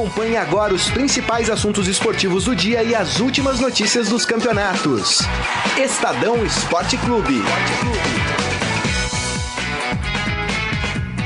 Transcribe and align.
Acompanhe 0.00 0.38
agora 0.38 0.72
os 0.72 0.88
principais 0.88 1.50
assuntos 1.50 1.86
esportivos 1.86 2.44
do 2.44 2.56
dia 2.56 2.82
e 2.82 2.94
as 2.94 3.20
últimas 3.20 3.60
notícias 3.60 4.08
dos 4.08 4.24
campeonatos. 4.24 5.18
Estadão 5.76 6.42
Esporte 6.42 6.96
Clube. 6.96 7.42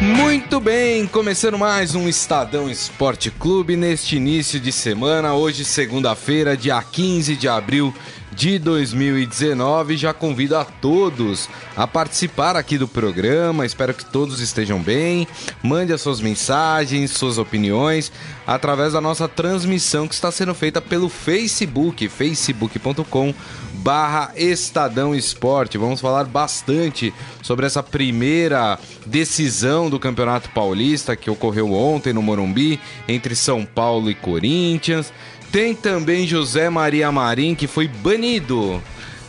Muito 0.00 0.58
bem, 0.58 1.06
começando 1.06 1.56
mais 1.56 1.94
um 1.94 2.08
Estadão 2.08 2.68
Esporte 2.68 3.30
Clube 3.30 3.76
neste 3.76 4.16
início 4.16 4.58
de 4.58 4.72
semana, 4.72 5.34
hoje 5.34 5.64
segunda-feira, 5.64 6.56
dia 6.56 6.82
15 6.82 7.36
de 7.36 7.46
abril 7.46 7.94
de 8.34 8.58
2019. 8.58 9.96
Já 9.96 10.12
convido 10.12 10.56
a 10.56 10.64
todos 10.64 11.48
a 11.76 11.86
participar 11.86 12.56
aqui 12.56 12.76
do 12.76 12.88
programa. 12.88 13.66
Espero 13.66 13.94
que 13.94 14.04
todos 14.04 14.40
estejam 14.40 14.80
bem. 14.80 15.26
Mande 15.62 15.92
as 15.92 16.00
suas 16.00 16.20
mensagens, 16.20 17.12
suas 17.12 17.38
opiniões 17.38 18.12
através 18.46 18.92
da 18.92 19.00
nossa 19.00 19.28
transmissão 19.28 20.06
que 20.06 20.14
está 20.14 20.30
sendo 20.30 20.54
feita 20.54 20.80
pelo 20.80 21.08
Facebook, 21.08 22.08
facebook.com 22.08 23.34
barra 23.74 24.32
Estadão 24.34 25.14
Esporte. 25.14 25.76
Vamos 25.76 26.00
falar 26.00 26.24
bastante 26.24 27.12
sobre 27.42 27.66
essa 27.66 27.82
primeira 27.82 28.78
decisão 29.04 29.90
do 29.90 30.00
Campeonato 30.00 30.48
Paulista 30.50 31.14
que 31.14 31.30
ocorreu 31.30 31.72
ontem 31.72 32.12
no 32.12 32.22
Morumbi 32.22 32.80
entre 33.06 33.34
São 33.36 33.64
Paulo 33.64 34.10
e 34.10 34.14
Corinthians. 34.14 35.12
Tem 35.54 35.72
também 35.72 36.26
José 36.26 36.68
Maria 36.68 37.12
Marim, 37.12 37.54
que 37.54 37.68
foi 37.68 37.86
banido, 37.86 38.82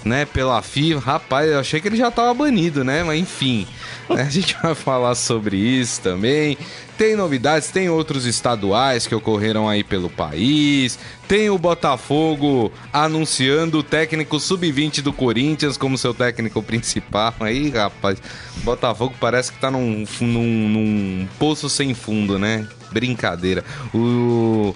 né, 0.04 0.26
pela 0.26 0.60
FIFA. 0.60 1.00
Rapaz, 1.00 1.52
eu 1.52 1.60
achei 1.60 1.80
que 1.80 1.88
ele 1.88 1.98
já 1.98 2.08
estava 2.08 2.34
banido, 2.34 2.84
né? 2.84 3.04
Mas 3.04 3.20
enfim, 3.20 3.68
né, 4.10 4.24
a 4.24 4.30
gente 4.32 4.58
vai 4.60 4.74
falar 4.74 5.14
sobre 5.14 5.56
isso 5.56 6.02
também. 6.02 6.58
Tem 6.98 7.16
novidades, 7.16 7.70
tem 7.70 7.90
outros 7.90 8.26
estaduais 8.26 9.06
que 9.06 9.14
ocorreram 9.14 9.70
aí 9.70 9.84
pelo 9.84 10.10
país. 10.10 10.98
Tem 11.28 11.52
o 11.52 11.60
Botafogo 11.60 12.74
anunciando 12.92 13.78
o 13.78 13.84
técnico 13.84 14.40
sub-20 14.40 15.04
do 15.04 15.14
Corinthians 15.14 15.78
como 15.78 15.96
seu 15.96 16.12
técnico 16.12 16.64
principal. 16.64 17.36
Aí, 17.40 17.70
rapaz, 17.70 18.20
Botafogo 18.64 19.14
parece 19.20 19.52
que 19.52 19.60
tá 19.60 19.70
num, 19.70 20.04
num, 20.22 20.70
num 20.70 21.28
poço 21.38 21.70
sem 21.70 21.94
fundo, 21.94 22.40
né? 22.40 22.68
Brincadeira. 22.92 23.64
O 23.94 24.74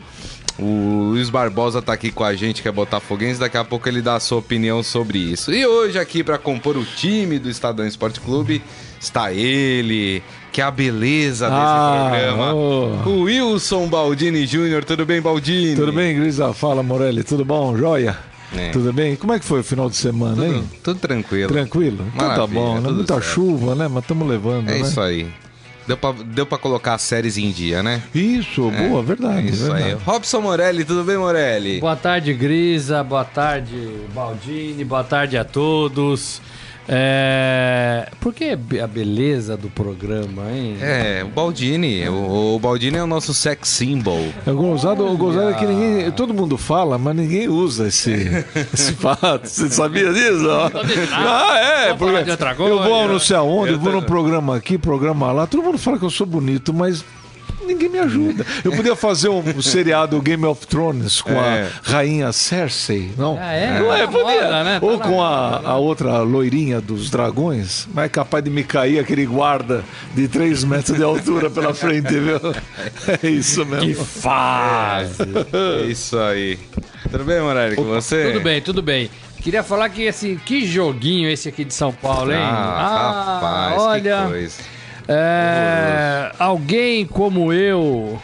o 0.61 1.09
Luiz 1.11 1.29
Barbosa 1.29 1.81
tá 1.81 1.93
aqui 1.93 2.11
com 2.11 2.23
a 2.23 2.35
gente, 2.35 2.61
que 2.61 2.67
é 2.67 2.71
botafoguense, 2.71 3.39
daqui 3.39 3.57
a 3.57 3.63
pouco 3.63 3.87
ele 3.87 4.01
dá 4.01 4.15
a 4.15 4.19
sua 4.19 4.39
opinião 4.39 4.83
sobre 4.83 5.17
isso. 5.17 5.53
E 5.53 5.65
hoje 5.65 5.97
aqui 5.97 6.23
para 6.23 6.37
compor 6.37 6.77
o 6.77 6.83
time 6.83 7.39
do 7.39 7.49
Estadão 7.49 7.85
Esporte 7.85 8.19
Clube 8.19 8.61
está 8.99 9.31
ele, 9.31 10.21
que 10.51 10.61
é 10.61 10.63
a 10.63 10.71
beleza 10.71 11.49
desse 11.49 11.61
ah, 11.61 12.09
programa, 12.09 12.53
oh. 12.53 13.09
o 13.09 13.21
Wilson 13.23 13.87
Baldini 13.87 14.45
Júnior. 14.45 14.83
Tudo 14.83 15.05
bem, 15.05 15.21
Baldini? 15.21 15.75
Tudo 15.75 15.93
bem, 15.93 16.15
Grisa? 16.19 16.53
Fala, 16.53 16.83
Morelli. 16.83 17.23
Tudo 17.23 17.45
bom? 17.45 17.77
Joia? 17.77 18.17
É. 18.55 18.71
Tudo 18.71 18.91
bem? 18.91 19.15
Como 19.15 19.31
é 19.31 19.39
que 19.39 19.45
foi 19.45 19.59
o 19.59 19.63
final 19.63 19.89
de 19.89 19.95
semana, 19.95 20.35
tudo, 20.35 20.45
hein? 20.45 20.69
Tudo 20.83 20.99
tranquilo. 20.99 21.47
Tranquilo? 21.53 22.05
Então 22.15 22.35
tá 22.35 22.47
bom, 22.47 22.79
né? 22.79 22.89
Muita 22.89 23.13
certo. 23.15 23.27
chuva, 23.27 23.75
né? 23.75 23.87
Mas 23.87 24.03
estamos 24.03 24.27
levando, 24.27 24.69
É 24.69 24.73
né? 24.73 24.81
isso 24.81 24.99
aí. 24.99 25.27
Deu 25.89 25.97
pra, 25.97 26.11
deu 26.11 26.45
pra 26.45 26.59
colocar 26.59 26.93
as 26.93 27.01
séries 27.01 27.35
em 27.35 27.49
dia, 27.49 27.81
né? 27.81 28.03
Isso, 28.13 28.69
é, 28.69 28.87
boa, 28.87 29.01
verdade. 29.01 29.47
É 29.47 29.49
isso 29.49 29.63
verdade. 29.63 29.83
aí. 29.85 29.93
Robson 29.93 30.39
Morelli, 30.39 30.85
tudo 30.85 31.03
bem, 31.03 31.17
Morelli? 31.17 31.79
Boa 31.79 31.95
tarde, 31.95 32.31
Grisa. 32.31 33.03
Boa 33.03 33.25
tarde, 33.25 33.75
Baldini. 34.13 34.85
Boa 34.85 35.03
tarde 35.03 35.35
a 35.35 35.43
todos. 35.43 36.43
É... 36.91 38.09
Por 38.19 38.33
que 38.33 38.57
a 38.81 38.87
beleza 38.87 39.55
do 39.55 39.69
programa, 39.69 40.51
hein? 40.51 40.75
É, 40.81 41.23
o 41.23 41.27
Baldini. 41.27 42.09
O, 42.09 42.55
o 42.55 42.59
Baldini 42.59 42.97
é 42.97 43.03
o 43.03 43.07
nosso 43.07 43.31
sex 43.31 43.69
symbol. 43.69 44.25
É 44.45 44.51
gozado, 44.51 45.05
o 45.05 45.15
gozado 45.15 45.51
é 45.51 45.53
que 45.53 45.65
ninguém. 45.65 46.11
Todo 46.11 46.33
mundo 46.33 46.57
fala, 46.57 46.97
mas 46.97 47.15
ninguém 47.15 47.47
usa 47.47 47.87
esse, 47.87 48.11
esse 48.73 48.93
fato. 48.93 49.47
Você 49.47 49.69
sabia 49.69 50.11
disso? 50.11 50.47
ah, 51.13 51.57
é. 51.59 51.93
Porque 51.93 52.31
eu 52.63 52.81
vou 52.81 53.03
anunciar 53.03 53.43
onde, 53.43 53.73
eu 53.73 53.79
vou 53.79 53.93
num 53.93 54.01
programa 54.01 54.55
aqui, 54.55 54.77
programa 54.77 55.31
lá. 55.31 55.45
Todo 55.45 55.61
mundo 55.61 55.77
fala 55.77 55.99
que 55.99 56.05
eu 56.05 56.09
sou 56.09 56.25
bonito, 56.25 56.73
mas 56.73 57.05
ninguém 57.69 57.89
me 57.89 57.99
ajuda. 57.99 58.45
Eu 58.63 58.71
podia 58.71 58.95
fazer 58.95 59.29
um 59.29 59.43
seriado 59.61 60.19
Game 60.21 60.45
of 60.45 60.65
Thrones 60.67 61.21
com 61.21 61.31
é. 61.31 61.63
a 61.63 61.91
rainha 61.91 62.31
Cersei, 62.31 63.11
não? 63.17 63.37
Ah, 63.39 63.53
é? 63.53 63.79
Não 63.79 63.93
é, 63.93 64.07
podia. 64.07 64.43
Moda, 64.43 64.63
né? 64.63 64.79
Ou 64.81 64.97
tá 64.97 65.07
com 65.07 65.23
a, 65.23 65.61
a 65.63 65.77
outra 65.77 66.19
loirinha 66.19 66.81
dos 66.81 67.09
dragões, 67.09 67.87
mas 67.93 68.05
é 68.05 68.09
capaz 68.09 68.43
de 68.43 68.49
me 68.49 68.63
cair 68.63 68.99
aquele 68.99 69.25
guarda 69.25 69.83
de 70.15 70.27
3 70.27 70.63
metros 70.63 70.97
de 70.97 71.03
altura 71.03 71.49
pela 71.49 71.73
frente, 71.73 72.11
viu? 72.19 72.39
É 73.23 73.29
isso 73.29 73.65
mesmo. 73.65 73.87
Que 73.87 73.93
fase! 73.93 75.23
É 75.53 75.85
isso 75.85 76.17
aí. 76.17 76.57
Tudo 77.11 77.23
bem, 77.23 77.41
Morelli, 77.41 77.75
com 77.75 77.83
você? 77.83 78.31
Tudo 78.31 78.41
bem, 78.41 78.61
tudo 78.61 78.81
bem. 78.81 79.09
Queria 79.41 79.63
falar 79.63 79.89
que 79.89 80.07
assim, 80.07 80.37
que 80.37 80.65
joguinho 80.65 81.29
esse 81.29 81.49
aqui 81.49 81.63
de 81.63 81.73
São 81.73 81.93
Paulo, 81.93 82.31
hein? 82.31 82.39
Ah, 82.39 82.51
ah 82.79 83.33
rapaz, 83.33 83.81
olha. 83.81 84.23
Que 84.23 84.29
coisa. 84.29 84.61
É, 85.11 86.08
alguém 86.39 87.05
como 87.05 87.51
eu 87.51 88.19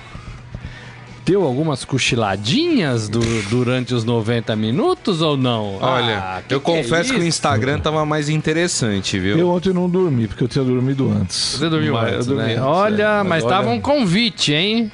deu 1.26 1.44
algumas 1.44 1.84
cochiladinhas 1.84 3.10
do, 3.10 3.20
durante 3.50 3.94
os 3.94 4.04
90 4.04 4.56
minutos 4.56 5.22
ou 5.22 5.36
não? 5.36 5.78
Olha, 5.82 6.20
ah, 6.20 6.42
que 6.48 6.54
eu 6.54 6.62
que 6.62 6.72
é 6.72 6.78
confesso 6.78 7.12
é 7.12 7.16
que 7.16 7.22
o 7.22 7.28
Instagram 7.28 7.80
tava 7.80 8.06
mais 8.06 8.30
interessante, 8.30 9.20
viu? 9.20 9.38
Eu 9.38 9.50
ontem 9.50 9.74
não 9.74 9.90
dormi, 9.90 10.28
porque 10.28 10.44
eu 10.44 10.48
tinha 10.48 10.64
dormido 10.64 11.12
antes. 11.12 11.58
Você 11.58 11.70
dormiu 11.70 11.94
mas, 11.94 12.14
antes, 12.14 12.28
né? 12.28 12.54
Antes, 12.54 12.64
Olha, 12.64 13.20
é. 13.20 13.24
mas 13.24 13.44
Olha... 13.44 13.56
tava 13.56 13.70
um 13.72 13.82
convite, 13.82 14.54
hein? 14.54 14.92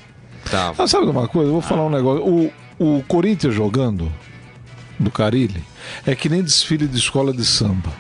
Tá. 0.50 0.74
Ah, 0.78 0.88
sabe 0.88 1.06
uma 1.06 1.28
coisa? 1.28 1.50
Eu 1.50 1.54
vou 1.54 1.62
falar 1.62 1.86
um 1.86 1.90
negócio. 1.90 2.26
O, 2.26 2.52
o 2.80 3.04
Corinthians 3.08 3.54
jogando 3.54 4.12
do 4.98 5.12
Carilli 5.12 5.62
é 6.06 6.16
que 6.16 6.30
nem 6.30 6.42
desfile 6.42 6.88
de 6.88 6.98
escola 6.98 7.34
de 7.34 7.46
samba. 7.46 7.92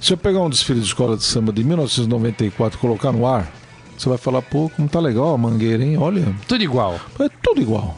Se 0.00 0.12
eu 0.12 0.16
pegar 0.16 0.40
um 0.40 0.50
desfile 0.50 0.78
de 0.78 0.86
escola 0.86 1.16
de 1.16 1.24
samba 1.24 1.52
de 1.52 1.64
1994 1.64 2.78
e 2.78 2.80
colocar 2.80 3.12
no 3.12 3.26
ar, 3.26 3.50
você 4.02 4.08
vai 4.08 4.18
falar, 4.18 4.42
pô, 4.42 4.70
como 4.74 4.88
tá 4.88 5.00
legal 5.00 5.34
a 5.34 5.38
mangueira, 5.38 5.84
hein? 5.84 5.96
Olha. 5.96 6.34
Tudo 6.46 6.62
igual. 6.62 7.00
É 7.18 7.28
tudo 7.42 7.60
igual. 7.60 7.96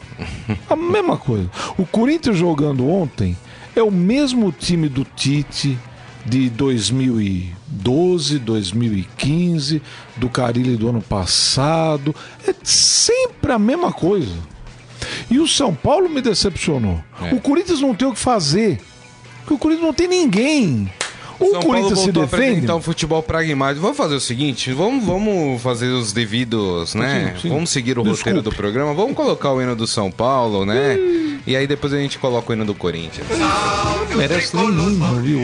a 0.69 0.75
mesma 0.75 1.17
coisa. 1.17 1.49
O 1.77 1.85
Corinthians 1.85 2.37
jogando 2.37 2.87
ontem 2.87 3.37
é 3.75 3.83
o 3.83 3.91
mesmo 3.91 4.51
time 4.51 4.89
do 4.89 5.03
Tite 5.03 5.77
de 6.25 6.49
2012, 6.49 8.39
2015, 8.39 9.81
do 10.17 10.29
Carilli 10.29 10.75
do 10.75 10.89
ano 10.89 11.01
passado. 11.01 12.15
É 12.47 12.53
sempre 12.63 13.51
a 13.51 13.59
mesma 13.59 13.91
coisa. 13.91 14.35
E 15.29 15.39
o 15.39 15.47
São 15.47 15.73
Paulo 15.73 16.09
me 16.09 16.21
decepcionou. 16.21 17.01
É. 17.21 17.33
O 17.33 17.39
Corinthians 17.39 17.81
não 17.81 17.95
tem 17.95 18.07
o 18.07 18.13
que 18.13 18.19
fazer. 18.19 18.79
Porque 19.39 19.53
o 19.53 19.57
Corinthians 19.57 19.85
não 19.85 19.93
tem 19.93 20.07
ninguém. 20.07 20.91
O 21.39 21.51
São 21.51 21.61
Corinthians 21.61 21.99
se 21.99 22.11
defende. 22.11 22.59
Então, 22.59 22.81
futebol 22.81 23.23
pragmático. 23.23 23.81
Vamos 23.81 23.97
fazer 23.97 24.15
o 24.15 24.19
seguinte: 24.19 24.73
vamos, 24.73 25.05
vamos 25.05 25.61
fazer 25.61 25.87
os 25.87 26.11
devidos, 26.11 26.95
né? 26.95 27.33
Sim, 27.35 27.41
sim. 27.41 27.49
Vamos 27.49 27.69
seguir 27.69 27.97
o 27.97 28.03
Desculpe. 28.03 28.19
roteiro 28.19 28.41
do 28.41 28.51
programa. 28.51 28.93
Vamos 28.93 29.15
colocar 29.15 29.51
o 29.51 29.61
hino 29.61 29.75
do 29.75 29.87
São 29.87 30.11
Paulo, 30.11 30.65
né? 30.65 30.97
Hum. 30.99 31.39
E 31.47 31.55
aí 31.55 31.65
depois 31.65 31.93
a 31.93 31.97
gente 31.97 32.19
coloca 32.19 32.51
o 32.51 32.53
hino 32.53 32.65
do 32.65 32.75
Corinthians. 32.75 33.27
Merece 34.15 34.55
nem 34.55 34.67
hino, 34.67 35.21
viu? 35.21 35.39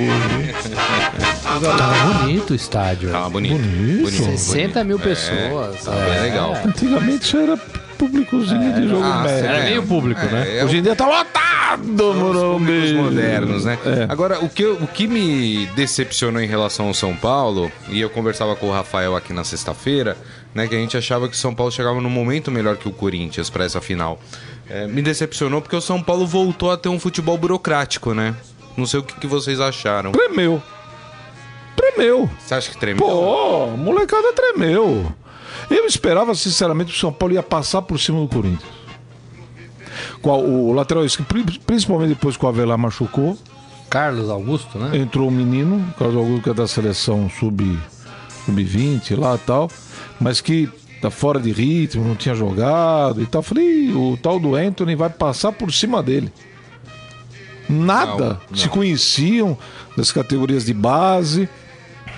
Tava 1.77 2.13
bonito 2.19 2.51
o 2.51 2.55
estádio. 2.55 3.11
Tava 3.11 3.29
bonito. 3.29 3.57
bonito. 3.57 4.03
bonito 4.03 4.37
60 4.37 4.83
mil 4.83 4.99
pessoas. 4.99 5.75
É, 5.75 5.85
tava 5.85 5.99
é. 5.99 6.09
bem 6.09 6.21
legal. 6.21 6.57
Antigamente 6.65 7.25
isso 7.25 7.37
era 7.37 7.57
públicozinho 7.97 8.69
é, 8.69 8.79
de 8.79 8.87
jogo 8.87 9.03
ah, 9.03 9.23
médio. 9.23 9.45
Era 9.45 9.63
meio 9.63 9.83
público, 9.83 10.21
é, 10.21 10.31
né? 10.31 10.57
É, 10.57 10.65
Hoje 10.65 10.77
em 10.77 10.81
dia 10.81 10.95
tá 10.95 11.05
lotado, 11.07 11.44
Morumbi. 11.77 12.93
modernos, 12.93 13.65
né? 13.65 13.77
É. 13.85 14.11
Agora, 14.11 14.43
o 14.43 14.49
que, 14.49 14.65
o 14.65 14.87
que 14.87 15.07
me 15.07 15.65
decepcionou 15.75 16.41
em 16.41 16.47
relação 16.47 16.87
ao 16.87 16.93
São 16.93 17.15
Paulo, 17.15 17.71
e 17.89 17.99
eu 17.99 18.09
conversava 18.09 18.55
com 18.55 18.67
o 18.67 18.71
Rafael 18.71 19.15
aqui 19.15 19.33
na 19.33 19.43
sexta-feira, 19.43 20.17
né, 20.53 20.67
que 20.67 20.75
a 20.75 20.77
gente 20.77 20.95
achava 20.95 21.27
que 21.27 21.35
o 21.35 21.37
São 21.37 21.53
Paulo 21.53 21.71
chegava 21.71 21.99
num 21.99 22.09
momento 22.09 22.51
melhor 22.51 22.77
que 22.77 22.87
o 22.87 22.91
Corinthians 22.91 23.49
para 23.49 23.65
essa 23.65 23.81
final. 23.81 24.19
É, 24.69 24.87
me 24.87 25.01
decepcionou 25.01 25.61
porque 25.61 25.75
o 25.75 25.81
São 25.81 26.01
Paulo 26.01 26.25
voltou 26.25 26.71
a 26.71 26.77
ter 26.77 26.89
um 26.89 26.99
futebol 26.99 27.37
burocrático, 27.37 28.13
né? 28.13 28.35
Não 28.77 28.85
sei 28.85 28.99
o 28.99 29.03
que, 29.03 29.19
que 29.19 29.27
vocês 29.27 29.59
acharam. 29.59 30.11
Tremeu. 30.11 30.61
Tremeu. 31.75 32.29
Você 32.39 32.53
acha 32.53 32.71
que 32.71 32.77
tremeu? 32.77 33.05
Pô, 33.05 33.67
molecada 33.77 34.33
tremeu. 34.33 35.13
Eu 35.69 35.85
esperava, 35.85 36.33
sinceramente, 36.35 36.91
que 36.91 36.97
o 36.97 36.99
São 36.99 37.13
Paulo 37.13 37.33
ia 37.33 37.43
passar 37.43 37.81
por 37.81 37.99
cima 37.99 38.19
do 38.19 38.27
Corinthians. 38.27 38.84
Qual, 40.25 40.43
o 40.43 40.73
lateral 40.73 41.05
esquerdo, 41.05 41.29
principalmente 41.67 42.09
depois 42.09 42.35
que 42.35 42.43
o 42.43 42.47
Avelar 42.47 42.79
machucou. 42.79 43.37
Carlos 43.87 44.27
Augusto, 44.27 44.79
né? 44.79 44.97
Entrou 44.97 45.27
o 45.27 45.31
um 45.31 45.31
menino, 45.31 45.85
Carlos 45.99 46.17
Augusto, 46.17 46.41
que 46.41 46.49
é 46.49 46.53
da 46.55 46.67
seleção 46.67 47.29
sub-20 47.29 49.03
sub 49.03 49.21
lá 49.21 49.35
e 49.35 49.37
tal, 49.37 49.69
mas 50.19 50.41
que 50.41 50.67
tá 50.99 51.11
fora 51.11 51.39
de 51.39 51.51
ritmo, 51.51 52.03
não 52.03 52.15
tinha 52.15 52.33
jogado 52.33 53.21
e 53.21 53.27
tal. 53.27 53.43
Falei, 53.43 53.93
o 53.93 54.17
tal 54.19 54.39
do 54.39 54.55
Anthony 54.55 54.95
vai 54.95 55.11
passar 55.11 55.51
por 55.51 55.71
cima 55.71 56.01
dele. 56.01 56.33
Nada. 57.69 58.29
Não, 58.29 58.39
não. 58.49 58.57
Se 58.57 58.67
conheciam 58.67 59.55
das 59.95 60.11
categorias 60.11 60.65
de 60.65 60.73
base. 60.73 61.47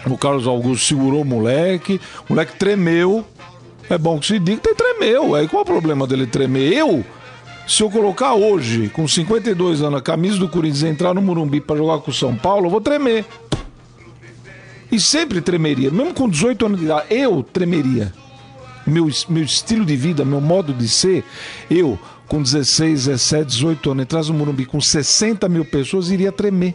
O 0.05 0.17
Carlos 0.17 0.47
Augusto 0.47 0.85
segurou 0.85 1.23
o 1.23 1.25
moleque, 1.25 1.99
o 2.29 2.33
moleque 2.33 2.57
tremeu, 2.57 3.25
É 3.89 3.97
bom 3.97 4.17
que 4.17 4.27
se 4.27 4.39
diga 4.39 4.61
que 4.61 4.73
tremeu. 4.75 5.35
Aí 5.35 5.45
qual 5.45 5.59
é 5.59 5.63
o 5.63 5.65
problema 5.65 6.07
dele 6.07 6.25
tremer? 6.25 6.71
Eu, 6.71 7.03
se 7.67 7.83
eu 7.83 7.91
colocar 7.91 8.33
hoje, 8.33 8.87
com 8.89 9.05
52 9.05 9.81
anos, 9.81 9.99
a 9.99 10.01
camisa 10.01 10.37
do 10.37 10.47
Corinthians 10.47 10.83
e 10.83 10.87
entrar 10.87 11.13
no 11.13 11.21
Morumbi 11.21 11.59
pra 11.59 11.75
jogar 11.75 11.99
com 11.99 12.11
o 12.11 12.13
São 12.13 12.33
Paulo, 12.33 12.67
eu 12.67 12.69
vou 12.69 12.79
tremer. 12.79 13.25
E 14.89 14.97
sempre 14.97 15.41
tremeria. 15.41 15.91
Mesmo 15.91 16.13
com 16.13 16.29
18 16.29 16.65
anos 16.65 16.79
de 16.79 16.85
idade, 16.85 17.07
eu 17.09 17.43
tremeria. 17.43 18.13
Meu, 18.85 19.09
meu 19.27 19.43
estilo 19.43 19.85
de 19.85 19.97
vida, 19.97 20.23
meu 20.23 20.39
modo 20.39 20.73
de 20.73 20.87
ser, 20.87 21.25
eu, 21.69 21.99
com 22.25 22.41
16, 22.41 23.07
17, 23.07 23.45
18 23.45 23.91
anos, 23.91 24.03
entrasse 24.03 24.31
no 24.31 24.37
Morumbi 24.37 24.65
com 24.65 24.79
60 24.79 25.49
mil 25.49 25.65
pessoas, 25.65 26.09
iria 26.09 26.31
tremer. 26.31 26.73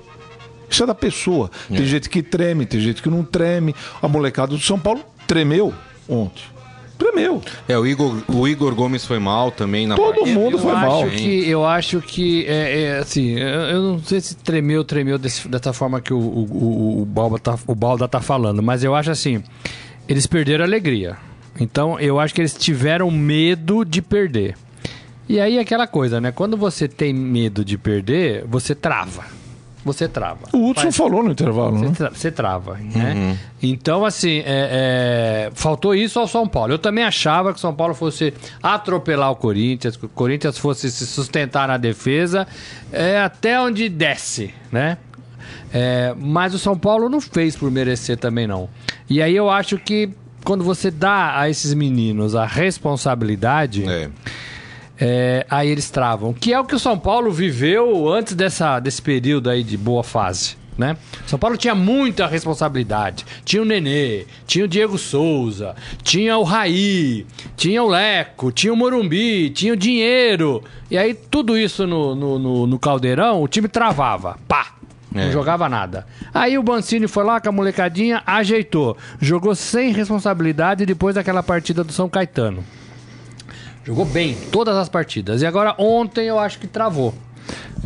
Isso 0.69 0.83
é 0.83 0.87
da 0.87 0.95
pessoa. 0.95 1.50
Tem 1.69 1.87
gente 1.87 2.11
que 2.11 2.23
treme, 2.23 2.67
tem 2.67 2.81
gente 2.81 3.00
que 3.00 3.09
não 3.09 3.25
treme. 3.25 3.75
A 4.03 4.09
molecada 4.09 4.55
do 4.55 4.61
São 4.61 4.79
Paulo 4.79 5.00
tremeu 5.27 5.73
ontem. 6.06 6.51
Tremeu. 7.02 7.43
É, 7.69 7.78
o 7.78 7.87
Igor, 7.87 8.22
o 8.28 8.46
Igor 8.46 8.75
Gomes 8.75 9.04
foi 9.04 9.19
mal 9.19 9.50
também 9.50 9.87
na 9.87 9.96
Todo 9.96 10.14
partida. 10.14 10.38
mundo 10.38 10.56
eu 10.56 10.58
foi 10.60 10.72
acho 10.72 10.87
mal. 10.87 11.06
Que, 11.08 11.49
eu 11.49 11.64
acho 11.66 12.00
que, 12.00 12.44
é, 12.46 12.81
é, 12.82 12.99
assim, 12.99 13.38
eu, 13.38 13.46
eu 13.49 13.82
não 13.82 13.99
sei 14.02 14.20
se 14.20 14.37
tremeu, 14.37 14.84
tremeu 14.84 15.19
desse- 15.19 15.49
dessa 15.49 15.72
forma 15.72 16.00
que 16.00 16.12
o, 16.14 16.19
o, 16.19 16.44
o, 16.50 17.02
o, 17.02 17.04
Balba 17.04 17.38
tá, 17.38 17.58
o 17.66 17.75
Balda 17.75 18.06
tá 18.06 18.20
falando, 18.20 18.62
mas 18.62 18.84
eu 18.84 18.94
acho 18.94 19.10
assim, 19.10 19.43
eles 20.08 20.26
perderam 20.26 20.64
a 20.64 20.66
alegria. 20.66 21.16
Então, 21.60 21.99
eu 22.00 22.19
acho 22.19 22.32
que 22.34 22.40
eles 22.40 22.54
tiveram 22.54 23.10
medo 23.10 23.84
de 23.84 24.00
perder. 24.00 24.54
E 25.28 25.38
aí, 25.40 25.58
aquela 25.58 25.87
coisa, 25.87 26.20
né? 26.20 26.32
Quando 26.32 26.56
você 26.56 26.88
tem 26.88 27.12
medo 27.12 27.64
de 27.64 27.76
perder, 27.78 28.44
você 28.46 28.75
trava. 28.75 29.25
Você 29.84 30.06
trava. 30.06 30.40
O 30.52 30.70
Hudson 30.70 30.82
Faz- 30.84 30.96
falou 30.96 31.23
no 31.25 31.32
intervalo, 31.32 31.76
você, 31.76 31.84
né? 31.87 31.93
tra- 31.96 32.11
você 32.11 32.31
trava, 32.31 32.76
né? 32.76 33.37
Então, 33.61 34.05
assim, 34.05 34.38
é, 34.46 35.49
é, 35.49 35.50
faltou 35.55 35.93
isso 35.94 36.20
ao 36.20 36.29
São 36.29 36.46
Paulo. 36.46 36.73
Eu 36.73 36.79
também 36.79 37.02
achava 37.05 37.52
que 37.52 37.58
o 37.58 37.61
São 37.61 37.75
Paulo 37.75 37.93
fosse 37.94 38.32
atropelar 38.62 39.31
o 39.31 39.37
Corinthians, 39.37 39.96
que 39.96 40.06
o 40.06 40.08
Corinthians 40.08 40.56
fosse 40.58 40.90
se 40.90 41.06
sustentar 41.06 41.67
na 41.67 41.76
defesa 41.76 42.46
é, 42.93 43.20
até 43.20 43.61
onde 43.61 43.88
desce, 43.88 44.55
né? 44.70 44.99
É, 45.75 46.14
mas 46.19 46.55
o 46.55 46.58
São 46.58 46.78
Paulo 46.78 47.08
não 47.08 47.20
fez 47.20 47.56
por 47.56 47.70
merecer 47.70 48.17
também, 48.17 48.46
não. 48.46 48.69
E 49.11 49.20
aí 49.20 49.35
eu 49.35 49.50
acho 49.50 49.78
que 49.78 50.11
quando 50.44 50.62
você 50.62 50.90
dá 50.90 51.38
a 51.40 51.49
esses 51.49 51.73
meninos 51.75 52.35
a 52.37 52.44
responsabilidade, 52.46 53.88
É. 53.88 54.08
é, 55.04 55.46
aí 55.50 55.69
eles 55.69 55.90
travam. 55.90 56.32
Que 56.32 56.52
é 56.52 56.60
o 56.60 56.64
que 56.64 56.75
o 56.75 56.78
São 56.78 56.99
Paulo 56.99 57.31
viveu 57.32 58.08
antes 58.12 58.34
dessa, 58.34 58.78
desse 58.78 59.02
período 59.02 59.50
aí 59.50 59.62
de 59.62 59.76
boa 59.76 60.02
fase. 60.04 60.56
Né? 60.78 60.96
São 61.26 61.38
Paulo 61.38 61.56
tinha 61.58 61.75
muita 61.75 62.26
responsabilidade. 62.26 63.26
Tinha 63.44 63.60
o 63.60 63.64
Nenê, 63.64 64.25
tinha 64.46 64.64
o 64.64 64.69
Diego 64.69 64.96
Souza, 64.96 65.75
tinha 66.02 66.38
o 66.38 66.43
Raí, 66.44 67.26
tinha 67.56 67.82
o 67.82 67.88
Leco, 67.88 68.50
tinha 68.50 68.72
o 68.72 68.76
Morumbi, 68.76 69.50
tinha 69.50 69.75
o 69.75 69.76
dinheiro. 69.76 70.62
E 70.90 70.96
aí 70.96 71.12
tudo 71.12 71.58
isso 71.58 71.87
no, 71.87 72.14
no, 72.14 72.38
no- 72.38 72.66
no 72.66 72.78
caldeirão, 72.78 73.43
o 73.43 73.49
time 73.49 73.69
travava. 73.69 74.38
Pá! 74.49 74.69
É. 75.14 75.26
Não 75.26 75.32
jogava 75.32 75.69
nada. 75.69 76.06
Aí 76.32 76.56
o 76.56 76.62
Bancini 76.62 77.06
foi 77.06 77.22
lá 77.22 77.38
com 77.38 77.50
a 77.50 77.52
molecadinha, 77.52 78.22
ajeitou. 78.25 78.96
Jogou 79.20 79.54
sem 79.54 79.93
responsabilidade 79.93 80.87
depois 80.87 81.16
daquela 81.16 81.43
partida 81.43 81.84
do 81.84 81.93
São 81.93 82.08
Caetano. 82.08 82.64
Jogou 83.84 84.05
bem 84.05 84.34
todas 84.52 84.76
as 84.76 84.88
partidas. 84.88 85.43
E 85.43 85.46
agora 85.46 85.75
ontem 85.79 86.26
eu 86.26 86.38
acho 86.38 86.58
que 86.58 86.67
travou. 86.67 87.12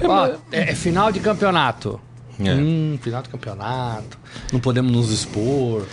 Ó, 0.04 0.26
é, 0.52 0.70
é 0.70 0.74
final 0.74 1.10
de 1.10 1.20
campeonato. 1.20 1.98
É. 2.38 2.52
Hum, 2.54 2.98
final 3.00 3.22
de 3.22 3.28
campeonato. 3.30 4.18
Não 4.52 4.60
podemos 4.60 4.92
nos 4.92 5.10
expor. 5.10 5.84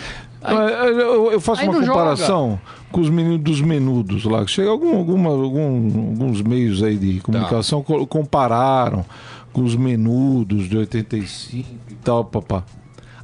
Aí- 0.41 0.55
É, 0.57 0.89
Eu, 0.89 1.31
eu 1.31 1.39
faço 1.39 1.61
uma 1.63 1.71
comparação 1.87 2.59
com 2.91 2.99
os 2.99 3.09
meninos 3.09 3.39
dos 3.39 3.61
menudos 3.61 4.25
lá. 4.25 4.45
Chega 4.45 4.69
algum, 4.69 4.97
alguma, 4.97 5.29
algum- 5.29 6.09
alguns 6.09 6.41
meios 6.41 6.83
aí 6.83 6.97
de 6.97 7.21
comunicação 7.21 7.81
co- 7.81 8.05
compararam 8.05 9.05
com 9.53 9.63
os 9.63 9.73
menudos 9.77 10.67
de 10.67 10.77
85 10.77 11.69
e 11.89 11.95
tal, 11.95 12.25
papá. 12.25 12.65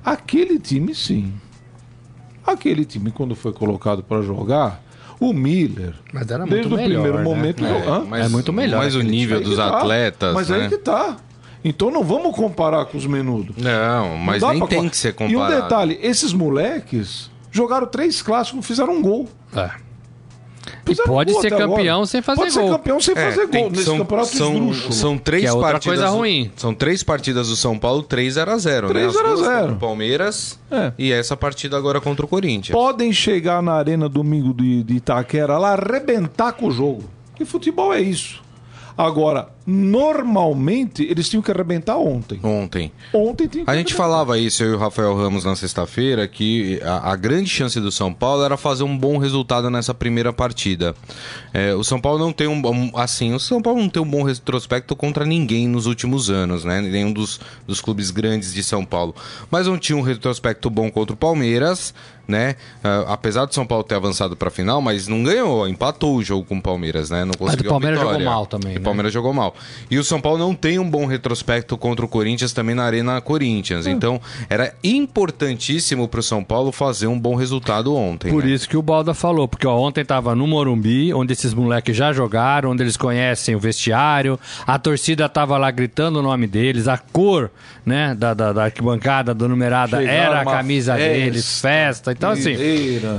Aquele 0.05 0.57
time, 0.57 0.95
sim. 0.95 1.33
Aquele 2.45 2.85
time, 2.85 3.11
quando 3.11 3.35
foi 3.35 3.51
colocado 3.51 4.01
para 4.01 4.21
jogar, 4.21 4.81
o 5.19 5.33
Miller, 5.33 5.93
Mas 6.13 6.29
era 6.31 6.45
desde 6.45 6.67
muito 6.69 6.73
o 6.73 6.77
melhor, 6.77 7.01
primeiro 7.01 7.17
né? 7.17 7.23
momento. 7.23 7.63
Hã? 7.65 8.05
mas, 8.07 8.25
É 8.25 8.29
muito 8.29 8.53
melhor 8.53 8.77
Mas 8.79 8.95
o 8.95 9.01
nível 9.01 9.41
dos 9.41 9.57
tá. 9.57 9.77
atletas, 9.77 10.33
Mas 10.33 10.49
né? 10.49 10.61
aí 10.63 10.69
que 10.69 10.77
tá. 10.77 11.17
Então 11.63 11.91
não 11.91 12.03
vamos 12.03 12.33
comparar 12.35 12.85
com 12.85 12.97
os 12.97 13.05
menudos. 13.05 13.55
Não, 13.57 14.09
Não 14.11 14.17
mas 14.17 14.41
dá 14.41 14.53
nem 14.53 14.65
tem 14.67 14.83
co- 14.85 14.89
que 14.89 14.95
ser 14.97 15.09
E 15.09 15.13
comparado. 15.13 15.53
um 15.53 15.61
detalhe, 15.61 15.99
esses 16.01 16.31
moleques 16.31 17.29
jogaram 17.51 17.85
três 17.87 18.21
clássicos, 18.21 18.55
não 18.55 18.63
fizeram 18.63 18.93
um 18.95 19.01
gol. 19.01 19.27
É. 19.53 19.69
E 20.91 20.95
pode 20.95 21.33
ser 21.41 21.49
campeão 21.51 21.95
agora. 21.95 22.05
sem 22.07 22.21
fazer 22.21 22.41
Pode 22.41 22.53
gol. 22.53 22.63
ser 22.63 22.69
campeão 22.71 22.99
sem 22.99 23.17
É, 23.17 23.25
fazer 23.31 23.47
tem- 23.47 23.61
gol 23.63 23.71
nesse 23.71 23.83
são, 23.85 23.97
campeonato 23.97 24.27
são, 24.35 24.53
esdrúxulo. 24.53 24.93
são 24.93 25.17
três 25.17 25.43
Que 25.43 25.47
é 25.49 25.53
outra 25.53 25.71
partidas. 25.71 25.97
coisa 25.99 26.11
do- 26.11 26.17
ruim. 26.17 26.51
São 26.55 26.73
três 26.73 27.03
partidas 27.03 27.47
do 27.49 27.55
São 27.55 27.77
Paulo, 27.77 28.03
3 28.03 28.33
0 28.33 28.51
a 28.51 28.57
0 28.57 28.87
né? 28.87 28.93
3 28.93 29.07
As 29.09 29.15
a 29.15 29.17
0 29.19 29.27
duas 29.35 29.39
0. 29.47 29.59
contra 29.61 29.73
o 29.75 29.79
Palmeiras 29.79 30.59
É. 30.71 30.91
e 30.97 31.11
essa 31.11 31.35
partida 31.37 31.77
agora 31.77 31.99
contra 32.01 32.25
o 32.25 32.27
Corinthians. 32.27 32.73
Podem 32.73 33.11
chegar 33.13 33.61
na 33.61 33.73
arena 33.73 34.09
domingo 34.09 34.53
de, 34.53 34.83
de 34.83 34.95
Itaquera 34.95 35.57
lá, 35.57 35.73
arrebentar 35.73 36.53
com 36.53 36.67
o 36.67 36.71
jogo. 36.71 37.03
E 37.39 37.45
futebol 37.45 37.93
é 37.93 38.01
isso. 38.01 38.41
Agora, 39.01 39.47
normalmente, 39.65 41.03
eles 41.09 41.29
tinham 41.29 41.41
que 41.41 41.49
arrebentar 41.49 41.97
ontem. 41.97 42.37
Ontem. 42.43 42.91
Ontem 43.13 43.47
tinha 43.47 43.63
que 43.63 43.71
A 43.71 43.73
gente 43.75 43.93
arrebentar. 43.93 43.95
falava 43.97 44.37
isso, 44.37 44.61
eu 44.61 44.71
e 44.71 44.75
o 44.75 44.77
Rafael 44.77 45.15
Ramos, 45.15 45.45
na 45.45 45.55
sexta-feira, 45.55 46.27
que 46.27 46.81
a, 46.83 47.13
a 47.13 47.15
grande 47.15 47.49
chance 47.49 47.79
do 47.79 47.93
São 47.93 48.13
Paulo 48.13 48.43
era 48.43 48.57
fazer 48.57 48.83
um 48.83 48.97
bom 48.97 49.17
resultado 49.17 49.69
nessa 49.69 49.93
primeira 49.93 50.33
partida. 50.33 50.93
É, 51.53 51.73
o 51.73 51.83
São 51.83 52.01
Paulo 52.01 52.19
não 52.19 52.33
tem 52.33 52.47
um 52.47 52.61
bom. 52.61 52.91
Assim, 52.93 53.33
o 53.33 53.39
São 53.39 53.61
Paulo 53.61 53.79
não 53.79 53.87
tem 53.87 54.01
um 54.03 54.09
bom 54.09 54.21
retrospecto 54.21 54.93
contra 54.97 55.25
ninguém 55.25 55.65
nos 55.65 55.85
últimos 55.85 56.29
anos, 56.29 56.65
né? 56.65 56.81
Nenhum 56.81 57.13
dos, 57.13 57.39
dos 57.65 57.79
clubes 57.79 58.11
grandes 58.11 58.53
de 58.53 58.61
São 58.61 58.83
Paulo. 58.83 59.15
Mas 59.49 59.65
não 59.65 59.77
tinha 59.77 59.97
um 59.97 60.01
retrospecto 60.01 60.69
bom 60.69 60.91
contra 60.91 61.13
o 61.13 61.17
Palmeiras, 61.17 61.93
né? 62.29 62.55
Ah, 62.83 63.05
apesar 63.09 63.45
do 63.45 63.53
São 63.53 63.65
Paulo 63.65 63.83
ter 63.83 63.95
avançado 63.95 64.35
para 64.35 64.47
a 64.49 64.51
final, 64.51 64.79
mas 64.81 65.07
não 65.07 65.23
ganhou, 65.23 65.67
empatou 65.67 66.15
o 66.15 66.23
jogo 66.23 66.45
com 66.45 66.57
o 66.57 66.61
Palmeiras, 66.61 67.09
né? 67.09 67.25
Não 67.25 67.33
conseguiu 67.33 67.71
a 67.71 67.73
Palmeiras 67.73 67.99
jogou 67.99 68.19
mal 68.19 68.45
também, 68.45 68.73
E 68.73 68.75
o 68.75 68.79
né? 68.79 68.85
Palmeiras 68.85 69.11
jogou 69.11 69.33
mal. 69.33 69.55
E 69.89 69.97
o 69.97 70.03
São 70.03 70.21
Paulo 70.21 70.37
não 70.37 70.53
tem 70.53 70.77
um 70.77 70.89
bom 70.89 71.05
retrospecto 71.05 71.75
contra 71.77 72.05
o 72.05 72.07
Corinthians 72.07 72.53
também 72.53 72.75
na 72.75 72.83
Arena 72.83 73.19
Corinthians. 73.19 73.87
Hum. 73.87 73.89
Então, 73.89 74.21
era 74.47 74.73
importantíssimo 74.83 76.07
pro 76.07 76.21
São 76.21 76.43
Paulo 76.43 76.71
fazer 76.71 77.07
um 77.07 77.19
bom 77.19 77.35
resultado 77.35 77.95
ontem. 77.95 78.31
Por 78.31 78.45
né? 78.45 78.51
isso 78.51 78.69
que 78.69 78.77
o 78.77 78.81
Balda 78.81 79.13
falou, 79.15 79.47
porque 79.47 79.65
ó, 79.65 79.75
ontem 79.77 80.05
tava 80.05 80.35
no 80.35 80.45
Morumbi, 80.45 81.11
onde 81.13 81.33
esses 81.33 81.53
moleques 81.53 81.97
já 81.97 82.13
jogaram, 82.13 82.69
onde 82.69 82.83
eles 82.83 82.95
conhecem 82.95 83.55
o 83.55 83.59
vestiário, 83.59 84.39
a 84.67 84.77
torcida 84.77 85.27
tava 85.27 85.57
lá 85.57 85.71
gritando 85.71 86.19
o 86.19 86.21
nome 86.21 86.45
deles, 86.45 86.87
a 86.87 86.97
cor, 86.97 87.49
né, 87.85 88.13
da, 88.15 88.33
da, 88.35 88.53
da 88.53 88.63
arquibancada, 88.65 89.33
da 89.33 89.47
numerada, 89.47 89.97
Chegaram 89.97 90.19
era 90.19 90.41
a 90.41 90.45
camisa 90.45 90.95
festa, 90.95 91.13
deles, 91.13 91.61
festa. 91.61 92.15
Então, 92.19 92.31
assim, 92.31 92.53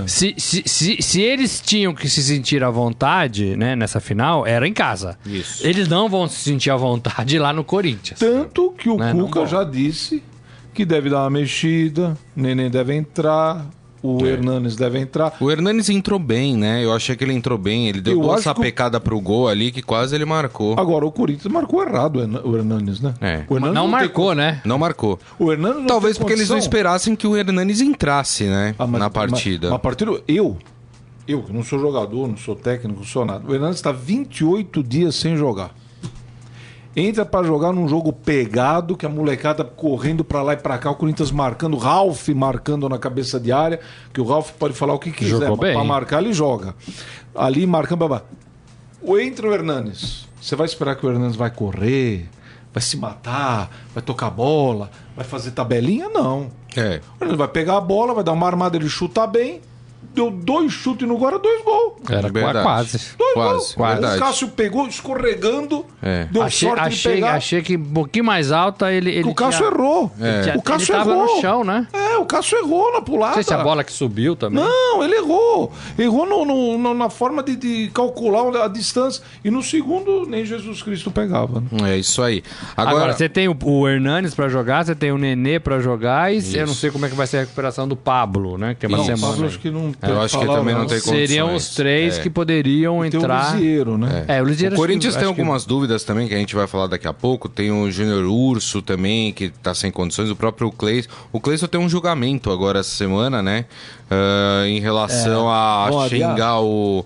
se, 0.06 0.34
se, 0.36 0.62
se, 0.66 0.96
se 1.00 1.22
eles 1.22 1.58
tinham 1.64 1.94
que 1.94 2.06
se 2.06 2.22
sentir 2.22 2.62
à 2.62 2.68
vontade, 2.68 3.56
né, 3.56 3.74
nessa 3.74 3.98
final, 3.98 4.46
era 4.46 4.68
em 4.68 4.74
casa. 4.74 5.18
Isso. 5.24 5.66
Eles 5.66 5.88
não 5.88 6.06
vão 6.06 6.28
se 6.28 6.36
sentir 6.36 6.68
à 6.70 6.76
vontade 6.76 7.38
lá 7.38 7.50
no 7.50 7.64
Corinthians. 7.64 8.18
Tanto 8.18 8.72
que 8.76 8.90
o 8.90 8.98
Né, 8.98 9.12
Cuca 9.14 9.46
já 9.46 9.64
disse 9.64 10.22
que 10.74 10.84
deve 10.84 11.08
dar 11.08 11.22
uma 11.22 11.30
mexida, 11.30 12.14
o 12.36 12.40
Neném 12.42 12.68
deve 12.68 12.94
entrar, 12.94 13.66
o 14.02 14.24
É. 14.24 14.30
Hernanes 14.30 14.76
deve 14.76 14.98
entrar. 14.98 15.34
O 15.40 15.50
Hernanes 15.50 15.88
entrou 15.88 16.18
bem, 16.18 16.56
né? 16.56 16.84
Eu 16.84 16.92
achei 16.92 17.14
que 17.16 17.22
ele 17.24 17.32
entrou 17.34 17.58
bem. 17.58 17.88
Ele 17.88 18.00
deu 18.00 18.14
Eu 18.14 18.20
duas 18.20 18.34
acho 18.40 18.48
que 18.48 18.54
sapecada 18.56 18.98
pro 19.00 19.20
gol 19.20 19.48
ali 19.48 19.70
que 19.70 19.82
quase 19.82 20.14
ele 20.14 20.24
marcou. 20.24 20.78
Agora, 20.78 21.04
o 21.06 21.12
Corinthians 21.12 21.52
marcou 21.52 21.82
errado 21.82 22.16
o 22.16 22.20
Herna- 22.22 22.40
o 22.44 22.56
Hernanes, 22.56 23.00
né? 23.00 23.14
É. 23.20 23.44
O 23.48 23.54
Hernanes 23.56 23.74
Não 23.74 23.82
tem 23.82 23.90
marcou, 23.90 24.34
né? 24.34 24.60
Não 24.64 24.78
marcou. 24.78 25.18
O 25.38 25.52
Hernanes 25.52 25.78
não 25.78 25.86
Talvez 25.86 26.16
tem 26.16 26.20
porque 26.22 26.32
eles 26.34 26.48
não 26.48 26.56
condição. 26.56 26.68
esperassem 26.68 27.14
que 27.16 27.26
o 27.26 27.36
Hernanes 27.36 27.80
entrasse, 27.80 28.44
né? 28.44 28.74
Ah, 28.78 28.86
mas- 28.86 29.00
na 29.00 29.10
partida. 29.10 29.66
Mas, 29.68 29.70
mas 29.72 29.76
a 29.76 29.78
partir 29.78 30.04
do- 30.06 30.22
eu, 30.26 30.56
eu 31.28 31.42
que 31.42 31.52
não 31.52 31.62
sou 31.62 31.78
jogador, 31.78 32.26
não 32.26 32.36
sou 32.36 32.56
técnico, 32.56 33.00
não 33.00 33.06
sou 33.06 33.24
nada. 33.24 33.44
O 33.46 33.54
Hernandes 33.54 33.76
está 33.76 33.92
28 33.92 34.82
dias 34.82 35.14
sem 35.14 35.36
jogar. 35.36 35.74
Entra 36.94 37.24
pra 37.24 37.42
jogar 37.44 37.72
num 37.72 37.88
jogo 37.88 38.12
pegado, 38.12 38.96
que 38.96 39.06
a 39.06 39.08
molecada 39.08 39.62
correndo 39.62 40.24
pra 40.24 40.42
lá 40.42 40.54
e 40.54 40.56
pra 40.56 40.76
cá, 40.76 40.90
o 40.90 40.96
Corinthians 40.96 41.30
marcando, 41.30 41.74
o 41.74 41.78
Ralf 41.78 42.28
marcando 42.30 42.88
na 42.88 42.98
cabeça 42.98 43.38
de 43.38 43.52
área, 43.52 43.78
que 44.12 44.20
o 44.20 44.24
Ralf 44.24 44.50
pode 44.58 44.74
falar 44.74 44.94
o 44.94 44.98
que 44.98 45.12
quiser, 45.12 45.56
pra 45.56 45.84
marcar 45.84 46.20
ele 46.20 46.32
joga. 46.32 46.74
Ali 47.34 47.64
marcando, 47.66 48.00
babá. 48.00 48.22
O 49.00 49.18
entra 49.18 49.48
o 49.48 49.54
Hernanes. 49.54 50.28
Você 50.40 50.56
vai 50.56 50.66
esperar 50.66 50.96
que 50.96 51.06
o 51.06 51.10
Hernanes 51.10 51.36
vai 51.36 51.50
correr, 51.50 52.28
vai 52.72 52.82
se 52.82 52.96
matar, 52.96 53.70
vai 53.94 54.02
tocar 54.02 54.30
bola, 54.30 54.90
vai 55.14 55.24
fazer 55.24 55.52
tabelinha? 55.52 56.08
Não. 56.08 56.50
É. 56.76 57.00
Ele 57.20 57.36
vai 57.36 57.48
pegar 57.48 57.76
a 57.76 57.80
bola, 57.80 58.14
vai 58.14 58.24
dar 58.24 58.32
uma 58.32 58.46
armada, 58.46 58.76
ele 58.76 58.88
chuta 58.88 59.26
bem. 59.26 59.60
Deu 60.12 60.28
dois 60.30 60.72
chutes 60.72 61.06
no 61.06 61.16
Guarda, 61.16 61.38
dois 61.38 61.62
gols. 61.64 61.92
Era 62.10 62.28
Verdade. 62.28 62.62
quase. 62.64 62.98
Dois 63.16 63.32
Quase, 63.34 63.50
gols. 63.52 63.74
verdade. 63.76 64.16
O 64.16 64.18
Cássio 64.20 64.48
pegou 64.48 64.88
escorregando. 64.88 65.86
É. 66.02 66.24
Deu 66.30 66.42
Achei, 66.42 66.68
sorte 66.68 66.82
achei, 66.82 67.12
de 67.14 67.20
pegar. 67.20 67.34
achei 67.36 67.62
que 67.62 67.76
um 67.76 67.84
pouquinho 67.84 68.24
mais 68.24 68.50
alta 68.50 68.92
ele. 68.92 69.10
ele 69.10 69.28
o 69.28 69.34
Cássio 69.34 69.66
tinha- 69.70 69.70
errou. 69.80 70.12
ele 70.18 70.42
tinha- 70.42 70.56
O 70.56 70.62
Cássio 70.62 70.92
ele 70.92 70.98
tava 70.98 71.10
errou. 71.12 71.34
no 71.36 71.40
chão, 71.40 71.64
né? 71.64 71.86
É, 71.92 72.16
o 72.18 72.24
Cássio 72.26 72.58
errou 72.58 72.92
na 72.92 73.00
pulada. 73.00 73.28
Não 73.28 73.34
sei 73.34 73.42
se 73.44 73.54
a 73.54 73.58
bola 73.62 73.84
que 73.84 73.92
subiu 73.92 74.34
também. 74.34 74.62
Não, 74.64 75.02
ele 75.04 75.14
errou. 75.16 75.72
Errou 75.96 76.26
no- 76.26 76.44
no- 76.44 76.78
no- 76.78 76.94
na 76.94 77.08
forma 77.08 77.42
de, 77.42 77.54
de 77.54 77.90
calcular 77.94 78.64
a 78.64 78.68
distância. 78.68 79.22
E 79.44 79.50
no 79.50 79.62
segundo, 79.62 80.26
nem 80.26 80.44
Jesus 80.44 80.82
Cristo 80.82 81.10
pegava. 81.10 81.60
né? 81.70 81.92
É 81.92 81.96
isso 81.98 82.20
aí. 82.22 82.42
Agora, 82.76 82.96
Agora, 82.96 83.12
você 83.12 83.28
tem 83.28 83.48
o, 83.48 83.56
o 83.64 83.88
Hernanes 83.88 84.34
pra 84.34 84.48
jogar, 84.48 84.84
você 84.84 84.94
tem 84.94 85.12
o 85.12 85.18
Nenê 85.18 85.60
pra 85.60 85.78
jogar 85.78 86.34
e 86.34 86.56
eu 86.56 86.66
não 86.66 86.74
sei 86.74 86.90
como 86.90 87.06
é 87.06 87.08
que 87.08 87.14
vai 87.14 87.26
ser 87.28 87.36
a 87.38 87.40
recuperação 87.40 87.86
do 87.86 87.94
Pablo, 87.96 88.58
né? 88.58 88.74
Que 88.74 88.80
tem 88.80 88.88
uma 88.88 88.98
Isso. 88.98 89.06
semana. 89.06 89.32
Pablo, 89.34 89.46
acho 89.46 89.58
que 89.60 89.70
não 89.70 89.89
Eu 90.02 90.20
acho 90.20 90.38
que 90.38 90.46
também 90.46 90.74
não 90.74 90.86
tem 90.86 91.00
Seriam 91.00 91.48
condições. 91.48 91.70
os 91.70 91.74
três 91.76 92.18
É. 92.18 92.22
que 92.22 92.30
poderiam 92.30 93.00
Tem 93.00 93.02
o 93.02 93.22
entrar. 93.22 93.54
Lisieiro, 93.54 93.98
né? 93.98 94.24
É, 94.28 94.40
o 94.42 94.44
Lisieiro 94.44 94.74
O 94.74 94.74
acho 94.74 94.82
que- 94.82 94.88
Corinthians 94.88 95.14
tem 95.14 95.24
acho 95.24 95.34
que- 95.34 95.40
algumas 95.40 95.64
dúvidas 95.64 96.04
também, 96.04 96.26
que 96.28 96.34
a 96.34 96.38
gente 96.38 96.54
vai 96.54 96.66
falar 96.66 96.86
daqui 96.86 97.06
a 97.08 97.12
pouco. 97.12 97.48
Tem 97.48 97.70
o 97.70 97.90
Júnior 97.90 98.24
Urso 98.24 98.82
também, 98.82 99.32
que 99.32 99.50
tá 99.50 99.74
sem 99.74 99.90
condições. 99.90 100.30
O 100.30 100.36
próprio 100.36 100.70
Cleison. 100.70 101.08
O 101.32 101.40
Cleison 101.40 101.66
tem 101.66 101.80
um 101.80 101.88
julgamento 101.88 102.50
agora 102.50 102.80
essa 102.80 102.90
semana, 102.94 103.42
né? 103.42 103.64
Ah, 104.10 104.64
em 104.66 104.80
relação 104.80 105.48
a 105.48 105.88
Vão 105.90 106.00
adiar? 106.00 106.30
xingar 106.32 106.60
o. 106.60 107.04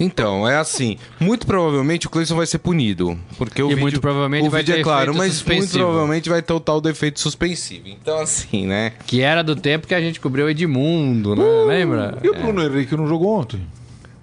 Então, 0.00 0.48
é 0.48 0.56
assim, 0.56 0.96
muito 1.20 1.46
provavelmente 1.46 2.06
o 2.06 2.10
Cleison 2.10 2.34
vai 2.34 2.46
ser 2.46 2.58
punido, 2.58 3.18
porque 3.36 3.62
o 3.62 3.66
E 3.66 3.68
vídeo, 3.68 3.82
muito 3.82 4.00
provavelmente 4.00 4.48
o 4.48 4.50
vai 4.50 4.62
vídeo 4.62 4.74
ter 4.76 4.80
é 4.80 4.82
claro, 4.82 5.12
mas 5.12 5.18
muito 5.18 5.32
suspensivo. 5.34 5.78
provavelmente 5.84 6.28
vai 6.30 6.40
ter 6.40 6.52
o 6.54 6.58
tal 6.60 6.80
do 6.80 6.88
efeito 6.88 7.20
suspensivo. 7.20 7.86
Então, 7.86 8.18
assim, 8.18 8.66
né? 8.66 8.92
Que 9.06 9.20
era 9.20 9.42
do 9.42 9.54
tempo 9.54 9.86
que 9.86 9.94
a 9.94 10.00
gente 10.00 10.18
cobriu 10.18 10.46
o 10.46 10.48
Edmundo, 10.48 11.36
né? 11.36 11.44
Lembra? 11.66 12.18
E 12.24 12.28
o 12.30 12.34
Bruno 12.34 12.62
Henrique 12.64 12.96
não 12.96 13.06
jogou 13.06 13.38
ontem? 13.38 13.60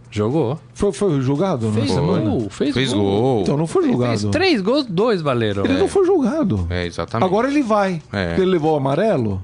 Jogou. 0.10 0.57
Foi, 0.74 0.91
foi 0.93 1.22
julgado 1.22 1.72
Fez 1.74 1.91
semana? 1.91 2.27
gol. 2.27 2.50
Fez, 2.50 2.74
Fez 2.74 2.93
gol. 2.93 3.03
gol. 3.22 3.41
Então 3.41 3.57
não 3.57 3.67
foi 3.67 3.84
julgado. 3.86 4.17
Fez 4.19 4.31
três 4.31 4.62
gols, 4.62 4.86
dois 4.89 5.22
valeram. 5.22 5.63
Ele 5.65 5.77
não 5.77 5.88
foi 5.88 6.05
julgado. 6.05 6.65
É, 6.72 6.86
exatamente. 6.86 7.25
Agora 7.27 7.48
ele 7.50 7.62
vai. 7.62 8.01
É. 8.12 8.27
Porque 8.29 8.41
ele 8.41 8.51
levou 8.51 8.74
o 8.74 8.77
amarelo. 8.77 9.39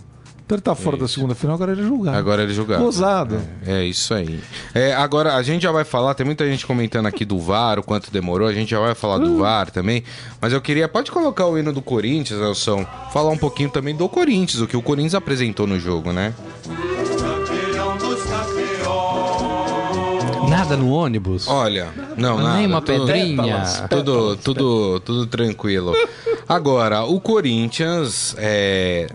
Então 0.46 0.56
ele 0.58 0.62
tá 0.62 0.76
fora 0.76 0.98
da 0.98 1.08
segunda 1.08 1.34
final, 1.34 1.56
agora 1.56 1.72
ele 1.72 1.82
é 1.82 1.86
julgado. 1.86 2.18
Agora 2.18 2.44
ele 2.44 2.54
julgado. 2.54 2.84
Gozado. 2.84 3.40
É 3.66 3.84
isso 3.86 4.14
aí. 4.14 4.42
É, 4.76 4.94
agora, 4.94 5.36
a 5.36 5.42
gente 5.42 5.64
já 5.64 5.72
vai 5.72 5.86
falar, 5.86 6.14
tem 6.16 6.26
muita 6.26 6.46
gente 6.46 6.66
comentando 6.68 7.06
aqui 7.06 7.24
do 7.24 7.40
VAR, 7.40 7.80
o 7.80 7.84
quanto 7.84 8.12
demorou, 8.12 8.48
a 8.48 8.54
gente 8.54 8.70
já 8.72 8.80
vai 8.80 8.94
falar 8.94 9.18
Hum. 9.20 9.24
do 9.24 9.38
VAR 9.38 9.72
também. 9.72 10.04
Mas 10.42 10.52
eu 10.52 10.60
queria, 10.60 10.88
pode 10.90 11.12
colocar 11.12 11.46
o 11.48 11.58
hino 11.58 11.72
do 11.72 11.82
Corinthians, 11.82 12.42
Nelson, 12.42 12.86
falar 13.14 13.30
um 13.30 13.38
pouquinho 13.38 13.70
também 13.70 13.96
do 13.96 14.10
Corinthians, 14.10 14.62
o 14.62 14.68
que 14.68 14.76
o 14.76 14.82
Corinthians 14.82 15.16
apresentou 15.16 15.66
no 15.66 15.80
jogo, 15.80 16.12
né? 16.12 16.34
Nada 20.50 20.78
no 20.78 20.92
ônibus. 20.92 21.48
Olha, 21.48 21.90
não, 22.18 22.38
nada. 22.38 22.58
Nem 22.58 22.68
uma 22.68 22.82
tudo- 22.82 23.06
pedrinha. 23.08 23.64
Tudo, 23.90 24.36
tudo, 24.38 25.00
tudo 25.00 25.26
tranquilo. 25.26 25.94
Agora, 26.48 27.04
o 27.04 27.20
Corinthians 27.20 28.36
é, 28.38 29.08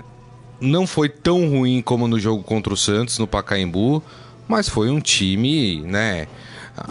não 0.60 0.86
foi 0.86 1.08
tão 1.08 1.48
ruim 1.48 1.82
como 1.82 2.08
no 2.08 2.18
jogo 2.18 2.42
contra 2.42 2.72
o 2.72 2.76
Santos, 2.76 3.18
no 3.18 3.26
Pacaembu, 3.26 4.02
mas 4.46 4.68
foi 4.68 4.90
um 4.90 5.00
time, 5.00 5.82
né? 5.82 6.26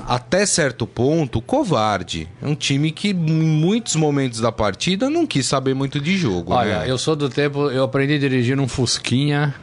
Até 0.06 0.46
certo 0.46 0.86
ponto, 0.86 1.42
covarde. 1.42 2.28
É 2.42 2.48
um 2.48 2.56
time 2.56 2.92
que, 2.92 3.10
em 3.10 3.14
muitos 3.14 3.96
momentos 3.96 4.42
da 4.42 4.52
partida, 4.52 5.10
não 5.10 5.26
quis 5.26 5.46
saber 5.46 5.74
muito 5.74 6.00
de 6.00 6.18
jogo. 6.18 6.54
Olha, 6.54 6.80
né? 6.80 6.92
eu 6.92 6.98
sou 6.98 7.16
do 7.16 7.30
tempo, 7.30 7.70
eu 7.70 7.84
aprendi 7.84 8.16
a 8.16 8.20
dirigir 8.20 8.58
num 8.58 8.68
Fusquinha 8.68 9.56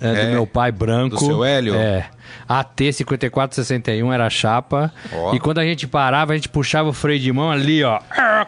é, 0.00 0.08
É? 0.08 0.24
do 0.26 0.30
meu 0.32 0.46
pai 0.46 0.70
branco. 0.70 1.16
Do 1.16 1.24
seu 1.24 1.44
Hélio? 1.44 1.74
É. 1.74 2.10
AT 2.48 2.92
5461 2.92 4.12
era 4.12 4.26
a 4.26 4.30
chapa. 4.30 4.92
Ó. 5.12 5.34
E 5.34 5.40
quando 5.40 5.58
a 5.58 5.64
gente 5.64 5.86
parava, 5.86 6.32
a 6.32 6.36
gente 6.36 6.48
puxava 6.48 6.88
o 6.88 6.92
freio 6.92 7.20
de 7.20 7.32
mão 7.32 7.50
ali, 7.50 7.82
ó, 7.82 8.00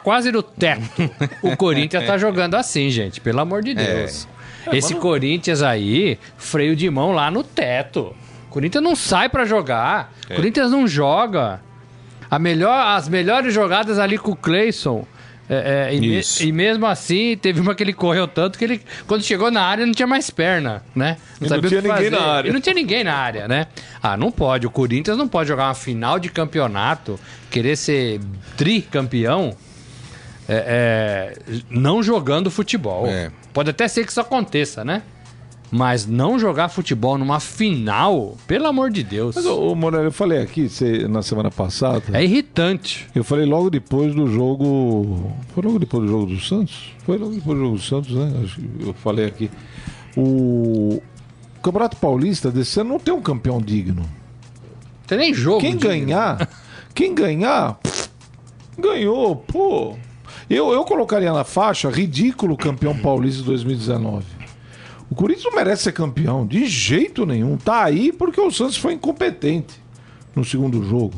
quase 0.03 0.31
no 0.31 0.43
teto. 0.43 0.83
o 1.43 1.57
Corinthians 1.57 2.07
tá 2.07 2.19
jogando 2.19 2.55
assim, 2.57 2.91
gente, 2.91 3.21
pelo 3.21 3.41
amor 3.41 3.63
de 3.63 3.75
Deus. 3.75 4.29
Esse 4.73 4.95
Corinthians 4.95 5.63
aí, 5.63 6.19
freio 6.37 6.75
de 6.77 6.89
mão 6.91 7.13
lá 7.13 7.31
no 7.31 7.43
teto. 7.45 8.15
Corinthians 8.51 8.83
não 8.85 8.95
sai 8.97 9.29
pra 9.29 9.45
jogar. 9.45 10.13
Corinthians 10.35 10.71
não 10.71 10.87
joga. 10.87 11.61
A 12.31 12.39
melhor, 12.39 12.97
as 12.97 13.09
melhores 13.09 13.53
jogadas 13.53 13.99
ali 13.99 14.17
com 14.19 14.33
o 14.33 14.37
Cleison. 14.37 15.05
É, 15.47 15.89
é, 15.91 15.95
e, 15.95 16.01
me- 16.01 16.23
e 16.41 16.53
mesmo 16.53 16.87
assim, 16.87 17.37
teve 17.37 17.61
uma 17.61 17.75
que 17.75 17.83
ele 17.83 17.93
correu 17.93 18.27
tanto 18.27 18.59
que 18.59 18.65
ele, 18.65 18.81
quando 19.07 19.23
chegou 19.23 19.51
na 19.51 19.61
área, 19.61 19.85
não 19.85 19.93
tinha 19.93 20.07
mais 20.07 20.31
perna, 20.31 20.83
né? 20.95 21.19
Não 21.39 21.49
sabia 21.49 21.67
o 21.67 21.69
tinha 21.69 21.83
que 21.83 21.89
ninguém 21.89 22.11
fazer. 22.11 22.11
na 22.11 22.33
área. 22.33 22.49
E 22.49 22.53
não 22.53 22.61
tinha 22.63 22.75
ninguém 22.75 23.05
na 23.05 23.15
área, 23.15 23.47
né? 23.47 23.67
Ah, 24.03 24.17
não 24.17 24.33
pode. 24.33 24.67
O 24.67 24.71
Corinthians 24.71 25.19
não 25.19 25.29
pode 25.29 25.49
jogar 25.49 25.67
uma 25.69 25.75
final 25.75 26.19
de 26.19 26.31
campeonato, 26.31 27.21
querer 27.51 27.77
ser 27.77 28.21
tricampeão, 28.57 29.55
é, 30.49 31.35
é, 31.37 31.59
não 31.69 32.03
jogando 32.03 32.51
futebol. 32.51 33.07
É. 33.07 33.31
Pode 33.55 33.71
até 33.71 33.87
ser 33.87 34.05
que 34.05 34.11
isso 34.11 34.21
aconteça, 34.21 34.85
né? 34.85 35.03
Mas 35.71 36.07
não 36.07 36.39
jogar 36.39 36.69
futebol 36.69 37.17
numa 37.17 37.41
final, 37.41 38.37
pelo 38.47 38.67
amor 38.67 38.91
de 38.91 39.03
Deus. 39.03 39.35
Mas, 39.35 39.47
ô, 39.47 39.75
Morelli, 39.75 40.07
eu 40.07 40.13
falei 40.13 40.43
aqui 40.43 40.69
cê, 40.69 41.09
na 41.09 41.23
semana 41.23 41.51
passada. 41.51 42.03
É 42.13 42.23
irritante. 42.23 43.07
Eu 43.15 43.25
falei 43.25 43.47
logo 43.47 43.71
depois 43.71 44.15
do 44.15 44.27
jogo. 44.27 45.33
Foi 45.55 45.63
logo 45.63 45.79
depois 45.79 46.03
do 46.03 46.09
jogo 46.09 46.27
do 46.27 46.41
Santos? 46.41 46.93
Foi 47.05 47.17
logo 47.17 47.33
depois 47.33 47.57
do 47.57 47.65
jogo 47.65 47.77
do 47.77 47.83
Santos, 47.83 48.15
né? 48.15 48.41
Acho 48.45 48.61
que 48.61 48.87
eu 48.87 48.95
falei 48.95 49.27
aqui. 49.27 49.51
O 50.17 51.01
Campeonato 51.63 51.97
Paulista 51.97 52.51
desse 52.51 52.79
ano 52.81 52.91
não 52.91 53.01
tem 53.01 53.15
um 53.15 53.23
campeão 53.23 53.61
digno. 53.61 54.05
Tem 55.07 55.17
nem 55.17 55.33
jogo. 55.33 55.61
Quem 55.61 55.77
digno. 55.77 55.89
ganhar, 55.89 56.49
quem 56.95 57.15
ganhar, 57.15 57.79
ganhou, 58.79 59.37
pô. 59.37 59.97
Eu, 60.49 60.73
eu 60.73 60.85
colocaria 60.85 61.33
na 61.33 61.45
faixa 61.45 61.89
ridículo 61.89 62.57
campeão 62.57 62.97
paulista 62.97 63.41
de 63.41 63.47
2019. 63.47 64.25
O 65.11 65.15
Corinthians 65.15 65.45
não 65.45 65.55
merece 65.55 65.85
ser 65.85 65.93
campeão, 65.93 66.47
de 66.47 66.67
jeito 66.67 67.25
nenhum. 67.25 67.57
Tá 67.57 67.85
aí 67.85 68.13
porque 68.13 68.41
o 68.41 68.51
Santos 68.51 68.77
foi 68.77 68.95
incompetente 68.95 69.81
no 70.35 70.45
segundo 70.45 70.83
jogo. 70.85 71.15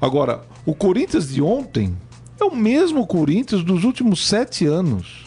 Agora, 0.00 0.42
o 0.64 0.74
Corinthians 0.74 1.28
de 1.28 1.42
ontem 1.42 1.96
é 2.40 2.44
o 2.44 2.54
mesmo 2.54 3.06
Corinthians 3.06 3.62
dos 3.62 3.84
últimos 3.84 4.26
sete 4.26 4.66
anos. 4.66 5.26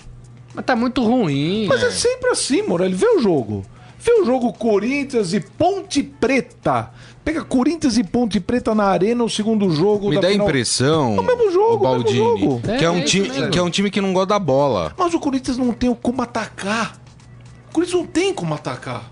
Mas 0.54 0.66
tá 0.66 0.76
muito 0.76 1.04
ruim. 1.04 1.66
Mas 1.68 1.84
é 1.84 1.92
sempre 1.92 2.30
assim, 2.30 2.62
Morelli. 2.64 2.94
Vê 2.94 3.08
o 3.08 3.20
jogo. 3.20 3.66
Vê 4.00 4.12
o 4.14 4.26
jogo 4.26 4.54
Corinthians 4.54 5.34
e 5.34 5.40
Ponte 5.40 6.04
Preta. 6.04 6.92
Pega 7.24 7.42
Corinthians 7.44 7.98
e 7.98 8.04
Ponte 8.04 8.40
Preta 8.40 8.76
na 8.76 8.84
arena, 8.84 9.24
o 9.24 9.30
segundo 9.30 9.70
jogo 9.72 10.10
Me 10.10 10.16
da 10.16 10.22
dá 10.22 10.28
a 10.28 10.32
final. 10.32 10.48
impressão, 10.48 11.16
É 11.16 11.20
o 11.22 11.24
mesmo 11.24 11.52
jogo, 11.52 11.74
o 11.76 11.78
Baldini, 11.80 12.20
o 12.20 12.34
mesmo 12.34 12.50
jogo. 12.52 12.62
que 12.62 12.72
é, 12.72 12.84
É, 12.84 12.90
um 12.92 12.96
é 12.96 13.00
isso 13.00 13.08
time, 13.08 13.50
que 13.50 13.60
é 13.60 13.62
um 13.64 13.70
time 13.70 13.90
que 13.90 14.02
não 14.02 14.12
gosta 14.12 14.28
da 14.28 14.40
bola. 14.40 14.94
Mas 14.98 15.14
o 15.14 15.20
Corinthians 15.20 15.58
não 15.58 15.72
tem 15.72 15.94
como 15.96 16.22
atacar. 16.22 16.98
O 17.70 17.74
Corinthians 17.74 18.02
não 18.02 18.08
tem 18.08 18.34
como 18.34 18.54
atacar. 18.54 19.10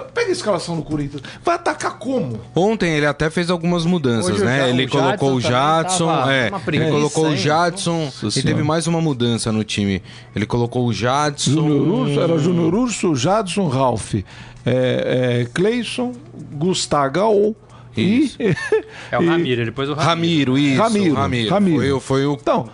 Pega 0.00 0.28
a 0.28 0.32
escalação 0.32 0.76
do 0.76 0.82
Corinthians. 0.82 1.22
Vai 1.44 1.54
atacar 1.56 1.98
como? 1.98 2.40
Ontem 2.54 2.94
ele 2.96 3.06
até 3.06 3.28
fez 3.30 3.50
algumas 3.50 3.84
mudanças, 3.84 4.32
Hoje 4.32 4.42
o 4.42 4.44
né? 4.44 4.58
Ja- 4.60 4.68
ele 4.68 4.84
o 4.84 4.88
colocou 4.88 5.34
o 5.34 5.40
Jadson 5.40 5.52
também 5.52 5.82
Jadson, 5.82 6.06
tava 6.06 6.32
é, 6.32 6.48
uma 6.48 6.60
ele 6.68 6.90
colocou 6.90 7.26
o? 7.28 7.36
Jadson 7.36 8.12
e 8.36 8.42
teve 8.42 8.62
mais 8.62 8.86
uma 8.86 9.00
mudança 9.00 9.52
no 9.52 9.62
time. 9.64 10.02
Ele 10.34 10.46
colocou 10.46 10.86
o 10.86 10.92
Jadson. 10.92 11.50
Júnior 11.50 11.88
Urso, 11.88 12.20
era 12.20 12.38
Júnior 12.38 12.74
Urso, 12.74 13.14
Jadson, 13.14 13.68
Ralph, 13.68 14.14
é, 14.14 14.24
é, 14.64 15.48
Cleison, 15.52 16.12
Gustavo 16.52 17.54
e. 17.96 18.30
É 19.10 19.18
o 19.18 19.26
Ramiro, 19.26 19.64
depois 19.64 19.88
o 19.88 19.94
Ramiro. 19.94 20.52
Ramiro, 20.52 20.58
isso. 20.58 20.80
Ramiro, 20.82 21.14
Ramiro. 21.14 21.50
Ramiro. 21.50 21.76
Foi, 21.78 21.92
o- 21.92 22.00
foi 22.00 22.26
o. 22.26 22.32
Então, 22.40 22.68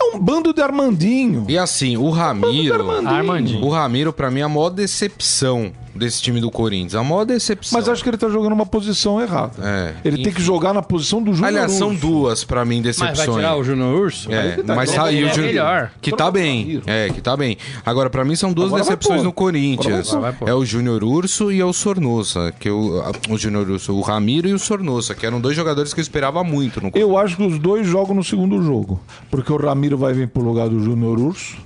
é 0.00 0.04
um 0.16 0.18
bando 0.18 0.52
de 0.52 0.60
Armandinho. 0.62 1.44
E 1.48 1.58
assim, 1.58 1.96
o 1.96 2.10
Ramiro. 2.10 2.74
Armandinho. 2.74 3.08
Armandinho. 3.10 3.64
O 3.64 3.70
Ramiro, 3.70 4.12
pra 4.12 4.30
mim, 4.30 4.40
é 4.40 4.42
a 4.44 4.48
maior 4.48 4.70
decepção 4.70 5.72
desse 5.94 6.22
time 6.22 6.40
do 6.40 6.50
Corinthians. 6.50 6.94
A 6.94 7.02
maior 7.02 7.24
decepção. 7.24 7.78
Mas 7.78 7.88
acho 7.88 8.02
que 8.02 8.08
ele 8.10 8.16
tá 8.16 8.28
jogando 8.28 8.52
uma 8.52 8.64
posição 8.66 9.20
errada. 9.20 9.52
É, 9.62 9.94
ele 10.04 10.16
tem 10.16 10.26
enfim. 10.28 10.36
que 10.36 10.42
jogar 10.42 10.72
na 10.72 10.82
posição 10.82 11.22
do 11.22 11.32
Júnior 11.32 11.48
Aliás, 11.48 11.72
são 11.72 11.94
duas 11.94 12.44
pra 12.44 12.64
mim 12.64 12.76
Mas 12.76 12.84
decepções. 12.96 13.18
vai 13.26 13.36
tirar 13.36 13.56
o 13.56 13.64
Júnior 13.64 13.94
Urso? 14.00 14.32
É, 14.32 14.56
tá- 14.62 14.74
mas 14.74 14.90
ele 14.90 14.98
saiu 14.98 15.26
é 15.26 15.30
o 15.30 15.34
Júnior- 15.34 15.46
melhor. 15.52 15.90
Que 16.00 16.10
tá 16.16 16.30
bem. 16.30 16.60
Ramiro. 16.62 16.82
É, 16.86 17.08
que 17.10 17.20
tá 17.20 17.36
bem. 17.36 17.56
Agora, 17.84 18.08
pra 18.10 18.24
mim, 18.24 18.34
são 18.36 18.52
duas 18.52 18.68
Agora 18.68 18.82
decepções 18.82 19.22
no 19.22 19.32
Corinthians. 19.32 20.10
Vai. 20.12 20.34
É 20.46 20.54
o 20.54 20.64
Júnior 20.64 21.04
Urso 21.04 21.52
e 21.52 21.60
é 21.60 21.64
o 21.64 21.72
Sornosa. 21.72 22.52
Que 22.58 22.68
eu, 22.68 23.02
o 23.30 23.36
Júnior 23.38 23.68
Urso, 23.68 23.94
o 23.94 24.00
Ramiro 24.00 24.48
e 24.48 24.52
o 24.54 24.58
Sornosa, 24.58 25.14
que 25.14 25.26
eram 25.26 25.40
dois 25.40 25.54
jogadores 25.56 25.92
que 25.92 26.00
eu 26.00 26.02
esperava 26.02 26.42
muito 26.42 26.76
no 26.80 26.90
Corinthians. 26.90 27.02
Eu 27.02 27.18
acho 27.18 27.36
que 27.36 27.42
os 27.46 27.58
dois 27.58 27.86
jogam 27.86 28.14
no 28.14 28.24
segundo 28.24 28.62
jogo. 28.62 29.00
Porque 29.30 29.52
o 29.52 29.56
Ramiro 29.56 29.98
vai 29.98 30.12
vir 30.12 30.28
pro 30.28 30.42
lugar 30.42 30.68
do 30.68 30.82
Júnior 30.82 31.18
Urso. 31.18 31.56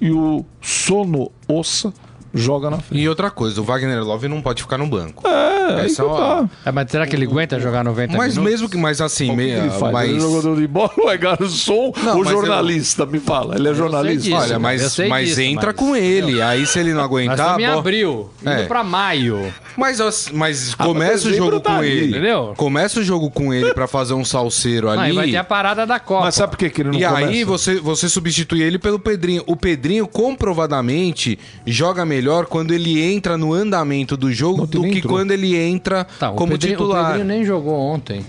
E 0.00 0.10
o 0.10 0.44
Sono 0.62 1.30
Ossa 1.46 1.92
joga 2.32 2.70
na 2.70 2.78
frente. 2.78 3.00
E 3.02 3.08
outra 3.08 3.30
coisa, 3.30 3.60
o 3.60 3.64
Wagner 3.64 4.02
Love 4.04 4.28
não 4.28 4.40
pode 4.42 4.62
ficar 4.62 4.78
no 4.78 4.86
banco. 4.86 5.26
É, 5.26 5.80
aí 5.80 5.86
Essa 5.86 6.02
que 6.04 6.10
é 6.10 6.14
tá. 6.14 6.48
É, 6.66 6.72
mas 6.72 6.90
será 6.90 7.06
que 7.06 7.14
ele 7.16 7.24
aguenta 7.26 7.58
jogar 7.60 7.84
90 7.84 8.16
Mas 8.16 8.34
minutos? 8.36 8.50
mesmo 8.52 8.68
que, 8.68 8.76
mas 8.76 9.00
assim, 9.00 9.34
meia, 9.34 9.58
ele 9.58 9.70
faz? 9.70 9.92
mas... 9.92 10.08
Ele 10.10 10.18
é 10.18 10.20
jogador 10.20 10.56
de 10.60 10.66
bola 10.66 10.90
ou 10.98 11.10
é 11.10 11.16
garçom 11.16 11.92
Não, 12.02 12.18
ou 12.18 12.24
mas 12.24 12.32
eu- 12.32 12.38
jornalista? 12.40 13.06
Me 13.06 13.18
fala. 13.20 13.56
Ele 13.56 13.68
é 13.68 13.74
jornalista? 13.74 14.22
disso. 14.22 14.36
Olha, 14.36 14.58
mas, 14.58 14.98
mas 15.08 15.28
disso, 15.28 15.40
entra 15.42 15.66
mas- 15.68 15.76
com 15.76 15.94
ele. 15.96 16.40
Aí 16.42 16.66
se 16.66 16.78
ele 16.78 16.92
não 16.92 17.02
aguentar, 17.02 17.36
estamos 17.38 17.62
em 17.62 17.72
bo- 17.72 17.78
abril, 17.78 18.30
indo 18.42 18.50
É. 18.50 18.64
pra 18.66 18.82
maio. 18.84 19.52
Mas, 19.76 20.00
as- 20.00 20.30
mas 20.32 20.74
começa 20.74 21.26
o 21.26 21.30
dezembro 21.30 21.46
jogo 21.52 21.60
tá 21.60 21.70
com 21.74 21.78
ali, 21.78 21.88
ele. 21.88 22.06
entendeu? 22.10 22.54
Começa 22.56 23.00
o 23.00 23.02
jogo 23.02 23.30
com 23.30 23.52
ele 23.54 23.72
pra 23.74 23.86
fazer 23.86 24.14
um 24.14 24.24
salseiro 24.24 24.88
ali. 24.88 25.00
Aí 25.02 25.12
vai 25.12 25.30
ter 25.30 25.36
a 25.36 25.44
parada 25.44 25.86
da 25.86 25.98
Copa. 26.00 26.24
Mas 26.24 26.34
sabe 26.34 26.50
por 26.52 26.58
que, 26.58 26.70
que 26.70 26.82
ele 26.82 26.90
não 26.90 26.98
E 26.98 27.04
começa? 27.04 27.26
aí 27.28 27.44
você, 27.44 27.76
você 27.80 28.08
substitui 28.08 28.62
ele 28.62 28.78
pelo 28.78 28.98
Pedrinho. 28.98 29.42
O 29.46 29.56
Pedrinho 29.56 30.06
comprovadamente 30.08 31.38
joga 31.66 32.04
melhor 32.04 32.46
quando 32.46 32.72
ele 32.72 33.00
entra 33.02 33.36
no 33.36 33.52
andamento 33.52 34.16
do 34.16 34.32
jogo 34.32 34.62
Ontem 34.64 34.76
do 34.78 34.82
nem 34.82 34.92
que 34.92 34.98
entrou. 34.98 35.14
quando 35.14 35.30
ele 35.30 35.56
entra 35.56 36.04
Tá, 36.18 36.30
o 36.30 36.34
como 36.34 36.52
Pedrinho- 36.52 36.74
O 36.74 36.78
titular. 36.82 37.06
Pedrinho 37.12 37.26
nem 37.28 37.44
jogou 37.44 37.74
ontem. 37.78 38.24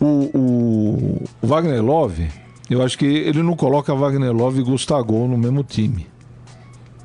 O, 0.00 0.04
o- 0.04 1.24
o 1.42 1.46
Wagner 1.46 1.82
Love, 1.84 2.26
eu 2.68 2.82
acho 2.82 2.98
que 2.98 3.06
ele 3.06 3.42
não 3.42 3.54
coloca 3.56 3.94
Wagner 3.94 4.32
Love 4.32 4.60
e 4.60 4.64
Gustavo 4.64 5.26
no 5.28 5.38
mesmo 5.38 5.62
time. 5.62 6.06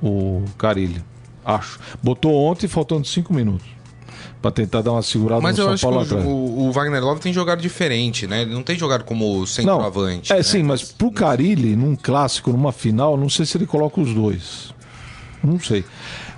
O 0.01 0.43
Carilho. 0.57 1.03
Acho. 1.45 1.79
Botou 2.01 2.33
ontem 2.33 2.67
faltando 2.67 3.05
cinco 3.07 3.33
minutos. 3.33 3.67
Pra 4.41 4.49
tentar 4.49 4.81
dar 4.81 4.91
uma 4.93 5.03
segurada 5.03 5.39
Mas 5.41 5.55
no 5.57 5.61
eu 5.61 5.65
São 5.65 5.73
acho 5.73 5.83
Paulo 5.83 5.97
que 6.05 6.13
o, 6.13 6.17
atrás. 6.17 6.25
o- 6.27 6.67
o 6.67 6.71
Wagner 6.71 7.03
Love 7.03 7.21
tem 7.21 7.31
jogado 7.31 7.61
diferente, 7.61 8.25
né? 8.25 8.41
Ele 8.41 8.51
não 8.53 8.63
tem 8.63 8.75
jogado 8.75 9.03
como 9.03 9.37
Não, 9.39 9.45
centroavante. 9.45 10.33
é 10.33 10.37
né? 10.37 10.43
sim, 10.43 10.63
mas 10.63 10.81
pro 10.81 11.11
Carilli, 11.11 11.75
num 11.75 11.95
clássico, 11.95 12.51
numa 12.51 12.71
final, 12.71 13.15
não 13.15 13.29
sei 13.29 13.45
se 13.45 13.55
ele 13.57 13.67
coloca 13.67 14.01
os 14.01 14.11
dois. 14.13 14.73
Não 15.43 15.59
sei. 15.59 15.83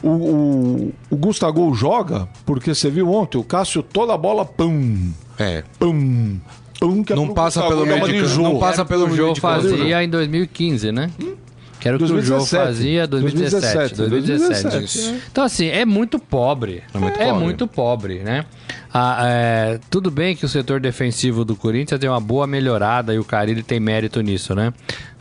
O, 0.02 0.10
o, 0.10 0.94
o 1.12 1.16
Gustavo 1.16 1.74
joga 1.74 2.28
porque 2.46 2.76
você 2.76 2.90
viu 2.90 3.10
ontem, 3.10 3.38
o 3.38 3.44
Cássio 3.44 3.82
toda 3.82 4.14
a 4.14 4.18
bola, 4.18 4.44
pum, 4.44 5.12
É. 5.40 5.64
pum, 5.80 6.40
pum, 6.82 7.04
que 7.06 7.14
é 7.14 7.16
Não 7.16 7.34
passa 7.34 7.62
Gustavo 7.62 7.68
pelo 7.70 7.86
meio 7.86 8.00
dar 8.02 8.06
uma 8.06 8.14
de 8.14 8.26
jogo. 8.34 8.50
não 8.50 8.60
passa 8.60 8.84
que 8.84 8.90
pelo 8.90 9.04
o 9.06 9.08
meio 9.08 9.18
Jô 9.28 9.34
de 9.34 9.40
campo. 9.42 9.62
fazia 9.62 10.04
em 10.04 10.10
2015, 10.10 10.92
né? 10.92 11.10
Que 11.84 11.90
era 11.90 11.98
o 11.98 12.00
que 12.00 12.06
o 12.06 12.08
2017. 12.08 12.66
fazia 12.66 13.04
em 13.04 13.08
2017. 13.10 13.96
2017. 13.96 14.70
2017. 14.70 15.22
Então, 15.30 15.44
assim, 15.44 15.68
é 15.68 15.84
muito 15.84 16.18
pobre. 16.18 16.82
É 16.94 16.98
muito 16.98 17.20
É 17.20 17.26
pobre. 17.26 17.44
muito 17.44 17.68
pobre, 17.68 18.20
né? 18.20 18.46
Ah, 18.94 19.18
é, 19.28 19.80
tudo 19.90 20.10
bem 20.10 20.34
que 20.34 20.46
o 20.46 20.48
setor 20.48 20.80
defensivo 20.80 21.44
do 21.44 21.58
Corinthians 21.58 22.00
tem 22.00 22.10
uma 22.10 22.22
boa 22.22 22.48
melhorada 22.48 23.14
e 23.14 23.20
o 23.20 23.26
Carilli 23.26 23.64
tem 23.64 23.82
mérito 23.82 24.22
nisso, 24.22 24.56
né? 24.56 24.72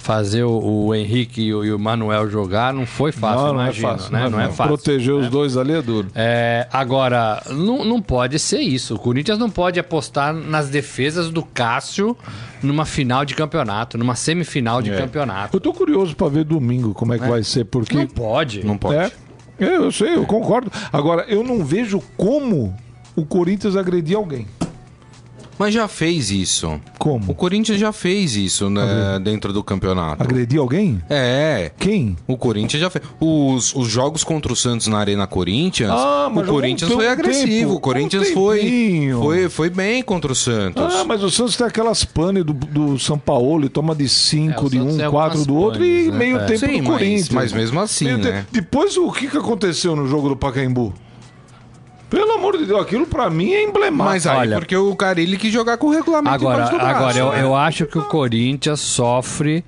Fazer 0.02 0.42
o, 0.42 0.86
o 0.86 0.94
Henrique 0.96 1.42
e 1.42 1.54
o, 1.54 1.64
e 1.64 1.72
o 1.72 1.78
Manuel 1.78 2.28
jogar 2.28 2.74
não 2.74 2.84
foi 2.84 3.12
fácil, 3.12 3.46
não, 3.46 3.54
não 3.54 3.60
é 3.60 3.64
imagino, 3.66 3.88
fácil. 3.88 4.12
né? 4.12 4.28
Não 4.28 4.40
é 4.40 4.48
fácil. 4.48 4.66
Proteger 4.74 5.14
os 5.14 5.28
dois 5.30 5.56
ali 5.56 5.72
é 5.74 5.80
duro. 5.80 6.08
É, 6.12 6.66
agora, 6.72 7.40
não, 7.50 7.84
não 7.84 8.02
pode 8.02 8.36
ser 8.40 8.58
isso. 8.58 8.96
O 8.96 8.98
Corinthians 8.98 9.38
não 9.38 9.48
pode 9.48 9.78
apostar 9.78 10.34
nas 10.34 10.68
defesas 10.68 11.30
do 11.30 11.44
Cássio 11.44 12.16
numa 12.60 12.84
final 12.84 13.24
de 13.24 13.36
campeonato, 13.36 13.96
numa 13.96 14.16
semifinal 14.16 14.82
de 14.82 14.90
É. 14.90 14.96
campeonato. 14.96 15.56
Eu 15.56 15.60
tô 15.60 15.72
curioso 15.72 16.16
pra 16.16 16.26
ver 16.26 16.42
domingo 16.44 16.92
como 16.94 17.14
é 17.14 17.18
que 17.20 17.28
vai 17.28 17.44
ser, 17.44 17.64
porque. 17.66 17.94
Não 17.96 18.06
pode. 18.08 18.66
Não 18.66 18.76
pode. 18.76 18.96
É, 18.96 19.12
é, 19.60 19.76
eu 19.76 19.92
sei, 19.92 20.16
eu 20.16 20.26
concordo. 20.26 20.68
Agora, 20.92 21.24
eu 21.28 21.44
não 21.44 21.64
vejo 21.64 22.02
como 22.16 22.74
o 23.14 23.24
Corinthians 23.24 23.76
agredir 23.76 24.16
alguém. 24.16 24.48
Mas 25.62 25.74
já 25.74 25.86
fez 25.86 26.30
isso. 26.30 26.66
O 26.68 26.80
Como? 26.98 27.34
Corinthians 27.34 27.78
já 27.78 27.92
fez 27.92 28.34
isso 28.34 28.68
né, 28.68 29.20
dentro 29.22 29.52
do 29.52 29.62
campeonato. 29.62 30.20
Agredir 30.22 30.58
alguém? 30.58 31.00
É. 31.08 31.70
Quem? 31.78 32.16
O 32.26 32.36
Corinthians 32.36 32.80
já 32.80 32.90
fez. 32.90 33.04
Os, 33.20 33.72
os 33.74 33.86
jogos 33.88 34.24
contra 34.24 34.52
o 34.52 34.56
Santos 34.56 34.88
na 34.88 34.98
Arena 34.98 35.24
Corinthians, 35.26 35.90
Ah, 35.90 36.26
o 36.28 36.34
mas 36.34 36.46
jogou 36.46 36.60
Corinthians 36.60 36.90
um 36.90 36.94
foi 36.94 37.06
agressivo. 37.08 37.72
um 37.72 37.76
O 37.76 37.80
Corinthians 37.80 38.30
foi, 38.30 38.58
tempinho. 38.58 39.18
foi, 39.20 39.48
foi 39.48 39.70
bem 39.70 40.02
contra 40.02 40.32
o 40.32 40.34
Santos. 40.34 40.82
Ah, 40.94 41.04
mas 41.04 41.22
o 41.22 41.30
Santos 41.30 41.56
tem 41.56 41.66
aquelas 41.66 42.04
panes 42.04 42.44
do, 42.44 42.52
do 42.52 42.98
São 42.98 43.16
Paulo, 43.18 43.64
e 43.64 43.68
toma 43.68 43.94
de 43.94 44.04
É, 44.06 44.08
5 44.08 44.66
o 44.66 44.70
de 44.70 44.80
um, 44.80 44.96
tem 44.96 45.08
4 45.08 45.08
algumas 45.10 45.46
do 45.46 45.54
outro 45.54 45.84
e 45.84 46.06
panes, 46.06 46.12
né? 46.12 46.18
meio 46.18 46.36
É. 46.38 46.44
tempo 46.44 46.58
Sim, 46.58 46.66
do 46.66 46.72
mas- 46.78 46.86
Corinthians. 46.98 47.28
mas 47.30 47.52
mesmo 47.52 47.80
assim, 47.80 48.04
Meio 48.06 48.18
né? 48.18 48.30
tempo. 48.32 48.46
Depois, 48.50 48.96
o 48.96 49.12
que, 49.12 49.28
que 49.28 49.36
aconteceu 49.36 49.94
no 49.94 50.08
jogo 50.08 50.28
do 50.28 50.36
Pacaembu? 50.36 50.92
Pelo 52.12 52.32
amor 52.32 52.58
de 52.58 52.66
Deus, 52.66 52.80
aquilo 52.82 53.06
pra 53.06 53.30
mim 53.30 53.52
é 53.52 53.64
emblemático. 53.64 54.04
Mas 54.04 54.26
aí, 54.26 54.36
Olha- 54.36 54.58
porque 54.58 54.76
o 54.76 54.94
Carilli 54.94 55.36
quis 55.38 55.52
jogar 55.52 55.78
com 55.78 55.86
o 55.86 55.90
regulamento 55.90 56.34
Agora, 56.34 56.56
braço, 56.66 56.76
agora 56.76 57.16
eu, 57.18 57.32
né? 57.32 57.42
eu 57.42 57.56
acho 57.56 57.86
que 57.86 57.96
o 57.98 58.02
Corinthians 58.02 58.80
sofre 58.80 59.64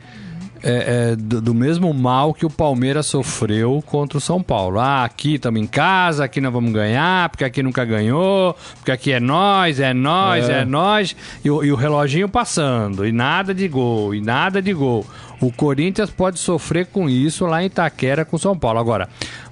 é, 0.67 1.11
é, 1.13 1.17
do, 1.17 1.41
do 1.43 1.55
mesmo 1.55 1.93
mal 1.93 2.33
que 2.33 2.47
o 2.47 2.51
Palmeiras 2.51 3.05
sofreu 3.07 3.83
contra 3.87 4.17
o 4.17 4.21
São 4.21 4.43
Paulo. 4.43 4.79
Ah, 4.79 5.05
aqui 5.05 5.35
estamos 5.35 5.61
em 5.61 5.67
casa, 5.67 6.25
aqui 6.25 6.41
nós 6.41 6.53
vamos 6.53 6.73
ganhar, 6.73 7.29
porque 7.29 7.45
aqui 7.45 7.63
nunca 7.63 7.85
ganhou, 7.85 8.55
porque 8.77 8.91
aqui 8.91 9.13
é 9.13 9.21
nós, 9.21 9.79
é 9.81 9.93
nós, 9.95 10.49
é, 10.49 10.61
É. 10.61 10.65
nós. 10.65 11.15
E, 11.45 11.51
o- 11.51 11.63
e 11.65 11.71
o 11.73 11.77
reloginho 11.77 12.29
passando, 12.31 13.07
e 13.07 13.13
nada 13.13 13.53
de 13.55 13.69
gol, 13.69 14.15
e 14.15 14.21
nada 14.23 14.61
de 14.63 14.73
gol. 14.73 15.05
O 15.41 15.53
Corinthians 15.53 16.09
pode 16.11 16.39
sofrer 16.39 16.87
com 16.87 17.09
isso 17.11 17.45
lá 17.47 17.63
em 17.63 17.67
Itaquera 17.67 18.25
com 18.25 18.37
o 18.37 18.39
São 18.39 18.57
Paulo. 18.59 18.79
Agora, 18.79 19.09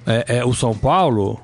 é, 0.07 0.37
é, 0.39 0.45
o 0.45 0.53
São 0.53 0.73
Paulo 0.75 1.39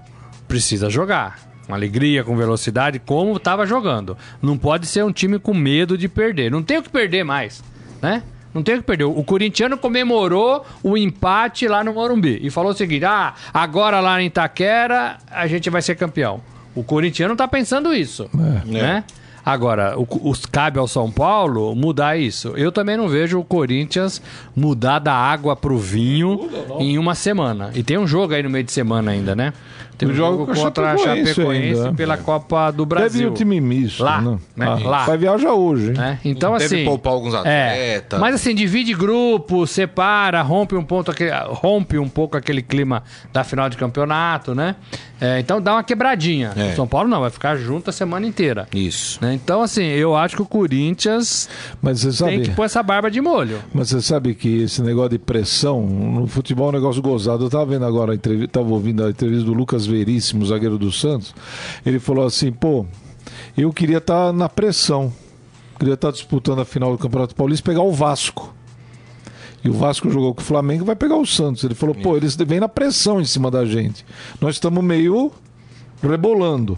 precisa 0.49 0.89
jogar. 0.89 1.39
Com 1.67 1.73
alegria, 1.75 2.23
com 2.23 2.35
velocidade, 2.35 2.97
como 2.97 3.37
estava 3.37 3.63
jogando. 3.65 4.17
Não 4.41 4.57
pode 4.57 4.87
ser 4.87 5.05
um 5.05 5.11
time 5.11 5.37
com 5.37 5.53
medo 5.53 5.95
de 5.95 6.09
perder. 6.09 6.49
Não 6.49 6.63
tem 6.63 6.79
o 6.79 6.83
que 6.83 6.89
perder 6.89 7.23
mais, 7.23 7.63
né? 8.01 8.23
Não 8.51 8.63
tem 8.63 8.73
o 8.73 8.77
que 8.79 8.83
perder. 8.83 9.03
O 9.03 9.23
corintiano 9.23 9.77
comemorou 9.77 10.65
o 10.81 10.97
empate 10.97 11.67
lá 11.67 11.83
no 11.83 11.93
Morumbi 11.93 12.39
e 12.41 12.49
falou 12.49 12.71
o 12.71 12.75
seguinte: 12.75 13.05
ah, 13.05 13.35
agora 13.53 13.99
lá 13.99 14.19
em 14.19 14.25
Itaquera 14.25 15.19
a 15.29 15.45
gente 15.45 15.69
vai 15.69 15.83
ser 15.83 15.95
campeão. 15.95 16.41
O 16.73 16.83
corintiano 16.83 17.35
tá 17.35 17.47
pensando 17.47 17.93
isso, 17.93 18.27
né? 18.65 19.03
Agora, 19.45 19.97
o, 19.97 20.07
os, 20.29 20.45
cabe 20.45 20.79
ao 20.79 20.87
São 20.87 21.11
Paulo 21.11 21.73
mudar 21.75 22.17
isso. 22.17 22.49
Eu 22.49 22.71
também 22.71 22.97
não 22.97 23.07
vejo 23.07 23.39
o 23.39 23.43
Corinthians 23.43 24.21
mudar 24.55 24.99
da 24.99 25.13
água 25.13 25.55
pro 25.55 25.77
vinho 25.77 26.49
em 26.79 26.97
uma 26.97 27.15
semana. 27.15 27.71
E 27.73 27.81
tem 27.81 27.97
um 27.97 28.05
jogo 28.05 28.33
aí 28.33 28.43
no 28.43 28.49
meio 28.49 28.63
de 28.63 28.71
semana 28.71 29.11
ainda, 29.11 29.35
né? 29.35 29.53
Tem 29.99 30.07
um 30.07 30.11
Um 30.11 30.15
jogo 30.15 30.45
jogo 30.45 30.55
contra 30.59 30.93
a 30.93 30.97
Chapecoense 30.97 31.79
ainda. 31.81 31.93
pela 31.93 32.17
Copa 32.17 32.71
do 32.71 32.85
Deve 32.85 33.01
ir 33.01 33.07
Brasil. 33.09 33.29
o 33.31 33.33
time 33.35 33.59
misto, 33.61 34.01
Lá, 34.03 34.21
né? 34.21 34.37
né? 34.55 34.65
Ah, 34.65 34.87
Lá. 34.89 35.05
Vai 35.05 35.17
viajar 35.17 35.53
hoje, 35.53 35.87
hein? 35.89 35.93
né? 35.97 36.19
Então, 36.25 36.53
Deve 36.57 36.63
assim. 36.77 36.85
poupar 36.85 37.13
alguns 37.13 37.33
É, 37.45 37.97
atletas. 37.97 38.19
mas 38.19 38.33
assim, 38.35 38.55
divide 38.55 38.93
grupo, 38.93 39.67
separa, 39.67 40.41
rompe 40.41 40.73
um, 40.75 40.83
ponto 40.83 41.11
aquele, 41.11 41.31
rompe 41.49 41.97
um 41.99 42.07
pouco 42.09 42.37
aquele 42.37 42.61
clima 42.61 43.03
da 43.33 43.43
final 43.43 43.69
de 43.69 43.75
campeonato, 43.77 44.55
né? 44.55 44.75
É, 45.21 45.37
então 45.37 45.61
dá 45.61 45.73
uma 45.73 45.83
quebradinha. 45.83 46.53
É. 46.55 46.71
O 46.71 46.75
São 46.77 46.87
Paulo 46.87 47.09
não, 47.09 47.19
vai 47.19 47.29
ficar 47.29 47.57
junto 47.57 47.89
a 47.89 47.93
semana 47.93 48.25
inteira. 48.25 48.67
Isso. 48.73 49.19
né? 49.21 49.33
Então, 49.33 49.61
assim, 49.61 49.83
eu 49.83 50.15
acho 50.15 50.37
que 50.37 50.41
o 50.41 50.45
Corinthians 50.45 51.49
Mas 51.81 51.99
você 51.99 52.11
sabe, 52.13 52.31
tem 52.31 52.41
que 52.43 52.49
pôr 52.51 52.63
essa 52.63 52.81
barba 52.81 53.11
de 53.11 53.19
molho. 53.19 53.59
mas 53.73 53.89
você 53.89 54.01
sabe 54.01 54.33
que 54.33 54.63
esse 54.63 54.81
negócio 54.81 55.09
de 55.11 55.19
pressão 55.19 55.81
no 55.85 56.25
futebol 56.25 56.67
é 56.67 56.69
um 56.69 56.73
negócio 56.73 57.01
gozado. 57.01 57.43
Eu 57.45 57.49
tava 57.49 57.65
vendo 57.65 57.83
agora 57.85 58.13
a 58.13 58.15
entrevista, 58.15 58.59
tava 58.59 58.69
ouvindo 58.69 59.03
a 59.03 59.09
entrevista 59.09 59.45
do 59.45 59.53
Lucas 59.53 59.85
Veríssimo, 59.89 60.45
zagueiro 60.45 60.77
do 60.77 60.91
Santos. 60.91 61.33
Ele 61.85 61.99
falou 61.99 62.25
assim: 62.25 62.51
pô, 62.51 62.85
eu 63.57 63.71
queria 63.73 63.97
estar 63.97 64.31
na 64.31 64.47
pressão. 64.47 65.11
Queria 65.77 65.93
estar 65.93 66.11
disputando 66.11 66.59
a 66.59 66.65
final 66.65 66.91
do 66.91 66.97
Campeonato 66.97 67.35
Paulista 67.35 67.69
pegar 67.69 67.81
o 67.81 67.91
Vasco. 67.91 68.53
E 69.63 69.69
o 69.69 69.73
Vasco 69.73 70.09
jogou 70.09 70.33
com 70.33 70.41
o 70.41 70.43
Flamengo 70.43 70.85
vai 70.85 70.95
pegar 70.95 71.17
o 71.17 71.25
Santos. 71.25 71.63
Ele 71.63 71.75
falou, 71.75 71.93
pô, 71.93 72.15
eles 72.15 72.35
vêm 72.35 72.59
na 72.59 72.69
pressão 72.69 73.19
em 73.19 73.25
cima 73.25 73.51
da 73.51 73.65
gente. 73.65 74.05
Nós 74.39 74.55
estamos 74.55 74.83
meio 74.83 75.31
rebolando. 76.01 76.77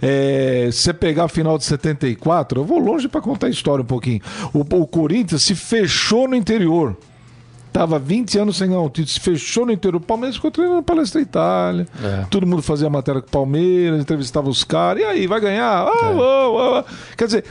É, 0.00 0.68
se 0.70 0.92
pegar 0.92 1.24
a 1.24 1.28
final 1.28 1.56
de 1.56 1.64
74, 1.64 2.60
eu 2.60 2.64
vou 2.64 2.78
longe 2.78 3.08
para 3.08 3.20
contar 3.20 3.46
a 3.46 3.50
história 3.50 3.82
um 3.82 3.86
pouquinho. 3.86 4.20
O, 4.52 4.60
o 4.60 4.86
Corinthians 4.86 5.42
se 5.42 5.54
fechou 5.54 6.28
no 6.28 6.34
interior. 6.34 6.96
Tava 7.78 7.96
20 7.96 8.36
anos 8.40 8.56
sem 8.56 8.66
ganhar 8.66 8.80
um 8.80 8.88
título, 8.88 9.06
se 9.06 9.20
fechou 9.20 9.64
no 9.64 9.70
interior. 9.70 9.98
O 9.98 10.04
Palmeiras 10.04 10.34
ficou 10.34 10.50
treinando 10.50 10.82
Palestra 10.82 11.20
Itália. 11.20 11.86
É. 12.02 12.26
Todo 12.28 12.44
mundo 12.44 12.60
fazia 12.60 12.90
matéria 12.90 13.20
com 13.20 13.28
o 13.28 13.30
Palmeiras, 13.30 14.00
entrevistava 14.00 14.48
os 14.50 14.64
caras. 14.64 15.00
E 15.00 15.06
aí, 15.06 15.28
vai 15.28 15.40
ganhar? 15.40 15.86
Ah, 15.86 15.92
ah, 15.92 16.80
ah. 16.80 16.84
Quer 17.16 17.26
dizer, 17.26 17.44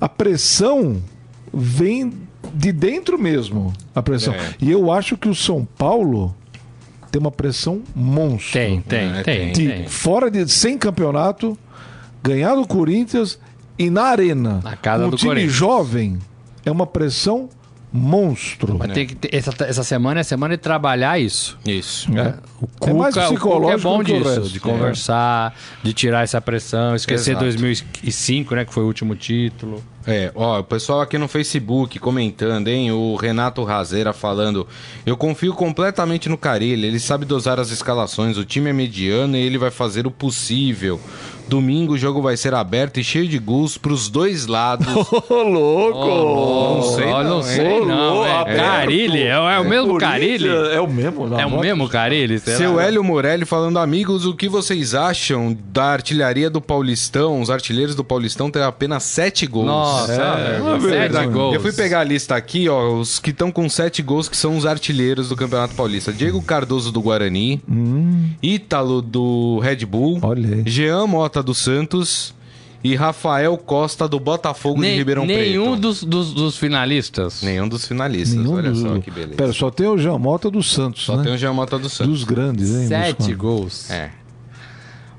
a 0.00 0.08
pressão 0.08 1.02
vem 1.52 2.14
de 2.54 2.72
dentro 2.72 3.18
mesmo. 3.18 3.74
A 3.94 4.02
pressão. 4.02 4.32
É. 4.32 4.54
E 4.58 4.70
eu 4.70 4.90
acho 4.90 5.18
que 5.18 5.28
o 5.28 5.34
São 5.34 5.68
Paulo 5.76 6.34
tem 7.10 7.20
uma 7.20 7.30
pressão 7.30 7.82
monstro. 7.94 8.54
Tem, 8.54 8.80
tem, 8.80 9.18
É, 9.18 9.22
tem. 9.22 9.52
De 9.52 9.68
tem. 9.68 9.86
fora 9.86 10.30
de 10.30 10.48
sem 10.50 10.78
campeonato, 10.78 11.58
ganhar 12.22 12.54
do 12.54 12.66
Corinthians 12.66 13.38
e 13.78 13.90
na 13.90 14.04
arena. 14.04 14.60
Na 14.64 14.76
casa 14.76 15.04
um 15.04 15.10
do 15.10 15.16
time 15.18 15.28
Corinthians. 15.28 15.52
jovem 15.52 16.18
é 16.64 16.70
uma 16.70 16.86
pressão 16.86 17.40
monstro. 17.42 17.63
Mas 18.76 18.92
tem 18.92 19.06
que 19.06 19.14
ter- 19.14 19.32
essa, 19.32 19.52
essa 19.64 19.84
semana 19.84 20.18
é 20.20 20.22
semana 20.24 20.56
de 20.56 20.62
trabalhar 20.62 21.16
isso. 21.18 21.56
Isso. 21.64 22.10
É. 22.18 22.34
O 22.60 22.88
É 22.88 22.92
mais 22.92 23.14
Cuca, 23.14 23.26
o 23.28 23.30
Cuca 23.30 23.46
é 23.70 23.76
psicológico 23.76 23.82
bom 23.88 23.98
do 23.98 24.04
que 24.04 24.12
o 24.12 24.16
disso, 24.18 24.28
resto. 24.40 24.48
de 24.50 24.60
conversar, 24.60 25.54
de 25.82 25.92
tirar 25.92 26.22
essa 26.24 26.40
pressão, 26.40 26.96
esquecer 26.96 27.30
Exato. 27.30 27.44
2005, 27.44 28.54
né, 28.56 28.64
que 28.64 28.74
foi 28.74 28.82
o 28.82 28.86
último 28.86 29.14
título. 29.14 29.82
É, 30.06 30.30
ó, 30.34 30.60
o 30.60 30.64
pessoal 30.64 31.00
aqui 31.00 31.16
no 31.16 31.26
Facebook 31.26 31.98
comentando, 31.98 32.68
hein? 32.68 32.92
O 32.92 33.16
Renato 33.16 33.64
Razeira 33.64 34.12
falando: 34.12 34.66
Eu 35.06 35.16
confio 35.16 35.54
completamente 35.54 36.28
no 36.28 36.36
Carilli, 36.36 36.86
ele 36.86 37.00
sabe 37.00 37.24
dosar 37.24 37.58
as 37.58 37.70
escalações, 37.70 38.36
o 38.36 38.44
time 38.44 38.70
é 38.70 38.72
mediano 38.72 39.36
e 39.36 39.40
ele 39.40 39.56
vai 39.56 39.70
fazer 39.70 40.06
o 40.06 40.10
possível. 40.10 41.00
Domingo 41.46 41.92
o 41.92 41.98
jogo 41.98 42.22
vai 42.22 42.36
ser 42.36 42.54
aberto 42.54 42.98
e 42.98 43.04
cheio 43.04 43.28
de 43.28 43.38
gols 43.38 43.76
pros 43.76 44.08
dois 44.08 44.46
lados. 44.46 44.86
Ô, 45.28 45.42
louco! 45.42 46.74
não 46.74 46.82
sei 46.82 47.06
não, 47.06 47.24
não 47.24 47.36
hein? 47.38 47.42
sei 47.42 47.80
não, 47.80 48.26
é. 48.26 48.56
Carilli, 48.56 49.22
é, 49.22 49.28
é 49.28 49.60
o 49.60 49.64
mesmo 49.64 49.98
Carilli? 49.98 50.48
É 50.48 50.80
o 50.80 50.88
mesmo, 50.88 51.28
na 51.28 51.42
É 51.42 51.46
o 51.46 51.60
mesmo 51.60 51.88
Carilli? 51.88 52.38
Seu 52.38 52.80
Hélio 52.80 53.04
Morelli 53.04 53.44
falando, 53.44 53.78
amigos, 53.78 54.24
o 54.24 54.34
que 54.34 54.48
vocês 54.48 54.94
acham 54.94 55.56
da 55.70 55.84
artilharia 55.84 56.48
do 56.48 56.60
Paulistão? 56.60 57.40
Os 57.40 57.50
artilheiros 57.50 57.94
do 57.94 58.02
Paulistão 58.02 58.50
têm 58.50 58.62
apenas 58.62 59.02
sete 59.02 59.46
gols. 59.46 59.66
Nossa, 59.66 59.93
É, 60.10 60.56
é, 60.56 60.60
uma 60.60 60.80
sete 60.80 61.26
gols. 61.28 61.54
Eu 61.54 61.60
fui 61.60 61.72
pegar 61.72 62.00
a 62.00 62.04
lista 62.04 62.34
aqui, 62.36 62.68
ó, 62.68 62.94
os 62.98 63.18
que 63.18 63.30
estão 63.30 63.50
com 63.50 63.68
sete 63.68 64.02
gols, 64.02 64.28
que 64.28 64.36
são 64.36 64.56
os 64.56 64.66
artilheiros 64.66 65.28
do 65.28 65.36
Campeonato 65.36 65.74
Paulista. 65.74 66.12
Diego 66.12 66.40
Cardoso 66.42 66.90
do 66.92 67.00
Guarani, 67.00 67.60
Ítalo 68.42 69.00
do 69.02 69.58
Red 69.60 69.84
Bull, 69.86 70.18
Olha 70.22 70.56
aí. 70.56 70.62
Jean 70.66 71.06
Mota 71.06 71.42
do 71.42 71.54
Santos 71.54 72.34
e 72.82 72.94
Rafael 72.94 73.56
Costa 73.56 74.06
do 74.06 74.20
Botafogo 74.20 74.76
de 74.76 74.82
Nem- 74.82 74.98
Ribeirão 74.98 75.24
nenhum 75.24 75.68
Preto. 75.72 75.80
dos, 75.80 76.04
dos, 76.04 76.34
dos 76.34 76.56
finalistas. 76.58 77.42
Nenhum 77.42 77.66
dos 77.66 77.86
finalistas, 77.86 78.36
Nenhum 78.38 78.56
olha 78.56 78.70
dos- 78.70 78.80
só 78.80 78.98
que 78.98 79.10
beleza. 79.10 79.34
Pera, 79.36 79.52
só 79.54 79.70
tem 79.70 79.86
o 79.86 79.96
Jean 79.96 80.18
Mota 80.18 80.50
do 80.50 80.62
Santos, 80.62 81.04
Só 81.04 81.16
né? 81.16 81.22
tem 81.24 81.32
o 81.34 81.38
Jean 81.38 81.52
Mota 81.54 81.78
do 81.78 81.88
Santos. 81.88 82.12
Dos 82.12 82.24
grandes, 82.24 82.70
hein? 82.74 82.86
Sete 82.88 83.32
gols. 83.34 83.90
É. 83.90 84.10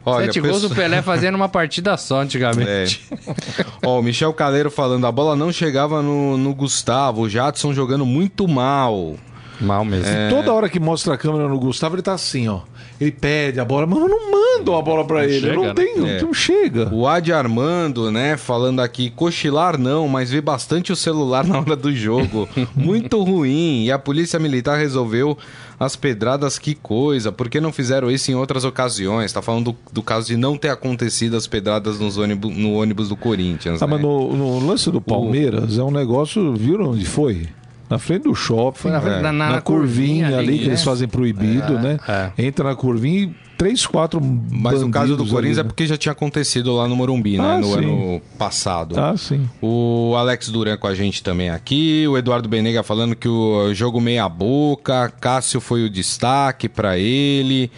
Olha, 0.06 0.26
Sete 0.26 0.40
gols 0.40 0.54
pessoa- 0.56 0.70
do 0.70 0.76
Pelé 0.76 1.02
fazendo 1.02 1.34
uma 1.36 1.50
partida 1.50 1.98
só 1.98 2.22
antigamente. 2.22 3.02
É. 3.12 3.66
Ó, 3.84 4.00
o 4.00 4.04
Michel 4.04 4.32
Caleiro 4.34 4.70
falando, 4.70 5.06
a 5.08 5.12
bola 5.12 5.36
não 5.36 5.52
chegava 5.52 6.02
no, 6.02 6.38
no 6.38 6.54
Gustavo, 6.54 7.22
o 7.24 7.30
Jadson 7.30 7.74
jogando 7.74 8.06
muito 8.06 8.48
mal. 8.48 9.16
Mal 9.60 9.84
mesmo. 9.84 10.08
É. 10.08 10.30
Toda 10.30 10.54
hora 10.54 10.70
que 10.70 10.80
mostra 10.80 11.14
a 11.16 11.18
câmera 11.18 11.48
no 11.48 11.58
Gustavo, 11.58 11.96
ele 11.96 12.02
tá 12.02 12.14
assim, 12.14 12.48
ó. 12.48 12.60
Ele 13.00 13.12
pede 13.12 13.60
a 13.60 13.66
bola, 13.66 13.86
mas 13.86 14.00
não 14.00 14.32
mandam 14.32 14.78
a 14.78 14.82
bola 14.82 15.04
pra 15.06 15.26
ele. 15.26 15.42
chega, 15.42 15.54
não 15.54 15.64
né? 15.64 15.74
tem, 15.74 16.10
É. 16.10 16.22
não 16.22 16.34
chega. 16.34 16.90
O 16.94 17.06
Adi 17.08 17.34
Armando, 17.34 18.10
né, 18.10 18.38
falando 18.38 18.80
aqui, 18.80 19.10
cochilar 19.10 19.78
não, 19.78 20.08
mas 20.08 20.32
vê 20.32 20.40
bastante 20.40 20.92
o 20.92 20.96
celular 20.96 21.46
na 21.46 21.60
hora 21.60 21.76
do 21.76 21.94
jogo. 21.94 22.48
Muito 22.74 23.22
ruim. 23.22 23.84
E 23.84 23.92
a 23.92 24.00
polícia 24.00 24.40
militar 24.40 24.78
resolveu 24.78 25.38
as 25.78 25.96
pedradas, 25.98 26.58
que 26.58 26.74
coisa. 26.74 27.32
Por 27.34 27.50
que 27.50 27.60
não 27.60 27.74
fizeram 27.74 28.10
isso 28.10 28.32
em 28.32 28.36
outras 28.36 28.64
ocasiões? 28.64 29.34
Tá 29.34 29.42
falando 29.42 29.72
do, 29.74 29.78
do 29.92 30.02
caso 30.02 30.28
de 30.28 30.38
não 30.38 30.58
ter 30.58 30.70
acontecido 30.70 31.36
as 31.36 31.48
pedradas 31.48 32.00
nos 32.00 32.18
ônibus, 32.18 32.56
no 32.56 32.74
ônibus 32.76 33.10
do 33.10 33.18
Corinthians. 33.18 33.82
Ah, 33.82 33.86
né? 33.88 33.92
mas 33.94 34.02
no, 34.02 34.34
no 34.36 34.66
lance 34.66 34.90
do 34.90 35.02
Palmeiras 35.02 35.78
é 35.78 35.84
um 35.84 35.92
negócio, 35.92 36.54
viram 36.56 36.92
onde 36.92 37.06
foi? 37.06 37.48
Na 37.90 38.00
frente 38.00 38.24
do 38.24 38.34
shopping, 38.34 38.90
na 38.90 39.00
frente- 39.02 39.18
é, 39.18 39.22
na- 39.22 39.32
na- 39.32 39.50
na 39.52 39.62
curvinha, 39.62 40.26
curvinha 40.26 40.28
ali, 40.40 40.50
ali, 40.50 40.58
que 40.60 40.66
eles 40.66 40.80
né? 40.80 40.86
fazem 40.86 41.08
proibido, 41.08 41.74
né? 41.80 42.00
é. 42.08 42.32
Entra 42.46 42.70
na 42.70 42.76
curvinha 42.76 43.24
e 43.24 43.36
três, 43.58 43.86
quatro 43.86 44.20
Mas 44.22 44.82
o 44.82 44.90
caso 44.90 45.16
do 45.16 45.24
Corinthians 45.26 45.58
é 45.58 45.62
ali, 45.62 45.68
né? 45.68 45.70
porque 45.70 45.86
já 45.88 45.96
tinha 45.96 46.12
acontecido 46.12 46.76
lá 46.76 46.88
no 46.88 46.96
Morumbi, 46.96 47.38
né? 47.38 47.56
Ah, 47.56 47.58
no 47.60 47.68
sim. 47.68 47.78
ano 47.78 48.22
passado. 48.40 49.00
Ah, 49.00 49.16
sim. 49.16 49.48
O 49.62 50.14
Alex 50.18 50.50
Duran 50.50 50.78
com 50.78 50.88
a 50.88 50.96
gente 50.96 51.22
também 51.24 51.50
aqui. 51.50 52.06
O 52.08 52.18
Eduardo 52.18 52.50
Benega 52.50 52.82
falando 52.84 53.16
que 53.16 53.28
o 53.30 53.74
jogo 53.74 54.02
meia 54.02 54.28
boca. 54.28 55.12
Cássio 55.22 55.62
foi 55.62 55.86
o 55.86 55.90
destaque 55.90 56.68
pra 56.68 56.98
ele. 56.98 57.72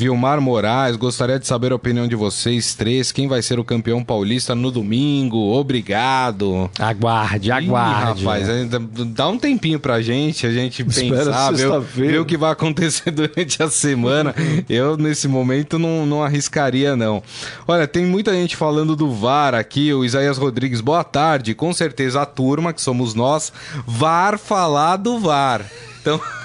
Vilmar 0.00 0.40
Moraes, 0.40 0.96
gostaria 0.96 1.38
de 1.38 1.46
saber 1.46 1.72
a 1.72 1.74
opinião 1.74 2.08
de 2.08 2.16
vocês 2.16 2.74
três. 2.74 3.12
Quem 3.12 3.28
vai 3.28 3.42
ser 3.42 3.58
o 3.58 3.64
campeão 3.64 4.02
paulista 4.02 4.54
no 4.54 4.70
domingo? 4.70 5.36
Obrigado. 5.52 6.70
Aguarde, 6.78 7.52
aguarde. 7.52 8.22
Ih, 8.22 8.24
rapaz, 8.24 8.48
ainda 8.48 8.80
dá 9.04 9.28
um 9.28 9.36
tempinho 9.36 9.78
pra 9.78 10.00
gente, 10.00 10.46
a 10.46 10.50
gente 10.50 10.80
Espera 10.80 11.26
pensar, 11.26 11.50
ver, 11.52 11.80
ver 11.80 12.18
o 12.18 12.24
que 12.24 12.38
vai 12.38 12.50
acontecer 12.50 13.10
durante 13.12 13.62
a 13.62 13.68
semana. 13.68 14.34
Eu, 14.70 14.96
nesse 14.96 15.28
momento, 15.28 15.78
não, 15.78 16.06
não 16.06 16.24
arriscaria, 16.24 16.96
não. 16.96 17.22
Olha, 17.68 17.86
tem 17.86 18.06
muita 18.06 18.32
gente 18.32 18.56
falando 18.56 18.96
do 18.96 19.12
VAR 19.12 19.54
aqui, 19.54 19.92
o 19.92 20.02
Isaías 20.02 20.38
Rodrigues, 20.38 20.80
boa 20.80 21.04
tarde. 21.04 21.54
Com 21.54 21.74
certeza 21.74 22.22
a 22.22 22.26
turma, 22.26 22.72
que 22.72 22.80
somos 22.80 23.12
nós, 23.12 23.52
VAR 23.86 24.38
falar 24.38 24.96
do 24.96 25.18
VAR. 25.18 25.62
Então... 26.00 26.18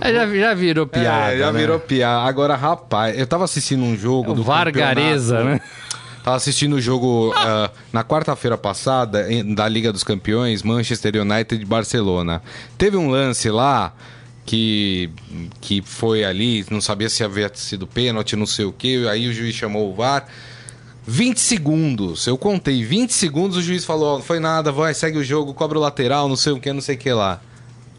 É, 0.00 0.12
já, 0.12 0.26
já 0.26 0.54
virou 0.54 0.86
piada. 0.86 1.34
É, 1.34 1.38
já 1.38 1.52
né? 1.52 1.58
virou 1.60 1.78
piada. 1.80 2.28
Agora, 2.28 2.54
rapaz, 2.56 3.18
eu 3.18 3.26
tava 3.26 3.44
assistindo 3.44 3.82
um 3.82 3.96
jogo 3.96 4.32
O 4.32 4.34
do 4.34 4.42
Vargareza, 4.42 5.42
né? 5.44 5.60
Tava 6.22 6.36
assistindo 6.36 6.76
o 6.76 6.80
jogo 6.80 7.32
ah, 7.34 7.70
na 7.92 8.04
quarta-feira 8.04 8.58
passada 8.58 9.32
em- 9.32 9.54
da 9.54 9.66
Liga 9.68 9.92
dos 9.92 10.04
Campeões, 10.04 10.62
Manchester 10.62 11.16
United 11.22 11.62
e 11.62 11.64
Barcelona. 11.64 12.42
Teve 12.76 12.96
um 12.96 13.08
lance 13.08 13.48
lá 13.50 13.94
que, 14.44 15.10
que 15.60 15.80
foi 15.80 16.24
ali, 16.24 16.66
não 16.70 16.80
sabia 16.80 17.08
se 17.08 17.24
havia 17.24 17.50
sido 17.54 17.86
pênalti, 17.86 18.36
não 18.36 18.46
sei 18.46 18.64
o 18.64 18.72
que, 18.72 19.08
aí 19.08 19.28
o 19.28 19.32
juiz 19.32 19.54
chamou 19.54 19.90
o 19.90 19.94
VAR. 19.94 20.26
20 21.06 21.38
segundos, 21.40 22.26
eu 22.26 22.36
contei 22.36 22.84
20 22.84 23.10
segundos, 23.14 23.56
o 23.56 23.62
juiz 23.62 23.84
falou: 23.84 24.14
"Ó, 24.14 24.16
não 24.18 24.22
foi 24.22 24.38
nada, 24.38 24.70
vai, 24.70 24.92
segue 24.92 25.16
o 25.16 25.24
jogo, 25.24 25.54
cobra 25.54 25.78
o 25.78 25.80
lateral, 25.80 26.28
não 26.28 26.36
sei 26.36 26.52
o 26.52 26.60
que, 26.60 26.70
não 26.70 26.82
sei 26.82 26.96
o 26.96 26.98
que 26.98 27.10
lá 27.12 27.40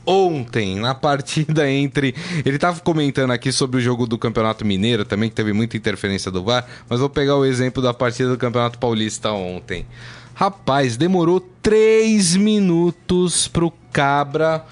ontem, 0.10 0.76
na 0.76 0.96
partida 0.96 1.70
entre. 1.70 2.16
Ele 2.44 2.58
tava 2.58 2.80
comentando 2.80 3.32
aqui 3.32 3.52
sobre 3.52 3.78
o 3.78 3.82
jogo 3.82 4.08
do 4.08 4.18
Campeonato 4.18 4.66
Mineiro 4.66 5.06
também, 5.06 5.30
que 5.30 5.36
teve 5.36 5.54
muita 5.54 5.78
interferência 5.78 6.32
do 6.32 6.44
VAR, 6.44 6.66
mas 6.90 7.00
vou 7.00 7.10
pegar 7.10 7.36
o 7.36 7.46
exemplo 7.46 7.82
da 7.82 7.94
partida 7.94 8.30
do 8.30 8.38
Campeonato 8.38 8.80
Paulista 8.80 9.32
ontem. 9.32 9.86
Rapaz, 10.34 10.98
demorou 10.98 11.40
três 11.62 12.36
minutos 12.36 13.48
pro 13.48 13.72
Cabra 13.92 14.66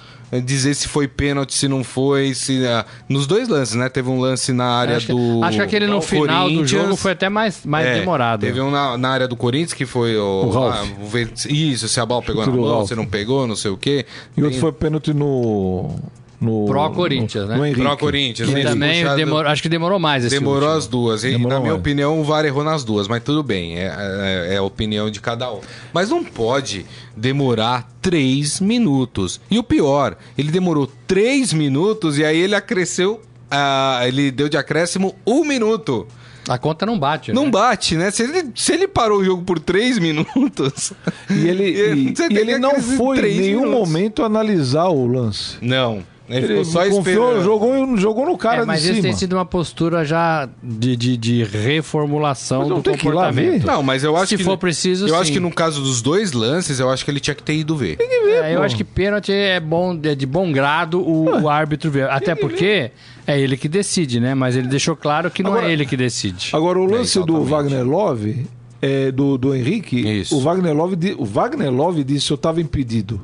dizer 0.43 0.73
se 0.73 0.87
foi 0.87 1.07
pênalti, 1.07 1.53
se 1.53 1.67
não 1.67 1.83
foi, 1.83 2.33
se 2.33 2.65
ah, 2.67 2.85
nos 3.07 3.25
dois 3.25 3.47
lances, 3.47 3.75
né? 3.75 3.87
Teve 3.89 4.09
um 4.09 4.19
lance 4.19 4.51
na 4.51 4.65
área 4.65 4.97
Acho, 4.97 5.07
que- 5.07 5.13
do 5.13 5.43
acho 5.43 5.57
que 5.57 5.63
aquele 5.63 5.87
no 5.87 6.01
final 6.01 6.49
do 6.49 6.65
jogo 6.67 6.95
foi 6.95 7.11
até 7.13 7.29
mais, 7.29 7.65
mais 7.65 7.85
É, 7.87 7.99
demorado. 7.99 8.41
Teve 8.41 8.59
um 8.61 8.69
na, 8.69 8.97
na 8.97 9.09
área 9.09 9.27
do 9.27 9.35
Corinthians 9.35 9.73
que 9.73 9.85
foi 9.85 10.17
o, 10.17 10.45
O 10.45 10.49
Ralf. 10.49 10.75
ah, 10.75 11.47
isso, 11.49 11.87
se 11.87 11.99
a 11.99 12.05
bola 12.05 12.21
pegou 12.21 12.45
na 12.45 12.51
mão, 12.51 12.85
se 12.85 12.95
não 12.95 13.05
pegou, 13.05 13.47
não 13.47 13.55
sei 13.55 13.71
o 13.71 13.77
quê. 13.77 14.05
E 14.35 14.41
outro 14.41 14.51
Tem- 14.51 14.59
foi 14.61 14.71
pênalti 14.71 15.13
no. 15.13 15.95
No 16.39 16.65
Pró 16.67 16.89
Corinthians, 16.91 17.45
no, 17.45 17.50
né? 17.52 17.58
No 17.58 17.65
Henrique. 17.65 17.82
Pró 17.82 17.95
Corinthians, 17.97 18.50
Que 18.50 18.56
né? 18.56 18.63
também 18.63 19.00
Puxado- 19.02 19.15
demorou, 19.17 19.52
acho 19.52 19.62
que 19.63 19.69
demorou 19.69 19.97
mais 20.00 20.23
esse 20.23 20.36
Demorou 20.36 20.62
último. 20.63 20.78
as 20.78 20.88
duas. 20.88 21.23
E, 21.23 21.32
Demorou 21.32 21.50
na 21.50 21.60
minha 21.60 21.71
mais. 21.71 21.80
opinião, 21.82 22.19
o 22.21 22.23
VAR 22.23 22.45
errou 22.45 22.63
nas 22.63 22.84
duas, 22.84 23.08
mas 23.08 23.23
tudo 23.23 23.41
bem. 23.41 23.78
É, 23.80 23.86
é- 23.88 24.54
é 24.54 24.58
a 24.58 24.62
opinião 24.63 25.10
de 25.10 25.19
cada 25.19 25.52
um. 25.52 25.62
Mas 25.93 26.10
não 26.12 26.23
pode 26.23 26.86
demorar 27.15 27.89
três 28.02 28.60
minutos. 28.62 29.41
E 29.50 29.58
o 29.58 29.63
pior, 29.63 30.15
ele 30.38 30.52
demorou 30.52 30.89
três 31.08 31.52
minutos 31.54 32.17
e 32.17 32.23
aí 32.23 32.38
ele 32.39 32.56
acresceu. 32.56 33.21
ah, 33.50 34.02
ele 34.06 34.30
deu 34.30 34.50
de 34.50 34.58
acréscimo 34.58 35.15
um 35.26 35.43
minuto. 35.45 36.06
A 36.50 36.58
conta 36.58 36.86
não 36.86 36.97
bate. 37.00 37.32
Não 37.34 37.45
né? 37.45 37.52
bate, 37.52 37.95
né? 37.95 38.12
Se 38.12 38.23
ele, 38.23 38.52
se 38.56 38.73
ele 38.73 38.88
parou 38.88 39.19
o 39.19 39.23
jogo 39.23 39.41
por 39.43 39.58
três 39.60 39.97
minutos. 40.00 40.93
E 41.30 41.47
ele, 41.47 41.63
e, 42.13 42.13
e 42.34 42.38
ele 42.38 42.58
não 42.58 42.80
foi 42.82 43.17
em 43.19 43.38
nenhum 43.41 43.62
minutos. 43.62 43.89
momento 43.89 44.23
analisar 44.23 44.88
o 44.89 45.08
lance. 45.08 45.56
Não. 45.62 46.04
Ele, 46.29 46.39
Ele 46.39 46.47
ficou 46.47 46.65
só 46.65 46.79
confiou, 46.89 46.99
esperando. 47.29 47.43
jogou, 47.43 47.97
jogou 47.97 48.25
no 48.25 48.37
cara 48.37 48.63
É, 48.63 48.65
mas 48.65 48.81
de 48.81 48.87
cima. 48.89 49.01
tem 49.01 49.13
sido 49.13 49.33
uma 49.33 49.45
postura 49.45 50.03
já 50.03 50.47
de, 50.61 50.95
de, 50.97 51.15
de 51.15 51.43
reformulação 51.43 52.67
do 52.67 52.81
tem 52.81 52.95
que 52.97 53.07
ir 53.07 53.11
lá 53.13 53.27
comportamento. 53.29 53.61
ver? 53.61 53.65
Não, 53.65 53.81
mas 53.81 54.03
eu 54.03 54.15
acho 54.15 54.27
Se 54.27 54.37
que. 54.37 54.43
for 54.43 54.57
preciso, 54.57 55.07
Eu 55.07 55.15
acho 55.15 55.27
sim. 55.27 55.33
que 55.33 55.39
no 55.39 55.51
caso 55.51 55.81
dos 55.81 56.01
dois 56.01 56.33
lances, 56.33 56.79
eu 56.79 56.89
acho 56.89 57.05
que 57.05 57.11
ele 57.11 57.19
tinha 57.19 57.33
que 57.35 57.43
ter 57.43 57.53
ido 57.55 57.75
ver. 57.75 57.97
É, 57.99 58.53
eu 58.55 58.61
acho 58.61 58.75
que 58.75 58.83
pênalti 58.83 59.31
é 59.31 59.59
bom, 59.59 59.97
é 60.03 60.13
de 60.15 60.25
bom 60.25 60.51
grado 60.51 60.99
o, 61.01 61.43
o 61.43 61.49
árbitro 61.49 61.89
ver. 61.89 62.09
Até 62.09 62.35
porque 62.35 62.91
é 63.25 63.39
ele 63.39 63.55
que 63.57 63.67
decide, 63.67 64.19
né? 64.19 64.35
Mas 64.35 64.55
ele 64.55 64.67
deixou 64.67 64.95
claro 64.95 65.31
que 65.31 65.41
não 65.41 65.51
Agora- 65.53 65.69
é 65.69 65.71
ele 65.73 65.85
que 65.85 65.95
decide. 65.97 66.49
Agora, 66.53 66.77
o 66.79 66.85
lance 66.85 67.17
do 67.19 67.41
exatamente. 67.41 67.49
Wagner 67.49 67.85
Love, 67.85 68.45
é, 68.81 69.11
do, 69.11 69.37
do 69.37 69.55
Henrique, 69.55 69.95
Isso. 70.19 70.35
o 70.35 70.41
Wagner 70.41 70.75
Love, 70.75 71.15
o 71.17 71.25
Wagner 71.25 71.71
Love 71.71 72.03
disse 72.03 72.27
que 72.27 72.33
eu 72.33 72.35
estava 72.35 72.61
impedido. 72.61 73.21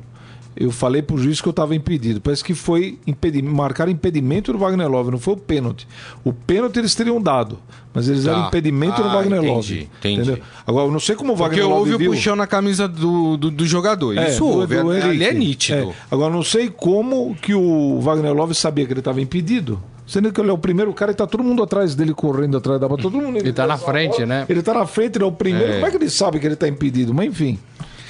Eu 0.56 0.72
falei 0.72 1.02
pro 1.02 1.18
juiz 1.18 1.42
que 1.42 1.48
eu 1.48 1.52
estava 1.52 1.76
impedido. 1.76 2.22
Parece 2.22 2.44
que 2.44 2.54
foi 2.54 3.00
impedi 3.08 3.42
marcar 3.42 3.90
impedimento 3.90 4.52
do 4.52 4.58
Wagner 4.60 4.88
Love, 4.90 5.12
não 5.12 5.18
foi 5.20 5.34
o 5.34 5.38
pênalti. 5.38 5.88
O 6.24 6.32
pênalti 6.32 6.78
eles 6.78 6.94
teriam 6.94 7.22
dado, 7.22 7.58
mas 7.94 8.08
eles 8.08 8.24
Tá. 8.26 8.32
deram 8.34 8.48
impedimento 8.48 9.02
do 9.02 9.08
Ah, 9.10 9.14
Wagner 9.16 9.40
entendi, 9.40 9.52
Love. 9.54 9.90
entendi. 10.00 10.42
Agora, 10.66 10.88
eu 10.88 10.92
não 10.92 11.00
sei 11.00 11.16
como 11.16 11.34
o 11.34 11.36
Porque 11.36 11.56
Wagner 11.60 11.68
Love 11.78 11.92
houve 11.94 12.08
o 12.08 12.12
puxão 12.12 12.36
na 12.36 12.46
camisa 12.48 12.88
do, 12.88 13.36
do, 13.38 13.50
do 13.52 13.66
jogador. 13.66 14.18
É, 14.18 14.30
Isso 14.30 14.40
do- 14.40 14.46
houve. 14.60 14.76
do 14.82 14.90
ali 14.92 15.08
Henrique. 15.08 15.24
é 15.24 15.34
nítido. 15.34 15.90
É. 15.90 15.94
Agora, 16.12 16.34
não 16.34 16.44
sei 16.44 16.70
como 16.70 17.36
que 17.36 17.54
o 17.56 18.00
Wagner 18.00 18.34
Love 18.34 18.54
sabia 18.54 18.86
que 18.86 18.94
ele 18.94 19.00
estava 19.00 19.20
impedido. 19.22 19.82
Sendo 20.06 20.34
que 20.34 20.42
ele 20.42 20.50
é 20.50 20.54
o 20.54 20.58
primeiro 20.58 20.94
cara 20.94 21.14
e 21.14 21.16
tá 21.16 21.26
todo 21.26 21.42
mundo 21.42 21.64
atrás 21.64 21.96
dele, 21.96 22.14
correndo 22.14 22.58
atrás 22.58 22.80
da 22.80 22.90
bola. 22.90 23.02
Todo 23.02 23.16
mundo, 23.22 23.38
Ele 23.38 23.54
tá 23.54 23.66
na 23.66 23.78
frente, 23.78 24.26
né? 24.26 24.46
Ele 24.50 24.62
tá 24.62 24.74
na 24.74 24.86
frente, 24.86 25.16
ele 25.16 25.24
é 25.24 25.28
o 25.28 25.32
primeiro. 25.32 25.72
É. 25.72 25.74
Como 25.76 25.86
é 25.86 25.90
que 25.92 25.96
ele 25.96 26.10
sabe 26.10 26.40
que 26.42 26.46
ele 26.46 26.58
tá 26.58 26.68
impedido? 26.68 27.14
Mas 27.14 27.28
enfim. 27.28 27.58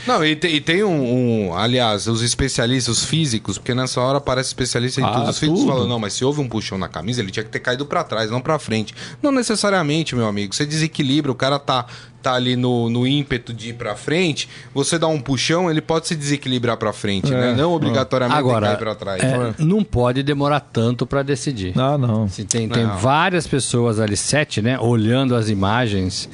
Não, 0.08 0.24
e, 0.26 0.36
te- 0.36 0.48
e 0.48 0.60
tem 0.62 0.84
um, 0.84 1.48
um- 1.50 1.56
Aliás, 1.56 2.08
os 2.08 2.22
especialistas, 2.22 2.98
os 3.00 3.06
físicos, 3.06 3.58
porque 3.58 3.74
nessa 3.74 4.02
hora 4.02 4.18
aparece 4.18 4.50
especialista 4.50 5.02
em 5.02 5.04
Ah, 5.04 5.12
tudo. 5.12 5.30
Os 5.30 5.40
físicos 5.40 5.64
falam, 5.64 5.88
não, 5.88 6.00
mas 6.00 6.14
se 6.14 6.26
houve 6.26 6.42
um 6.42 6.48
puxão 6.48 6.78
na 6.78 6.88
camisa, 6.90 7.22
ele 7.22 7.32
tinha 7.32 7.44
que 7.44 7.50
ter 7.50 7.60
caído 7.60 7.86
pra 7.86 8.04
trás, 8.04 8.30
não 8.30 8.42
pra 8.42 8.58
frente. 8.60 8.94
Não 9.22 9.32
necessariamente, 9.32 10.16
meu 10.16 10.28
amigo. 10.28 10.54
Você 10.54 10.66
desequilibra, 10.66 11.32
o 11.32 11.36
cara 11.36 11.58
tá, 11.60 11.86
tá 12.22 12.34
ali 12.34 12.56
no, 12.56 12.90
no 12.90 13.06
ímpeto 13.06 13.54
de 13.54 13.70
ir 13.70 13.74
pra 13.74 13.96
frente, 13.96 14.48
você 14.74 14.98
dá 14.98 15.08
um 15.08 15.20
puxão, 15.20 15.70
ele 15.70 15.82
pode 15.82 16.08
se 16.08 16.16
desequilibrar 16.16 16.78
pra 16.78 16.92
frente, 16.94 17.30
né? 17.32 17.54
Não 17.54 17.74
obrigatoriamente 17.74 18.40
Agora, 18.40 18.68
cair 18.68 18.78
pra 18.78 18.96
trás. 18.96 19.22
é, 19.24 19.54
não 19.60 19.84
pode 19.84 20.24
demorar 20.24 20.60
tanto 20.62 21.06
para 21.06 21.22
decidir. 21.22 21.74
Ah, 21.78 21.98
não. 21.98 22.24
Assim, 22.24 22.46
tem, 22.46 22.68
tem 22.70 22.84
Não. 22.86 22.98
várias 22.98 23.46
pessoas 23.46 24.00
ali, 24.00 24.16
sete, 24.18 24.62
né? 24.62 24.80
Olhando 24.80 25.36
as 25.36 25.50
imagens. 25.50 26.30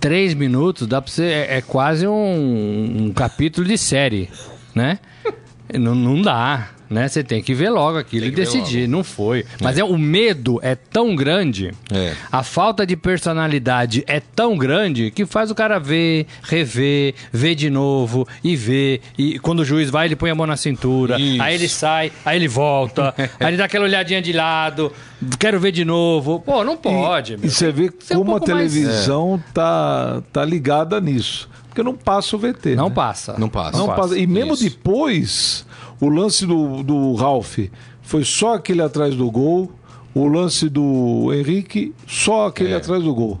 Três 0.00 0.34
minutos, 0.34 0.86
dá 0.86 1.02
pra 1.02 1.10
você. 1.10 1.24
É, 1.24 1.56
é 1.56 1.62
quase 1.62 2.06
um, 2.06 3.06
um 3.06 3.12
capítulo 3.12 3.66
de 3.66 3.76
série, 3.76 4.30
né? 4.74 4.98
não, 5.78 5.94
não 5.94 6.22
dá, 6.22 6.68
né? 6.90 7.08
Você 7.08 7.22
tem 7.22 7.42
que 7.42 7.54
ver 7.54 7.70
logo 7.70 7.98
aquilo 7.98 8.26
e 8.26 8.30
decidir. 8.30 8.88
Não 8.88 9.02
foi. 9.04 9.44
Mas 9.60 9.78
é. 9.78 9.84
o 9.84 9.96
medo 9.98 10.58
é 10.62 10.74
tão 10.74 11.14
grande, 11.16 11.72
É. 11.92 12.14
a 12.30 12.42
falta 12.42 12.86
de 12.86 12.96
personalidade 12.96 14.04
é 14.06 14.20
tão 14.20 14.56
grande 14.56 15.10
que 15.10 15.24
faz 15.26 15.50
o 15.50 15.54
cara 15.54 15.78
ver, 15.78 16.26
rever, 16.42 17.14
ver 17.32 17.54
de 17.54 17.70
novo 17.70 18.26
e 18.42 18.56
ver. 18.56 19.00
E 19.16 19.38
quando 19.38 19.60
o 19.60 19.64
juiz 19.64 19.90
vai, 19.90 20.06
ele 20.06 20.16
põe 20.16 20.30
a 20.30 20.34
mão 20.34 20.46
na 20.46 20.56
cintura. 20.56 21.18
Isso. 21.20 21.42
Aí 21.42 21.54
ele 21.54 21.68
sai, 21.68 22.12
aí 22.24 22.36
ele 22.36 22.48
volta, 22.48 23.14
aí 23.38 23.46
ele 23.48 23.56
dá 23.56 23.64
aquela 23.64 23.84
olhadinha 23.84 24.20
de 24.22 24.32
lado. 24.32 24.92
Quero 25.38 25.58
ver 25.60 25.72
de 25.72 25.84
novo. 25.84 26.40
Pô, 26.40 26.62
não 26.64 26.76
pode, 26.76 27.34
E 27.34 27.36
meu. 27.38 27.50
você 27.50 27.70
vê 27.72 27.90
Isso 27.98 28.12
é 28.12 28.16
um 28.16 28.20
como 28.20 28.36
a 28.36 28.38
pouco 28.38 28.52
mais- 28.54 28.72
televisão 28.72 29.42
tá, 29.52 30.22
tá 30.32 30.44
ligada 30.44 31.00
nisso. 31.00 31.48
Porque 31.68 31.82
não 31.82 31.94
passa 31.94 32.34
o 32.34 32.38
VT. 32.38 32.74
Não 32.74 32.88
né? 32.88 32.94
passa. 32.94 33.36
Não 33.38 33.48
passa. 33.48 33.78
Não 33.78 33.86
passa. 33.88 34.18
E 34.18 34.26
mesmo 34.26 34.54
Isso. 34.54 34.64
depois, 34.64 35.66
o 36.00 36.08
lance 36.08 36.46
do, 36.46 36.82
do 36.82 37.14
Ralph 37.14 37.58
foi 38.02 38.24
só 38.24 38.54
aquele 38.54 38.82
atrás 38.82 39.14
do 39.14 39.30
gol. 39.30 39.70
O 40.14 40.26
lance 40.26 40.68
do 40.68 41.32
Henrique, 41.32 41.94
só 42.06 42.46
aquele 42.46 42.72
É. 42.72 42.76
atrás 42.76 43.02
do 43.04 43.14
gol. 43.14 43.38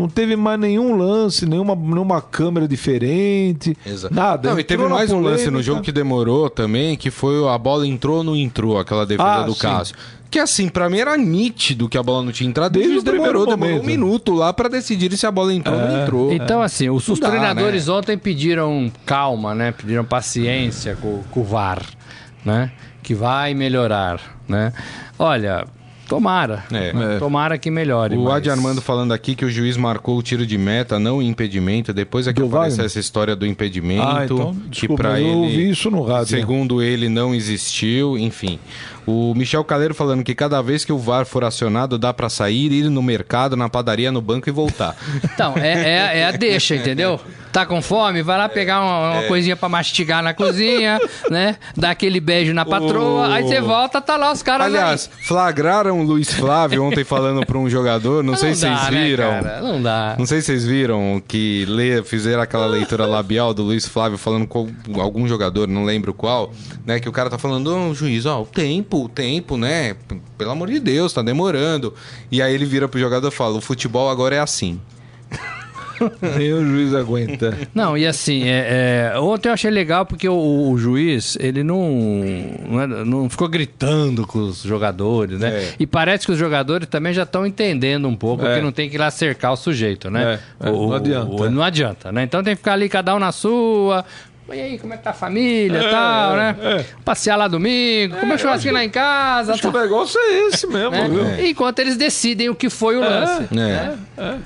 Não 0.00 0.08
teve 0.08 0.34
mais 0.34 0.58
nenhum 0.58 0.96
lance, 0.96 1.44
nenhuma, 1.44 1.74
nenhuma 1.76 2.22
câmera 2.22 2.66
diferente. 2.66 3.76
Exato. 3.84 4.14
Nada. 4.14 4.50
Não, 4.50 4.58
e 4.58 4.64
teve 4.64 4.82
mais 4.86 5.12
um 5.12 5.20
lance 5.20 5.44
no 5.44 5.50
polêmica. 5.52 5.62
jogo 5.62 5.82
que 5.82 5.92
demorou 5.92 6.48
também, 6.48 6.96
que 6.96 7.10
foi 7.10 7.46
a 7.46 7.58
bola 7.58 7.86
entrou 7.86 8.18
ou 8.18 8.24
não 8.24 8.34
entrou, 8.34 8.78
aquela 8.78 9.04
defesa 9.04 9.28
Ah, 9.28 9.42
do 9.42 9.52
sim. 9.52 9.60
Cássio. 9.60 9.96
Que 10.30 10.38
assim, 10.38 10.68
pra 10.68 10.88
mim 10.88 10.98
era 10.98 11.16
nítido 11.18 11.88
que 11.88 11.98
a 11.98 12.02
bola 12.02 12.22
não 12.22 12.30
tinha 12.32 12.48
entrado. 12.48 12.72
Desde 12.72 13.00
primeiro 13.02 13.40
demorou, 13.40 13.46
demorou 13.46 13.80
um 13.80 13.84
minuto 13.84 14.32
lá 14.32 14.52
pra 14.52 14.68
decidir 14.68 15.14
se 15.16 15.26
a 15.26 15.30
bola 15.30 15.52
entrou 15.52 15.76
ou 15.78 15.86
não 15.86 16.02
entrou. 16.02 16.32
Então, 16.32 16.62
assim, 16.62 16.88
os, 16.88 17.06
os 17.08 17.18
dá, 17.18 17.28
treinadores 17.28 17.88
né? 17.88 17.92
ontem 17.92 18.16
pediram 18.16 18.90
calma, 19.04 19.54
né? 19.54 19.72
Pediram 19.72 20.04
paciência 20.04 20.96
com, 20.96 21.22
com 21.30 21.40
o 21.40 21.44
VAR, 21.44 21.82
né? 22.44 22.70
Que 23.02 23.12
vai 23.12 23.54
melhorar, 23.54 24.20
né? 24.48 24.72
Olha, 25.18 25.66
tomara. 26.10 26.64
É. 26.72 26.92
né? 26.92 27.16
É. 27.16 27.18
Tomara 27.18 27.56
que 27.56 27.70
melhore. 27.70 28.16
O 28.16 28.24
mas- 28.24 28.34
Adi 28.34 28.50
Armando 28.50 28.82
falando 28.82 29.12
aqui 29.12 29.34
que 29.36 29.44
o 29.44 29.50
juiz 29.50 29.76
marcou 29.76 30.18
o 30.18 30.22
tiro 30.22 30.44
de 30.44 30.58
meta, 30.58 30.98
não 30.98 31.18
o 31.18 31.22
impedimento. 31.22 31.92
Depois 31.92 32.26
é 32.26 32.32
que 32.32 32.40
Do 32.40 32.46
aparece 32.48 32.72
Wagner? 32.76 32.86
essa 32.86 32.98
história 32.98 33.36
do 33.36 33.46
impedimento. 33.46 34.02
Ah, 34.02 34.24
então, 34.24 34.54
que 34.54 34.68
desculpa, 34.70 35.02
pra 35.02 35.10
mas 35.12 35.20
eu 35.22 35.26
ele, 35.28 35.36
ouvi 35.36 35.70
isso 35.70 35.90
no 35.90 36.02
rádio, 36.02 36.34
né? 36.34 36.40
Segundo 36.40 36.82
ele, 36.82 37.08
não 37.08 37.32
existiu, 37.34 38.18
enfim. 38.18 38.58
O 39.10 39.34
Michel 39.34 39.64
Caleiro 39.64 39.94
falando 39.94 40.22
que 40.22 40.34
cada 40.34 40.62
vez 40.62 40.84
que 40.84 40.92
o 40.92 40.98
VAR 40.98 41.26
for 41.26 41.42
acionado, 41.44 41.98
dá 41.98 42.12
pra 42.14 42.28
sair, 42.28 42.70
ir 42.72 42.88
no 42.90 43.02
mercado, 43.02 43.56
na 43.56 43.68
padaria, 43.68 44.12
no 44.12 44.20
banco 44.20 44.48
e 44.48 44.52
voltar. 44.52 44.94
Então, 45.40 45.54
é, 45.56 45.72
é, 45.72 46.18
é 46.20 46.26
a 46.26 46.32
deixa, 46.32 46.76
entendeu? 46.76 47.18
Tá 47.50 47.64
com 47.66 47.80
fome? 47.80 48.22
Vai 48.22 48.36
lá 48.38 48.48
pegar 48.48 48.80
uma, 48.80 49.14
É. 49.14 49.18
uma 49.20 49.22
coisinha 49.28 49.56
pra 49.56 49.68
mastigar 49.68 50.22
na 50.22 50.34
cozinha, 50.34 50.98
né? 51.30 51.56
Dá 51.76 51.90
aquele 51.90 52.20
beijo 52.20 52.52
na 52.52 52.64
patroa, 52.64 53.28
O- 53.28 53.32
aí 53.32 53.42
você 53.42 53.60
volta, 53.60 54.00
tá 54.00 54.16
lá 54.16 54.30
os 54.32 54.42
caras 54.42 54.66
Aliás, 54.66 55.10
flagraram 55.26 55.98
o 56.00 56.04
Luiz 56.04 56.32
Flávio 56.32 56.84
ontem 56.84 57.02
falando 57.04 57.44
pra 57.46 57.56
um 57.58 57.68
jogador, 57.70 58.22
não, 58.22 58.34
aí. 58.34 58.38
sei 58.38 58.54
se 58.54 58.60
vocês 58.60 58.90
né, 58.90 59.04
viram. 59.04 59.30
cara? 59.30 59.60
Não 59.62 59.82
dá. 59.82 60.14
Não 60.18 60.26
sei 60.26 60.40
se 60.40 60.46
vocês 60.46 60.64
viram 60.66 61.22
que 61.26 61.64
lê, 61.66 62.02
fizeram 62.02 62.42
aquela 62.42 62.66
leitura 62.66 63.06
labial 63.06 63.54
do 63.54 63.62
Luiz 63.62 63.86
Flávio 63.86 64.18
falando 64.18 64.46
com 64.46 64.68
algum 65.00 65.26
jogador, 65.26 65.66
não 65.66 65.84
lembro 65.84 66.12
qual, 66.12 66.52
né? 66.84 67.00
Que 67.00 67.08
o 67.08 67.12
cara 67.12 67.30
tá 67.30 67.38
falando, 67.38 67.74
ô 67.74 67.94
juiz, 67.94 68.26
ó, 68.26 68.42
o 68.42 68.46
tempo, 68.46 68.99
o 69.04 69.08
tempo, 69.08 69.56
né? 69.56 69.96
Pelo 70.38 70.50
amor 70.50 70.68
de 70.68 70.80
Deus, 70.80 71.12
tá 71.12 71.22
demorando. 71.22 71.94
E 72.30 72.40
aí 72.42 72.54
ele 72.54 72.64
vira 72.64 72.88
pro 72.88 72.98
jogador 73.00 73.28
e 73.28 73.30
fala: 73.30 73.56
o 73.56 73.60
futebol 73.60 74.08
agora 74.10 74.36
é 74.36 74.40
assim. 74.40 74.80
Nem 76.22 76.50
o 76.54 76.64
juiz 76.64 76.94
aguenta. 76.94 77.54
Não, 77.74 77.96
e 77.96 78.06
assim, 78.06 78.44
é, 78.48 79.12
é, 79.14 79.18
ontem 79.20 79.50
eu 79.50 79.52
achei 79.52 79.70
legal 79.70 80.06
porque 80.06 80.26
o, 80.26 80.70
o 80.70 80.78
juiz, 80.78 81.36
ele 81.38 81.62
não, 81.62 81.90
não, 82.70 82.80
era- 82.80 83.04
não 83.04 83.28
ficou 83.28 83.46
gritando 83.50 84.26
com 84.26 84.38
os 84.38 84.62
jogadores, 84.62 85.38
né? 85.38 85.48
É. 85.62 85.74
E 85.78 85.86
parece 85.86 86.24
que 86.24 86.32
os 86.32 86.38
jogadores 86.38 86.88
também 86.88 87.12
já 87.12 87.24
estão 87.24 87.46
entendendo 87.46 88.08
um 88.08 88.16
pouco 88.16 88.46
É. 88.46 88.54
que 88.56 88.62
não 88.62 88.72
tem 88.72 88.88
que 88.88 88.96
ir 88.96 88.98
lá 88.98 89.10
cercar 89.10 89.52
o 89.52 89.56
sujeito, 89.56 90.10
né? 90.10 90.40
É, 90.58 90.68
é, 90.68 90.70
O- 90.70 90.86
não 90.88 90.92
adianta. 90.94 91.30
o- 91.42 91.50
não 91.50 91.62
adianta, 91.62 92.10
né? 92.10 92.22
Então 92.22 92.42
tem 92.42 92.54
que 92.54 92.60
ficar 92.60 92.72
ali 92.72 92.88
cada 92.88 93.14
um 93.14 93.18
na 93.18 93.30
sua. 93.30 94.02
E 94.52 94.60
aí, 94.60 94.78
como 94.78 94.92
é 94.92 94.96
que 94.96 95.04
tá 95.04 95.10
a 95.10 95.14
família 95.14 95.78
e 95.78 95.90
tal, 95.90 96.36
né? 96.36 96.56
é. 96.60 96.84
Passear 97.04 97.36
lá 97.36 97.46
domingo, 97.48 98.16
comer 98.16 98.38
churrasquinho 98.38 98.74
lá 98.74 98.84
em 98.84 98.90
casa. 98.90 99.52
Acho 99.52 99.62
que 99.62 99.68
o 99.68 99.72
tal, 99.72 99.82
negócio 99.82 100.18
é 100.18 100.48
esse 100.48 100.66
mesmo, 100.66 100.90
né? 100.90 101.08
viu? 101.08 101.46
Enquanto 101.46 101.78
eles 101.78 101.96
decidem 101.96 102.48
o 102.48 102.54
que 102.54 102.68
foi 102.68 102.96
o 102.96 103.00
lance. 103.00 103.44
É. 103.50 103.54
né? 103.54 103.98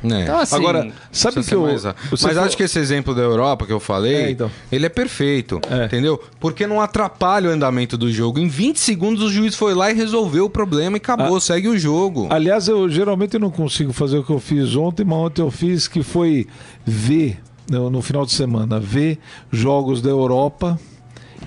né? 0.03 0.23
Então, 0.23 0.39
assim, 0.39 0.57
Agora, 0.57 0.93
sabe 1.11 1.43
que 1.43 1.55
eu. 1.55 1.63
mais- 1.63 1.85
Mas 1.85 2.21
for- 2.21 2.39
acho 2.39 2.57
que 2.57 2.63
esse 2.63 2.79
exemplo 2.79 3.15
da 3.15 3.23
Europa 3.23 3.67
que 3.67 3.73
eu 3.73 3.81
falei, 3.81 4.15
É, 4.15 4.31
então. 4.31 4.51
ele 4.71 4.87
é 4.87 4.89
perfeito, 4.89 5.61
É. 5.71 5.87
entendeu? 5.87 6.23
Porque 6.39 6.67
não 6.67 6.81
atrapalha 6.81 7.49
o 7.49 7.53
andamento 7.53 7.97
do 7.97 8.11
jogo. 8.13 8.39
Em 8.39 8.47
20 8.49 8.79
segundos 8.79 9.23
o 9.23 9.31
juiz 9.31 9.55
foi 9.57 9.75
lá 9.75 9.91
e 9.91 9.95
resolveu 9.95 10.45
o 10.45 10.51
problema 10.51 10.97
e 10.97 10.99
acabou, 10.99 11.41
segue 11.41 11.69
o 11.69 11.79
jogo. 11.79 12.29
Aliás, 12.31 12.69
eu 12.69 12.89
geralmente 12.89 13.39
não 13.39 13.51
consigo 13.51 13.93
fazer 13.93 14.19
o 14.19 14.25
que 14.25 14.31
eu 14.31 14.39
fiz 14.41 14.77
ontem, 14.77 15.05
mas 15.05 15.19
ontem 15.19 15.43
eu 15.43 15.51
fiz 15.51 15.89
que 15.89 16.03
foi 16.03 16.47
ver, 16.85 17.39
no, 17.71 17.91
no 17.91 18.03
final 18.03 18.25
de 18.27 18.33
semana, 18.33 18.79
ver 18.81 19.19
jogos 19.51 20.01
da 20.03 20.11
Europa 20.11 20.79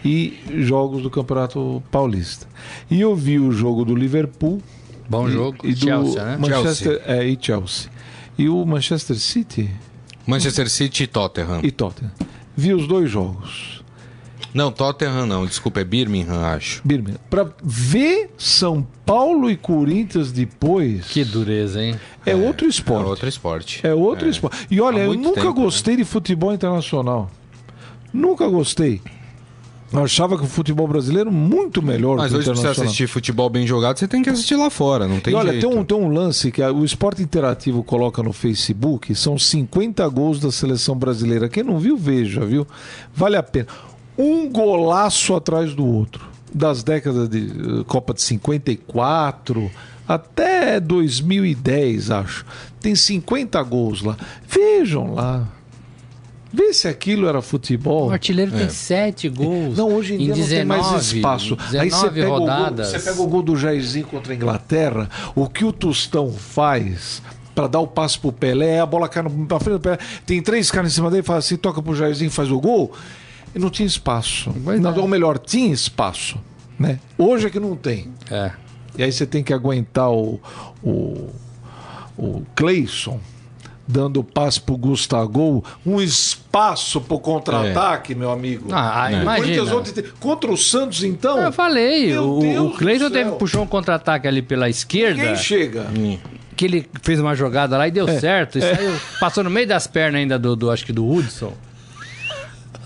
e 0.03 0.37
jogos 0.63 1.01
do 1.03 1.09
Campeonato 1.09 1.81
Paulista. 1.91 2.47
E 2.89 3.01
eu 3.01 3.15
vi 3.15 3.39
o 3.39 3.51
jogo 3.51 3.83
do 3.85 3.95
Liverpool. 3.95 4.61
Bom 5.09 5.27
e- 5.27 5.31
jogo. 5.31 5.57
E 5.63 5.73
do 5.73 5.79
Chelsea, 5.79 6.23
né? 6.25 6.37
Manchester, 6.37 7.01
É, 7.05 7.25
e 7.27 7.37
Chelsea. 7.39 7.89
E 8.37 8.47
o 8.49 8.65
Manchester 8.65 9.15
City 9.17 9.69
Manchester 10.25 10.69
City 10.69 11.03
e 11.03 11.07
Tottenham. 11.07 11.61
e 11.63 11.71
Tottenham. 11.71 12.11
Vi 12.55 12.73
os 12.73 12.87
dois 12.87 13.09
jogos. 13.09 13.81
Não, 14.57 14.71
Tottenham 14.71 15.25
não, 15.27 15.45
desculpa, 15.45 15.79
é 15.79 15.83
Birmingham, 15.83 16.41
acho. 16.43 16.81
Birmingham. 16.83 17.19
Para 17.29 17.47
ver 17.63 18.31
São 18.37 18.85
Paulo 19.05 19.49
e 19.51 19.55
Corinthians 19.55 20.31
depois 20.31 21.05
Que 21.07 21.23
dureza, 21.23 21.81
hein? 21.83 21.95
é, 22.25 22.35
outro 22.35 22.67
esporte. 22.67 23.05
É 23.05 23.09
outro 23.09 23.29
esporte. 23.29 23.87
É 23.87 23.93
outro 23.93 24.27
esporte. 24.27 24.67
E 24.71 24.81
olha, 24.81 25.01
eu 25.01 25.13
nunca 25.13 25.41
tempo, 25.41 25.55
né? 25.59 25.63
gostei 25.63 25.95
de 25.95 26.03
futebol 26.03 26.51
internacional. 26.53 27.29
Nunca 28.11 28.47
gostei. 28.47 29.01
Eu 29.93 30.03
achava 30.03 30.37
que 30.37 30.43
o 30.43 30.47
futebol 30.47 30.85
brasileiro 30.85 31.31
muito 31.31 31.81
melhor 31.81 32.17
Mas 32.17 32.29
que 32.31 32.35
o 32.35 32.39
hoje, 32.39 32.49
você 32.49 32.67
assistir 32.67 33.07
futebol 33.07 33.49
bem 33.49 33.65
jogado, 33.65 33.97
você 33.97 34.05
tem 34.05 34.21
que 34.21 34.29
assistir 34.29 34.57
lá 34.57 34.69
fora, 34.69 35.07
não 35.07 35.21
tem 35.21 35.31
e 35.33 35.35
olha, 35.37 35.51
jeito. 35.51 35.69
tem 35.69 35.79
um, 35.79 35.83
tem 35.85 35.97
um 35.97 36.09
lance 36.09 36.51
que 36.51 36.61
a- 36.61 36.73
o 36.73 36.83
Esporte 36.83 37.23
Interativo 37.23 37.81
coloca 37.83 38.21
no 38.21 38.33
Facebook, 38.33 39.15
são 39.15 39.39
50 39.39 40.05
gols 40.09 40.41
da 40.41 40.51
seleção 40.51 40.93
brasileira. 40.93 41.47
Quem 41.47 41.63
não 41.63 41.79
viu, 41.79 41.95
veja, 41.95 42.45
viu? 42.45 42.67
Vale 43.15 43.37
a 43.37 43.43
pena. 43.43 43.67
Um 44.17 44.49
golaço 44.49 45.35
atrás 45.35 45.73
do 45.73 45.85
outro. 45.85 46.25
Das 46.53 46.81
décadas 46.83 47.29
de 47.29 47.39
eh, 47.47 47.83
Copa 47.85 48.13
de 48.13 48.21
54 48.21 49.69
até 50.07 50.79
2010, 50.79 52.11
acho. 52.11 52.45
Tem 52.79 52.95
50 52.95 53.61
gols 53.63 54.01
lá. 54.01 54.17
Vejam 54.47 55.13
lá. 55.13 55.47
Vê 56.51 56.73
se 56.73 56.87
aquilo 56.87 57.27
era 57.27 57.41
futebol. 57.41 58.07
O 58.07 58.11
artilheiro 58.11 58.51
tem 58.51 58.69
sete 58.69 59.27
gols. 59.27 59.77
Não, 59.77 59.93
hoje 59.93 60.13
em 60.15 60.17
dia 60.17 60.35
não 60.35 60.47
tem 60.47 60.65
mais 60.65 60.81
19, 60.83 61.15
espaço. 61.17 61.55
19 61.57 61.77
Aí 61.79 61.89
você 61.91 62.09
pega, 62.09 62.25
o 62.25 62.29
gol, 62.29 62.39
rodadas. 62.39 62.87
você 62.87 62.99
pega 62.99 63.21
o 63.21 63.27
gol 63.27 63.41
do 63.43 63.55
Jairzinho 63.57 64.07
contra 64.07 64.31
a 64.31 64.35
Inglaterra, 64.35 65.09
o 65.35 65.47
que 65.49 65.65
o 65.65 65.73
Tostão 65.73 66.31
faz 66.31 67.21
para 67.53 67.67
dar 67.67 67.79
o 67.79 67.87
passe 67.87 68.17
pro 68.17 68.31
Pelé, 68.31 68.79
a 68.79 68.85
bola 68.85 69.09
cai 69.09 69.21
no- 69.23 69.29
na 69.45 69.59
frente 69.59 69.73
do 69.77 69.79
Pelé, 69.81 69.97
tem 70.25 70.41
três 70.41 70.71
caras 70.71 70.91
em 70.91 70.95
cima 70.95 71.11
dele, 71.11 71.23
fala 71.23 71.39
assim, 71.39 71.57
toca 71.57 71.81
pro 71.81 71.93
Jairzinho, 71.95 72.31
faz 72.31 72.49
o 72.49 72.59
gol, 72.59 72.93
e 73.57 73.59
não 73.59 73.69
tinha 73.69 73.87
espaço. 73.87 74.53
Não, 74.79 74.95
é. 74.95 74.99
ou 74.99 75.07
melhor, 75.07 75.37
tinha 75.37 75.73
espaço. 75.73 76.37
Né? 76.79 76.99
Hoje 77.17 77.47
é 77.47 77.49
que 77.49 77.59
não 77.59 77.75
tem. 77.75 78.11
É. 78.29 78.51
E 78.97 79.03
aí 79.03 79.11
você 79.11 79.25
tem 79.25 79.43
que 79.43 79.51
aguentar 79.53 80.11
o, 80.11 80.39
o, 80.83 81.29
o 82.17 82.43
Cleison 82.55 83.19
dando 83.89 84.21
passe 84.21 84.59
pro 84.59 84.75
Gustavo, 84.75 85.63
um 85.85 86.01
espaço 86.01 86.99
pro 86.99 87.17
contra-ataque, 87.19 88.13
meu 88.13 88.29
amigo. 88.31 88.67
Ah, 88.71 89.03
ah, 89.05 89.11
imagina. 89.13 89.63
Contra 90.19 90.51
o 90.51 90.57
Santos, 90.57 91.03
então, 91.03 91.39
Eu 91.41 91.53
falei, 91.53 92.07
Meu 92.07 92.37
o, 92.37 92.39
Deus 92.41 92.73
o 92.73 92.77
Cleiton 92.77 93.09
teve, 93.09 93.31
puxou 93.31 93.63
um 93.63 93.67
contra-ataque 93.67 94.27
ali 94.27 94.41
pela 94.41 94.67
esquerda, 94.69 95.21
ninguém 95.21 95.35
chega. 95.37 95.85
que 96.55 96.65
ele 96.65 96.85
fez 97.01 97.17
uma 97.19 97.33
jogada 97.33 97.77
lá 97.77 97.87
e 97.87 97.91
deu 97.91 98.07
É. 98.09 98.19
certo, 98.19 98.57
e 98.57 98.61
saiu, 98.61 98.93
passou 99.21 99.41
no 99.43 99.49
meio 99.49 99.65
das 99.67 99.87
pernas 99.87 100.19
ainda 100.19 100.37
do, 100.37 100.53
do- 100.55 100.69
acho 100.69 100.85
que 100.85 100.91
do 100.91 101.09
Hudson. 101.09 101.53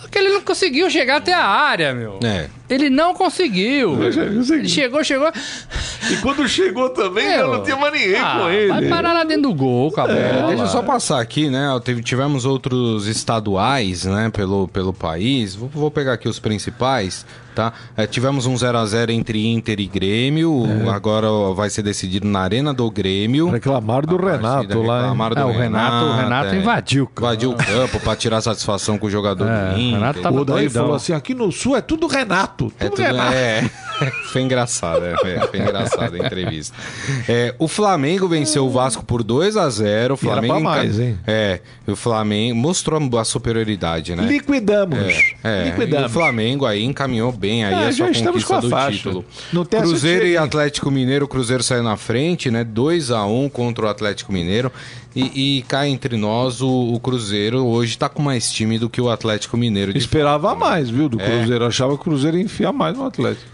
Porque 0.02 0.20
ele 0.20 0.30
não 0.34 0.41
conseguiu 0.42 0.90
chegar 0.90 1.18
até 1.18 1.34
a 1.34 1.46
área, 1.46 1.94
meu. 1.94 2.20
É. 2.24 2.48
Ele 2.70 2.90
não 2.90 3.14
conseguiu. 3.14 3.98
Ele 4.02 4.68
chegou, 4.68 5.04
chegou. 5.04 5.30
E 6.10 6.16
quando 6.18 6.48
chegou 6.48 6.90
também, 6.90 7.28
Meu, 7.28 7.52
não 7.58 7.64
tinha 7.64 7.76
mais 7.76 7.94
ninguém 7.94 8.16
ah, 8.18 8.38
com 8.40 8.50
ele. 8.50 8.68
Vai 8.70 8.86
parar 8.88 9.14
lá 9.14 9.24
dentro 9.26 9.44
do 9.44 9.54
gol, 9.54 9.92
cabelo. 9.92 10.20
É, 10.20 10.48
deixa 10.48 10.64
eu 10.64 10.68
só 10.68 10.82
passar 10.82 11.20
aqui, 11.22 11.50
né? 11.50 11.68
Tivemos 12.04 12.46
outros 12.46 13.08
estaduais, 13.08 14.06
né, 14.06 14.30
pelo, 14.34 14.68
pelo 14.70 14.94
país. 14.94 15.54
Vou, 15.56 15.68
vou 15.70 15.92
pegar 15.92 16.14
aqui 16.14 16.30
os 16.30 16.40
principais, 16.40 17.26
tá? 17.54 17.74
É, 17.98 18.08
tivemos 18.08 18.46
um 18.46 18.56
0 18.58 18.78
a 18.78 18.86
0 18.86 19.12
entre 19.12 19.46
Inter 19.48 19.80
e 19.80 19.88
Grêmio. 19.88 20.64
Agora 20.90 21.28
vai 21.54 21.70
ser 21.70 21.82
decidido 21.84 22.26
na 22.28 22.40
Arena 22.40 22.74
do 22.74 22.90
Grêmio. 22.90 23.50
Reclamaram 23.50 24.08
do 24.08 24.16
Renato 24.18 24.82
lá. 24.82 25.00
reclamaram 25.02 25.36
É, 25.38 25.42
do 25.42 25.48
o 25.50 25.52
Renato- 25.52 26.06
o 26.06 26.14
Renato 26.16 26.56
é. 26.56 26.58
invadiu 26.58 27.04
o 27.04 27.08
campo. 27.08 27.28
Invadiu 27.28 27.52
o 27.52 27.56
campo 27.58 28.00
pra 28.00 28.16
tirar 28.16 28.40
satisfação 28.42 28.98
com 28.98 29.08
o 29.08 29.10
jogador 29.10 29.46
É, 29.48 29.70
do 29.72 29.76
o 29.76 29.80
Inter. 29.80 30.00
Renato 30.00 30.22
tava 30.22 30.31
O 30.34 30.46
Daí 30.46 30.66
doidão. 30.66 30.84
falou 30.84 30.96
assim: 30.96 31.14
aqui 31.14 31.34
no 31.34 31.52
sul 31.52 31.76
é 31.76 31.82
tudo 31.82 32.08
Renato. 32.08 32.72
É, 32.80 32.86
Tudo 32.86 32.96
tudo, 32.96 33.06
Renato. 33.06 33.34
é, 33.34 33.70
foi 34.32 34.42
engraçado, 34.42 35.06
é, 35.06 35.16
foi, 35.48 35.60
engraçado 35.60 36.16
a 36.16 36.18
entrevista. 36.18 36.76
É, 37.28 37.54
o 37.60 37.68
Flamengo 37.68 38.28
venceu 38.28 38.66
o 38.66 38.70
Vasco 38.70 39.04
por 39.04 39.24
2 39.24 39.58
a 39.58 39.70
0 39.70 40.14
O 40.14 40.18
era 40.18 40.18
Flamengo 40.18 40.62
mais, 40.62 41.00
hein? 41.00 41.18
É, 41.26 41.60
o 41.88 41.96
Flamengo 41.96 42.56
mostrou 42.56 43.00
a 43.18 43.24
superioridade, 43.24 44.16
né? 44.16 44.24
Liquidamos. 44.24 45.00
É, 45.44 45.64
o 45.64 45.66
Liquidamos. 45.66 46.12
Flamengo 46.12 46.66
aí 46.66 46.84
encaminhou 46.84 47.32
bem 47.32 47.64
aí 47.64 47.74
É, 47.74 47.88
a 47.88 47.94
sua 47.94 48.08
conquista 48.08 48.44
com 48.48 48.56
a 48.56 48.60
do 48.60 48.70
faixa. 48.70 48.98
título. 48.98 49.26
Cruzeiro 49.82 50.28
e. 50.28 50.38
Atlético 50.38 50.92
Mineiro, 50.92 51.26
o 51.26 51.28
Cruzeiro 51.28 51.64
saiu 51.64 51.84
na 51.84 51.96
frente, 51.98 52.52
né? 52.52 52.64
2 52.64 53.12
a 53.12 53.26
1 53.26 53.50
contra 53.50 53.86
o 53.86 53.88
Atlético 53.90 54.34
Mineiro. 54.34 54.72
E, 55.16 55.58
e 55.58 55.62
cá 55.64 55.88
entre 55.88 56.16
nós, 56.16 56.62
o, 56.62 56.94
o 56.94 57.00
Cruzeiro 57.00 57.66
hoje 57.66 57.98
tá 57.98 58.08
com 58.08 58.22
mais 58.22 58.50
time 58.52 58.80
do 58.80 58.90
que 58.90 59.02
o 59.02 59.10
Atlético 59.10 59.58
Mineiro. 59.58 59.96
Esperava 59.98 60.56
mais, 60.56 60.90
viu, 60.90 61.10
do 61.10 61.22
É. 61.22 61.26
Cruzeiro. 61.26 61.66
Achava 61.66 61.94
que 61.96 62.02
o 62.02 62.04
Cruzeiro 62.04 62.38
ia 62.38 62.44
enfiar 62.44 62.72
mais 62.72 62.98
no 62.98 63.06
Atlético. 63.06 63.46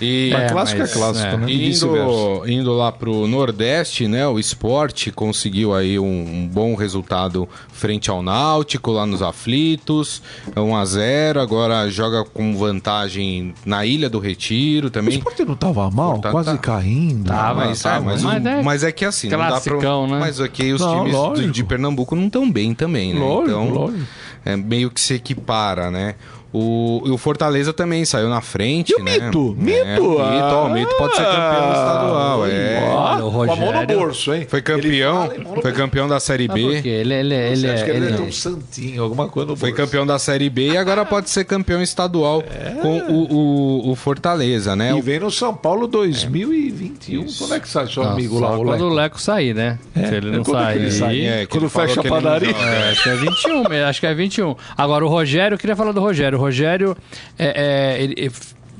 E, 0.00 0.30
Mas 0.32 0.42
É, 0.42 0.48
clássico 0.48 0.80
mas, 0.80 0.90
é 0.90 0.94
clássico, 0.94 1.26
é. 1.26 1.36
né? 1.36 1.46
E 1.50 1.58
vice-versa. 1.58 2.08
Indo, 2.10 2.48
indo 2.50 2.72
lá 2.72 2.90
pro 2.92 3.26
Nordeste, 3.26 4.06
né? 4.08 4.26
O 4.26 4.38
esporte 4.38 5.10
conseguiu 5.10 5.74
aí 5.74 5.98
um, 5.98 6.04
um 6.04 6.48
bom 6.50 6.74
resultado 6.74 7.48
frente 7.72 8.10
ao 8.10 8.22
Náutico, 8.22 8.90
lá 8.92 9.04
nos 9.06 9.22
aflitos. 9.22 10.22
1 10.56 10.76
a 10.76 10.84
0 10.84 11.40
agora 11.40 11.88
joga 11.90 12.24
com 12.24 12.56
vantagem 12.56 13.54
na 13.64 13.84
Ilha 13.86 14.08
do 14.08 14.18
Retiro 14.18 14.86
O 14.88 14.90
também. 14.90 15.14
esporte 15.18 15.44
não 15.44 15.56
tava 15.56 15.90
mal, 15.90 16.18
Tá- 16.20 16.30
quase 16.30 16.50
tá. 16.52 16.58
caindo. 16.58 17.26
Tava, 17.26 17.66
mas, 17.66 17.82
tá, 17.82 17.96
é, 17.96 18.00
mas, 18.00 18.22
mas 18.22 18.44
o- 18.44 18.48
é 18.48 18.62
mas 18.62 18.84
é 18.84 18.92
que 18.92 19.04
assim, 19.04 19.28
não 19.28 19.38
dá 19.38 19.44
pra, 19.44 19.52
classicão, 19.52 20.06
né? 20.06 20.18
Mas 20.20 20.40
aqui 20.40 20.72
os 20.72 20.80
Não, 20.80 20.98
times 20.98 21.12
lógico. 21.14 21.50
de 21.50 21.64
Pernambuco 21.64 22.14
não 22.16 22.26
estão 22.26 22.50
bem 22.50 22.74
também, 22.74 23.14
né? 23.14 23.20
Lógico, 23.20 23.48
então, 23.50 23.68
lógico. 23.70 24.04
é 24.44 24.56
meio 24.56 24.90
que 24.90 25.00
se 25.00 25.14
equipara, 25.14 25.90
né? 25.90 26.14
O, 26.52 27.02
e 27.06 27.10
o 27.10 27.16
Fortaleza 27.16 27.72
também 27.72 28.04
saiu 28.04 28.28
na 28.28 28.40
frente, 28.42 28.90
E 28.92 28.94
o 29.00 29.02
né? 29.02 29.12
Mito? 29.18 29.56
É, 29.58 29.62
Mito? 29.64 30.04
o 30.04 30.30
Mito, 30.30 30.44
ó, 30.44 30.66
o 30.66 30.70
Mito 30.70 30.94
pode 30.98 31.16
ser 31.16 31.22
campeão 31.24 31.70
estadual, 31.72 32.46
é. 32.46 32.82
Olha, 32.94 33.24
o 33.24 33.30
Com 33.32 33.42
a 33.42 33.46
mão 33.46 33.56
no 33.56 33.64
Rogério- 33.72 33.98
bolso, 33.98 34.34
hein? 34.34 34.46
Foi 34.48 34.60
campeão, 34.60 35.30
Ele 35.32 35.44
fala, 35.44 35.62
foi 35.62 35.72
campeão 35.72 36.06
da 36.08 36.20
Série 36.20 36.48
quê? 36.48 36.54
B. 36.54 36.88
Ele, 36.88 37.14
ele, 37.14 37.34
ele, 37.34 37.56
Você 37.56 37.66
acha 37.68 37.84
que 37.84 37.90
ele 37.90 38.06
ele- 38.06 38.16
é 38.16 38.20
um 38.20 38.30
santinho, 38.32 39.02
alguma 39.02 39.28
coisa 39.28 39.50
no 39.50 39.56
Foi 39.56 39.70
bolso. 39.70 39.82
campeão 39.84 40.06
da 40.06 40.18
Série 40.18 40.50
B 40.50 40.72
e 40.72 40.76
agora 40.76 41.04
pode 41.06 41.30
ser 41.30 41.44
campeão 41.44 41.80
estadual 41.82 42.42
com 42.82 42.98
o, 42.98 43.32
o, 43.88 43.90
o 43.92 43.96
Fortaleza, 43.96 44.76
né? 44.76 44.90
E 44.90 44.94
O- 44.94 45.02
vem 45.02 45.20
no 45.20 45.30
São 45.30 45.54
Paulo 45.54 45.86
2021. 45.86 47.26
Quando 47.38 47.54
é 47.54 47.60
que 47.60 47.68
sai 47.68 47.86
seu 47.86 48.02
Não, 48.04 48.12
amigo 48.12 48.38
só 48.38 48.44
lá, 48.48 48.58
o 48.58 48.64
quando 48.64 48.70
Leco? 48.70 48.84
o 48.84 48.88
Leco 48.94 49.20
sair, 49.20 49.54
né? 49.54 49.78
Se 49.94 50.14
ele 50.14 50.30
não 50.36 50.42
quando 50.44 50.66
que 50.66 50.78
ele 50.78 50.90
sair. 50.90 50.98
sai? 51.00 51.20
É, 51.26 51.40
que 51.40 51.46
Quando 51.46 51.62
ele 51.62 51.70
fecha 51.70 52.00
a 52.00 52.02
ele 52.02 52.10
não 52.10 52.16
padaria. 52.22 52.50
É, 52.50 52.90
acho 52.90 53.02
que 53.02 53.08
é 53.08 53.14
21, 53.14 53.68
mesmo, 53.68 53.86
acho 53.88 54.00
que 54.00 54.06
é 54.06 54.14
21. 54.14 54.56
Agora, 54.76 55.04
o 55.04 55.08
Rogério, 55.08 55.54
eu 55.54 55.58
queria 55.58 55.76
falar 55.76 55.92
do 55.92 56.00
Rogério. 56.00 56.41
O 56.42 56.44
Rogério, 56.44 56.96
é, 57.38 57.94
é, 57.98 58.02
ele, 58.02 58.14
ele 58.16 58.32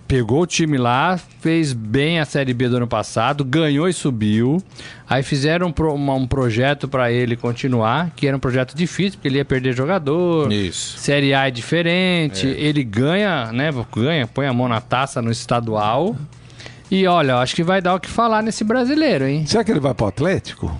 pegou 0.09 0.43
o 0.43 0.47
time 0.47 0.77
lá, 0.77 1.17
fez 1.41 1.73
bem 1.73 2.19
a 2.19 2.25
Série 2.25 2.53
B 2.53 2.69
do 2.69 2.77
ano 2.77 2.89
passado, 2.89 3.45
ganhou 3.45 3.89
e 3.89 3.93
subiu. 3.93 4.61
Aí 5.09 5.23
fizeram 5.23 5.69
um, 5.69 5.73
pro- 5.73 5.95
uma- 5.95 6.15
um 6.15 6.27
projeto 6.27 6.89
pra 6.89 7.11
ele 7.13 7.37
continuar, 7.37 8.11
que 8.17 8.27
era 8.27 8.37
um 8.37 8.41
projeto 8.41 8.75
difícil, 8.77 9.13
porque 9.13 9.29
ele 9.29 9.39
ia 9.39 9.45
perder 9.45 9.75
jogador. 9.75 10.53
Isso. 10.53 10.99
Série 10.99 11.33
A 11.33 11.47
é 11.47 11.51
diferente, 11.53 12.47
ele 12.49 12.83
ganha, 12.83 13.53
né? 13.53 13.71
Ganha, 13.95 14.27
põe 14.27 14.47
a 14.47 14.53
mão 14.53 14.69
na 14.69 14.81
taça 14.81 15.23
no 15.23 15.31
estadual. 15.31 16.17
E 16.91 17.07
olha, 17.07 17.37
acho 17.37 17.55
que 17.55 17.63
vai 17.63 17.81
dar 17.81 17.95
o 17.95 18.01
que 18.01 18.09
falar 18.11 18.43
nesse 18.43 18.65
brasileiro, 18.65 19.25
hein? 19.27 19.47
Será 19.47 19.65
que 19.65 19.71
ele 19.71 19.81
vai 19.81 19.95
pro 19.95 20.07
Atlético? 20.09 20.77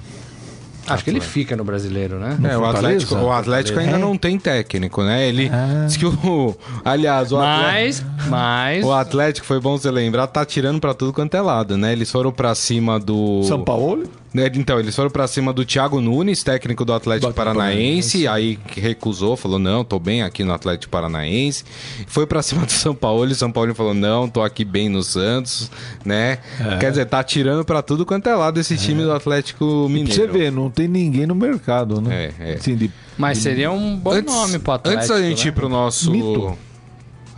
Acho 0.87 1.05
que 1.05 1.11
ele 1.11 1.21
fica 1.21 1.57
no 1.57 1.65
brasileiro, 1.65 2.19
né? 2.19 2.37
É, 2.43 2.57
o 2.57 2.61
Fortaleza? 2.61 2.79
Atlético, 2.79 3.15
o 3.17 3.33
Atlético 3.33 3.79
ainda 3.79 3.97
É. 3.97 3.99
não 3.99 4.17
tem 4.17 4.39
técnico, 4.39 5.03
né? 5.03 5.27
Ele 5.29 5.51
diz 5.87 5.97
que 5.97 6.07
o. 6.07 6.57
Aliás, 6.85 7.33
o 7.33 7.39
Atlético. 7.41 8.09
Mas, 8.19 8.29
mas. 8.29 8.85
O 8.85 8.93
Atlético, 8.93 9.47
foi 9.47 9.61
bom 9.61 9.77
você 9.79 9.91
lembrar, 9.91 10.27
tá 10.27 10.45
tirando 10.45 10.81
pra 10.81 10.93
tudo 10.95 11.13
quanto 11.13 11.37
é 11.37 11.41
lado, 11.41 11.77
né? 11.77 11.93
Eles 11.93 12.11
foram 12.11 12.33
pra 12.33 12.55
cima 12.55 12.99
do. 12.99 13.43
São 13.45 13.63
Paulo? 13.63 14.05
Né, 14.33 14.51
Então, 14.55 14.79
eles 14.79 14.95
foram 14.95 15.11
pra 15.11 15.27
cima 15.27 15.53
do 15.53 15.65
Thiago 15.65 16.01
Nunes, 16.01 16.43
técnico 16.43 16.85
do 16.85 16.93
Atlético 16.93 17.33
Paranaense, 17.33 18.27
aí 18.27 18.59
recusou, 18.77 19.37
falou: 19.37 19.59
não, 19.59 19.85
tô 19.85 19.99
bem 19.99 20.23
aqui 20.23 20.43
no 20.45 20.53
Atlético 20.53 20.91
Paranaense. 20.91 21.65
Foi 22.07 22.27
pra 22.27 22.43
cima 22.43 22.65
do 22.65 22.73
São 22.73 22.95
Paulo, 22.95 23.29
e 23.29 23.33
o 23.33 23.35
São 23.35 23.51
Paulo 23.53 23.75
falou: 23.75 23.95
não, 23.95 24.29
tô 24.29 24.43
aqui 24.43 24.65
bem 24.65 24.89
no 24.89 25.03
Santos, 25.03 25.71
né? 26.05 26.39
É. 26.61 26.77
Quer 26.79 26.91
dizer, 26.91 27.07
tá 27.07 27.23
tirando 27.23 27.65
pra 27.65 27.83
tudo 27.83 28.07
quanto 28.07 28.29
é 28.29 28.35
lado 28.35 28.59
esse 28.59 28.77
time 28.77 29.03
do 29.03 29.13
Atlético 29.13 29.65
Pra 29.85 29.89
Mineiro. 29.95 30.13
você 30.13 30.27
ver, 30.27 30.51
não 30.53 30.71
tem 30.71 30.89
ninguém 30.89 31.27
no 31.27 31.35
mercado, 31.35 32.01
né? 32.01 32.33
É, 32.39 32.51
é. 32.51 32.55
Assim, 32.55 32.75
de... 32.77 32.91
Mas 33.19 33.39
seria 33.39 33.71
um 33.71 33.97
bom 33.97 34.13
Antes, 34.13 34.35
nome 34.35 34.59
pro 34.59 34.73
Atlético. 34.73 35.03
antes 35.05 35.09
da 35.23 35.29
gente 35.29 35.45
né? 35.45 35.49
ir 35.49 35.53
pro 35.53 35.69
nosso. 35.69 36.11
Mito. 36.11 36.57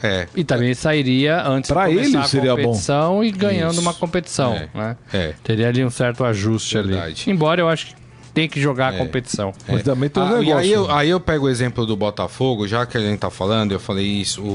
É. 0.07 0.27
E 0.37 0.45
também 0.45 0.75
sairia 0.75 1.43
antes 1.47 1.71
Pra 1.71 1.89
de 1.89 1.95
começar 1.95 2.09
ele 2.09 2.17
a 2.19 2.23
seria 2.25 2.55
bom. 2.57 2.63
competição 2.63 3.25
e 3.25 3.31
ganhando 3.31 3.73
Isso. 3.73 3.81
uma 3.81 3.95
competição, 3.95 4.53
É. 4.55 4.69
né? 4.75 4.97
É. 5.13 5.35
Teria 5.43 5.69
ali 5.69 5.83
um 5.85 5.89
certo 5.91 6.23
ajuste 6.25 6.77
ali. 6.77 6.89
Verdade. 6.93 7.31
Embora 7.31 7.61
eu 7.63 7.69
acho 7.69 7.87
que 7.87 7.95
tem 8.35 8.49
que 8.49 8.61
jogar 8.61 8.93
É. 8.93 8.97
a 8.97 8.99
competição. 8.99 9.53
Mas 9.67 9.83
também 9.83 10.09
tem 10.11 10.23
um 10.23 10.27
Ah, 10.27 10.31
e 10.31 10.39
negócio. 10.41 10.57
aí 10.59 10.73
eu, 10.73 10.91
aí 10.91 11.09
eu 11.11 11.21
pego 11.21 11.47
o 11.47 11.49
exemplo 11.49 11.87
do 11.87 11.97
Botafogo, 11.97 12.67
já 12.69 12.85
que 12.85 12.97
a 12.99 13.01
gente 13.01 13.19
tá 13.19 13.31
falando, 13.31 13.73
eu 13.73 13.81
falei 13.81 14.05
isso. 14.07 14.43
O, 14.43 14.47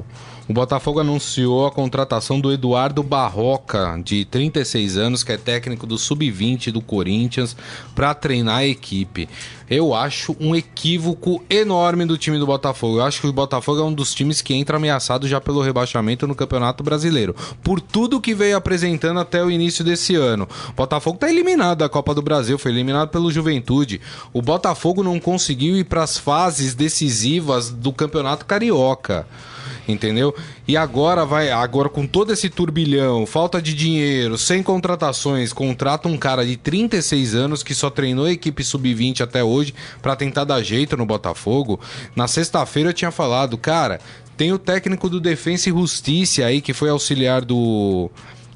o, 0.00 0.04
o 0.48 0.52
Botafogo 0.52 1.00
anunciou 1.00 1.66
a 1.66 1.72
contratação 1.72 2.40
do 2.40 2.52
Eduardo 2.52 3.02
Barroca, 3.02 4.00
de 4.04 4.24
36 4.24 4.96
anos, 4.96 5.24
que 5.24 5.32
é 5.32 5.36
técnico 5.36 5.86
do 5.86 5.98
Sub-20 5.98 6.70
do 6.70 6.80
Corinthians, 6.80 7.56
para 7.94 8.14
treinar 8.14 8.58
a 8.58 8.66
equipe. 8.66 9.28
Eu 9.68 9.92
acho 9.92 10.36
um 10.38 10.54
equívoco 10.54 11.42
enorme 11.50 12.04
do 12.04 12.16
time 12.16 12.38
do 12.38 12.46
Botafogo. 12.46 12.98
Eu 12.98 13.04
acho 13.04 13.20
que 13.20 13.26
o 13.26 13.32
Botafogo 13.32 13.80
é 13.80 13.84
um 13.84 13.92
dos 13.92 14.14
times 14.14 14.40
que 14.40 14.54
entra 14.54 14.76
ameaçado 14.76 15.26
já 15.26 15.40
pelo 15.40 15.60
rebaixamento 15.60 16.28
no 16.28 16.36
Campeonato 16.36 16.84
Brasileiro. 16.84 17.34
Por 17.64 17.80
tudo 17.80 18.20
que 18.20 18.32
veio 18.32 18.56
apresentando 18.56 19.18
até 19.18 19.42
o 19.42 19.50
início 19.50 19.84
desse 19.84 20.14
ano. 20.14 20.48
O 20.68 20.72
Botafogo 20.74 21.18
tá 21.18 21.28
eliminado 21.28 21.78
da 21.78 21.88
Copa 21.88 22.14
do 22.14 22.22
Brasil, 22.22 22.56
foi 22.56 22.70
eliminado 22.70 23.08
pelo 23.08 23.32
Juventude. 23.32 24.00
O 24.32 24.40
Botafogo 24.40 25.02
não 25.02 25.18
conseguiu 25.18 25.76
ir 25.76 25.84
para 25.84 26.04
as 26.04 26.16
fases 26.16 26.72
decisivas 26.72 27.68
do 27.70 27.92
Campeonato 27.92 28.46
Carioca. 28.46 29.26
Entendeu? 29.88 30.34
E 30.66 30.76
agora 30.76 31.24
vai, 31.24 31.50
agora 31.50 31.88
com 31.88 32.06
todo 32.06 32.32
esse 32.32 32.50
turbilhão, 32.50 33.24
falta 33.24 33.62
de 33.62 33.72
dinheiro, 33.72 34.36
sem 34.36 34.62
contratações, 34.62 35.52
contrata 35.52 36.08
um 36.08 36.16
cara 36.16 36.44
de 36.44 36.56
36 36.56 37.34
anos 37.36 37.62
que 37.62 37.74
só 37.74 37.88
treinou 37.88 38.24
a 38.24 38.32
equipe 38.32 38.64
sub-20 38.64 39.20
até 39.20 39.44
hoje 39.44 39.72
pra 40.02 40.16
tentar 40.16 40.44
dar 40.44 40.62
jeito 40.62 40.96
no 40.96 41.06
Botafogo. 41.06 41.78
Na 42.16 42.26
sexta-feira 42.26 42.90
eu 42.90 42.94
tinha 42.94 43.12
falado, 43.12 43.56
cara, 43.56 44.00
tem 44.36 44.52
o 44.52 44.58
técnico 44.58 45.08
do 45.08 45.20
Defensa 45.20 45.68
e 45.68 45.72
Justiça 45.72 46.44
aí 46.44 46.60
que 46.60 46.72
foi 46.72 46.90
auxiliar 46.90 47.44
do 47.44 48.10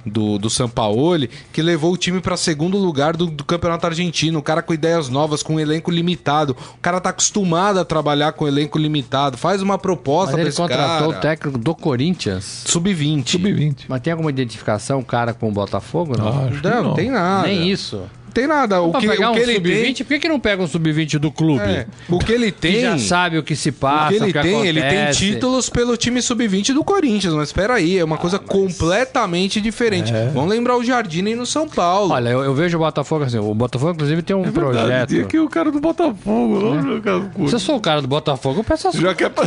do, 0.05 0.39
do 0.39 0.49
Sampaoli, 0.49 1.31
que 1.53 1.63
levou 1.63 1.93
o 1.93 1.97
time 1.97 2.21
para 2.21 2.37
segundo 2.37 2.79
lugar 2.79 3.17
do, 3.17 3.27
do 3.27 3.45
Campeonato 3.45 3.87
Argentino. 3.87 4.39
O 4.39 4.43
cara 4.43 4.63
com 4.63 4.73
ideias 4.73 5.09
novas, 5.09 5.43
com 5.43 5.55
um 5.55 5.61
elenco 5.61 5.91
limitado. 5.91 6.57
O 6.75 6.81
cara 6.81 7.01
tá 7.01 7.11
acostumado 7.11 7.79
a 7.79 7.85
trabalhar 7.85 8.33
com 8.33 8.47
elenco 8.47 8.79
limitado. 8.79 9.37
Faz 9.37 9.63
uma 9.63 9.79
proposta 9.79 10.27
Mas 10.27 10.33
pra 10.33 10.41
ele 10.41 10.49
esse 10.51 10.59
contratou 10.61 11.09
cara. 11.09 11.19
o 11.19 11.21
técnico 11.21 11.59
do 11.59 11.75
Corinthians. 11.75 12.65
Sub-20. 12.67 13.29
Sub-20. 13.29 13.77
Mas 13.89 14.01
tem 14.01 14.13
alguma 14.13 14.31
identificação 14.31 15.01
o 15.01 15.05
cara 15.05 15.35
com 15.35 15.49
o 15.49 15.53
Botafogo? 15.53 16.17
Não. 16.17 16.49
Que 16.51 16.69
Não, 16.69 16.83
não 16.83 16.95
tem 16.95 17.11
nada. 17.11 17.47
Nem 17.47 17.71
isso. 17.71 18.03
Não 18.31 18.33
tem 18.33 18.47
nada. 18.47 18.81
O 18.81 18.93
que, 18.93 19.09
pegar 19.09 19.33
o 19.33 19.35
que 19.35 19.41
um 19.41 19.43
ele 19.43 19.55
sub-20, 19.55 19.83
tem... 19.83 19.95
por 19.95 20.07
que, 20.07 20.19
que 20.21 20.29
não 20.29 20.39
pega 20.39 20.63
um 20.63 20.69
sub-20 20.69 21.19
do 21.19 21.33
clube? 21.33 21.65
É, 21.65 21.87
o 22.09 22.21
que 22.21 22.33
ele 22.33 22.53
Que 22.53 22.61
tem... 22.61 22.81
já 22.83 22.97
sabe 22.97 23.39
o 23.39 23.43
que 23.43 23.57
se 23.57 23.71
O 23.71 23.73
passa, 23.73 24.11
que 24.11 24.23
ele 24.23 24.33
que 24.33 24.41
tem, 24.41 24.67
ele 24.67 24.81
tem 24.81 24.99
acontece. 24.99 25.19
títulos 25.19 25.69
pelo 25.69 25.97
time 25.97 26.23
sub-20 26.23 26.73
do 26.73 26.85
Corinthians, 26.85 27.35
mas 27.35 27.49
espera 27.49 27.75
aí, 27.75 27.99
é 27.99 28.05
uma 28.05 28.17
coisa 28.17 28.39
completamente 28.39 29.61
diferente. 29.61 30.13
Vamos 30.33 30.49
lembrar 30.49 30.77
o 30.77 30.85
Jardine 30.85 31.35
no 31.35 31.45
São 31.45 31.69
Paulo. 31.69 32.13
Olha, 32.15 32.29
eu, 32.29 32.45
eu 32.45 32.55
vejo 32.55 32.77
o 32.77 32.81
Botafogo 32.81 33.25
assim. 33.25 33.39
O 33.39 33.53
Botafogo, 33.53 33.93
inclusive, 33.93 34.23
tem 34.23 34.37
um 34.37 34.53
projeto. 34.53 35.09
Tem 35.09 35.23
aqui 35.23 35.39
o 35.41 35.49
cara 35.49 35.73
do 35.73 35.81
Botafogo. 35.81 36.61
Não, 36.61 36.99
o 36.99 37.03
cara 37.03 37.19
do 37.19 37.49
Se 37.49 37.57
eu 37.57 37.59
sou 37.59 37.77
o 37.77 37.81
cara 37.81 38.01
do 38.01 38.07
Botafogo, 38.07 38.61
eu 38.61 38.65
peço 38.65 38.87
as 38.87 38.95
Já 38.95 39.13
quer... 39.13 39.33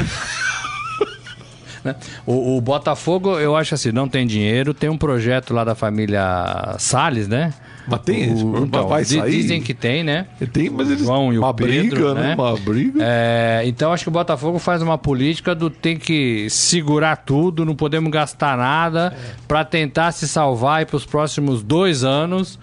né? 1.86 1.96
o, 2.26 2.58
o 2.58 2.62
Botafogo, 2.62 3.40
eu 3.40 3.56
acho 3.56 3.76
assim, 3.76 3.92
não 3.94 4.10
tem 4.10 4.28
dinheiro, 4.28 4.74
tem 4.74 4.90
um 4.90 4.98
projeto 4.98 5.54
lá 5.54 5.64
da 5.64 5.76
família 5.76 6.76
Salles, 6.80 7.30
né? 7.30 7.54
Mas 7.88 8.00
tem 8.02 8.32
O- 8.44 8.64
então, 8.66 8.88
vai 8.88 9.04
sair. 9.04 9.32
Dizem 9.32 9.62
que 9.62 9.74
tem, 9.74 10.04
né? 10.04 10.26
Tem, 10.52 10.70
mas 10.70 10.90
eles. 10.90 11.04
João 11.04 11.34
e 11.34 11.38
o 11.38 11.42
uma 11.42 11.54
Pedro, 11.54 11.72
briga, 11.98 12.14
né? 12.14 12.22
né? 12.30 12.36
Uma 12.36 12.56
briga. 12.58 13.00
É, 13.02 13.62
então 13.66 13.92
acho 13.92 14.04
que 14.06 14.10
o 14.10 14.12
Botafogo 14.12 14.58
faz 14.60 14.82
uma 14.82 14.98
política 14.98 15.54
do 15.54 15.70
tem 15.70 15.98
que 15.98 16.48
segurar 16.50 17.18
tudo, 17.18 17.66
não 17.66 17.76
podemos 17.76 18.12
gastar 18.12 18.58
nada 18.58 19.16
pra 19.48 19.66
tentar 19.66 20.12
se 20.12 20.28
salvar 20.28 20.80
aí 20.80 20.86
pros 20.86 21.06
próximos 21.06 21.62
dois 21.62 22.04
anos, 22.04 22.58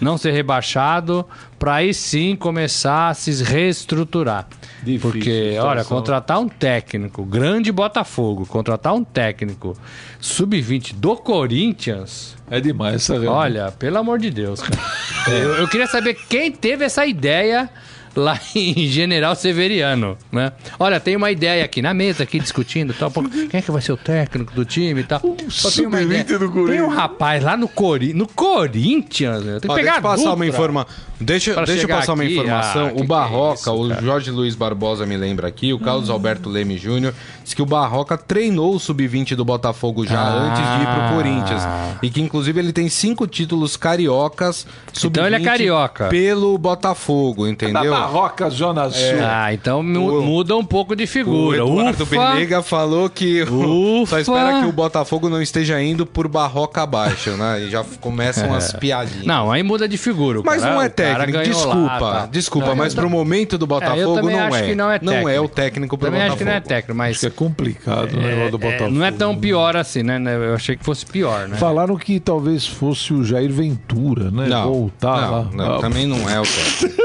não 0.00 0.18
ser 0.18 0.32
rebaixado, 0.32 1.24
pra 1.58 1.76
aí 1.76 1.94
sim 1.94 2.36
começar 2.36 3.08
a 3.08 3.14
se 3.14 3.42
reestruturar. 3.42 4.46
Difícil 4.86 5.10
Porque, 5.10 5.58
olha, 5.58 5.84
contratar 5.84 6.38
um 6.38 6.48
técnico, 6.48 7.24
grande 7.24 7.72
Botafogo, 7.72 8.46
contratar 8.46 8.94
um 8.94 9.02
técnico 9.02 9.76
sub-20 10.20 10.94
do 10.94 11.16
Corinthians. 11.16 12.36
É 12.48 12.60
demais 12.60 12.94
essa 12.96 13.14
reunião. 13.14 13.34
Olha, 13.34 13.72
pelo 13.72 13.98
amor 13.98 14.20
de 14.20 14.30
Deus, 14.30 14.62
cara. 14.62 14.80
eu, 15.28 15.54
eu 15.56 15.68
queria 15.68 15.88
saber 15.88 16.14
quem 16.28 16.52
teve 16.52 16.84
essa 16.84 17.04
ideia 17.04 17.68
lá 18.16 18.40
em 18.54 18.86
General 18.88 19.34
Severiano, 19.36 20.16
né? 20.32 20.52
Olha, 20.78 20.98
tem 20.98 21.16
uma 21.16 21.30
ideia 21.30 21.64
aqui 21.64 21.82
na 21.82 21.92
mesa, 21.94 22.22
aqui 22.22 22.38
discutindo, 22.40 22.94
tal. 22.94 23.10
pô, 23.10 23.22
quem 23.22 23.48
é 23.52 23.62
que 23.62 23.70
vai 23.70 23.82
ser 23.82 23.92
o 23.92 23.96
técnico 23.96 24.54
do 24.54 24.64
time 24.64 25.00
e 25.00 25.04
tal? 25.04 25.20
Só 25.48 25.70
tem 25.70 25.86
uma 25.86 26.00
sub-20 26.00 26.20
ideia. 26.20 26.38
do 26.38 26.66
Tem 26.66 26.80
um 26.82 26.88
rapaz 26.88 27.42
lá 27.42 27.56
no, 27.56 27.68
Cori 27.68 28.12
no 28.12 28.26
Corinthians, 28.26 29.44
meu. 29.44 29.60
Tem 29.60 29.68
que 29.68 29.72
Ó, 29.72 29.74
pegar 29.74 29.92
deixa 29.92 29.98
eu 29.98 30.02
passar 30.10 30.34
uma 30.34 30.46
informação. 30.46 30.94
Deixa, 31.20 31.64
deixa 31.64 31.84
eu 31.84 31.88
passar 31.88 32.12
uma 32.14 32.24
aqui, 32.24 32.32
informação. 32.34 32.86
ah, 32.86 32.90
que 32.90 32.96
o 32.96 33.00
que 33.00 33.06
Barroca, 33.06 33.50
é 33.52 33.54
isso, 33.54 33.72
o? 33.72 34.02
Jorge 34.02 34.30
Luiz 34.30 34.54
Barbosa 34.54 35.06
me 35.06 35.16
lembra 35.16 35.48
aqui, 35.48 35.72
o 35.72 35.78
Carlos 35.78 36.10
Alberto 36.10 36.48
Leme 36.48 36.76
Júnior, 36.76 37.14
disse 37.46 37.54
que 37.54 37.62
o 37.62 37.66
Barroca 37.66 38.18
treinou 38.18 38.74
o 38.74 38.80
sub-20 38.80 39.36
do 39.36 39.44
Botafogo 39.44 40.04
já 40.04 40.18
Ah. 40.20 40.32
antes 40.32 40.58
de 40.62 40.82
ir 40.82 40.86
pro 40.94 41.14
Corinthians. 41.16 41.62
E 42.02 42.10
que 42.10 42.20
inclusive 42.20 42.58
ele 42.58 42.72
tem 42.72 42.88
cinco 42.88 43.24
títulos 43.26 43.76
cariocas 43.76 44.66
sub-20 44.92 45.06
Então 45.10 45.26
ele 45.26 45.36
é 45.36 45.40
carioca. 45.40 46.08
pelo 46.08 46.58
Botafogo, 46.58 47.44
Da 47.44 47.50
entendeu? 47.50 47.92
Barroca 47.92 48.50
Zona 48.50 48.90
Sul. 48.90 49.18
Ah, 49.22 49.52
então 49.54 49.78
O- 49.80 50.22
muda 50.22 50.56
um 50.56 50.64
pouco 50.64 50.96
de 50.96 51.04
O 51.04 51.08
figura. 51.08 51.58
Eduardo 51.58 52.02
Ufa. 52.02 52.16
Benega 52.34 52.62
falou 52.62 53.08
que 53.08 53.42
o- 53.44 54.02
Ufa. 54.02 54.10
só 54.10 54.18
espera 54.18 54.60
que 54.60 54.66
o 54.66 54.72
Botafogo 54.72 55.28
não 55.28 55.40
esteja 55.40 55.80
indo 55.80 56.04
por 56.04 56.26
Barroca 56.26 56.82
abaixo, 56.82 57.30
né? 57.36 57.60
E 57.62 57.70
já 57.70 57.84
começam 58.00 58.52
as 58.52 58.72
piadinhas. 58.74 59.24
Não, 59.24 59.52
aí 59.52 59.62
muda 59.62 59.88
de 59.88 59.96
figura. 59.96 60.40
o 60.40 60.42
Mas 60.44 60.62
cara- 60.62 60.74
não 60.74 60.82
é 60.82 60.86
o 60.86 60.90
cara 60.90 61.26
técnico, 61.26 61.44
desculpa, 61.44 61.76
lá, 62.00 62.20
tá. 62.22 62.26
desculpa, 62.26 62.68
Não, 62.68 62.76
mas 62.76 62.92
pro 62.94 63.08
momento 63.08 63.56
do 63.56 63.62
É, 63.62 63.66
eu 63.66 63.68
Botafogo 63.68 64.14
também 64.16 64.36
não 64.36 64.44
acho 64.46 64.56
é. 64.56 64.62
que 64.66 64.74
não 64.74 64.90
é 64.90 64.98
técnico. 64.98 65.28
é 65.28 65.40
o 65.40 65.48
técnico 65.48 65.96
pro 65.98 66.06
Também 66.08 66.20
Botafogo. 66.22 66.34
acho 66.34 66.38
que 66.38 66.44
não 66.44 66.52
é 66.52 66.60
técnico, 66.60 66.96
mas 66.98 67.20
Acho 67.36 67.38
que 67.38 67.44
é 67.44 67.48
complicado 67.48 68.12
o 68.14 68.16
negócio 68.20 68.50
do 68.58 68.66
é, 68.66 68.70
Botafogo. 68.70 68.90
não 68.90 69.04
é 69.04 69.10
tão 69.10 69.36
pior 69.36 69.76
assim, 69.76 70.02
né? 70.02 70.20
Eu 70.26 70.54
achei 70.54 70.76
que 70.76 70.84
fosse 70.84 71.04
pior, 71.04 71.46
né? 71.48 71.56
Falaram 71.56 71.96
que 71.96 72.18
talvez 72.18 72.66
fosse 72.66 73.12
o 73.12 73.22
Jair 73.22 73.52
Ventura, 73.52 74.30
né? 74.30 74.46
Não, 74.48 74.64
Voltar 74.72 75.20
não, 75.20 75.30
lá. 75.32 75.48
não, 75.52 75.76
Ah, 75.76 75.80
também 75.80 76.06
não 76.06 76.28
é 76.28 76.40
o. 76.40 76.44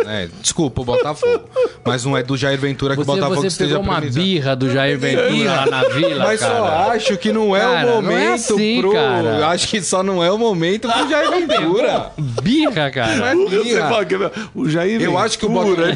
É, 0.08 0.28
desculpa 0.42 0.82
o 0.82 0.86
Botafogo, 0.86 1.44
mas 1.86 2.06
não 2.06 2.18
é 2.18 2.24
do 2.24 2.36
Jair 2.38 2.60
Ventura 2.60 2.96
que 2.96 3.04
Você, 3.04 3.12
o 3.12 3.14
Botafogo 3.16 3.42
você 3.42 3.48
esteja 3.48 3.78
pegou 3.80 3.92
uma 3.92 4.02
birra 4.02 4.56
do 4.56 4.70
Jair 4.70 4.98
Ventura 4.98 5.54
lá 5.54 5.66
na 5.66 5.84
vila, 5.90 6.24
Mas 6.26 6.40
cara. 6.40 6.56
só 6.56 6.92
acho 6.92 7.18
que 7.18 7.32
não 7.32 7.56
é 7.56 7.60
Cara, 7.62 7.86
o 7.88 7.90
é 7.90 7.94
momento 7.96 8.34
assim, 8.54 8.82
pro. 8.82 8.94
cara. 8.94 9.48
Acho 9.48 9.68
que 9.68 9.82
só 9.82 10.02
não 10.04 10.24
é 10.24 10.32
o 10.32 10.38
momento 10.38 10.88
pro 10.88 11.10
Jair 11.10 11.30
Ventura. 11.48 12.12
Birra, 12.42 12.90
cara. 12.92 13.16
Não 13.16 13.26
é 13.26 13.36
birra. 13.50 14.32
o 14.56 14.70
Jair 14.70 15.02
Eu 15.02 15.18
acho 15.18 15.38
que 15.38 15.46
o, 15.46 15.50
Ventura, 15.50 15.94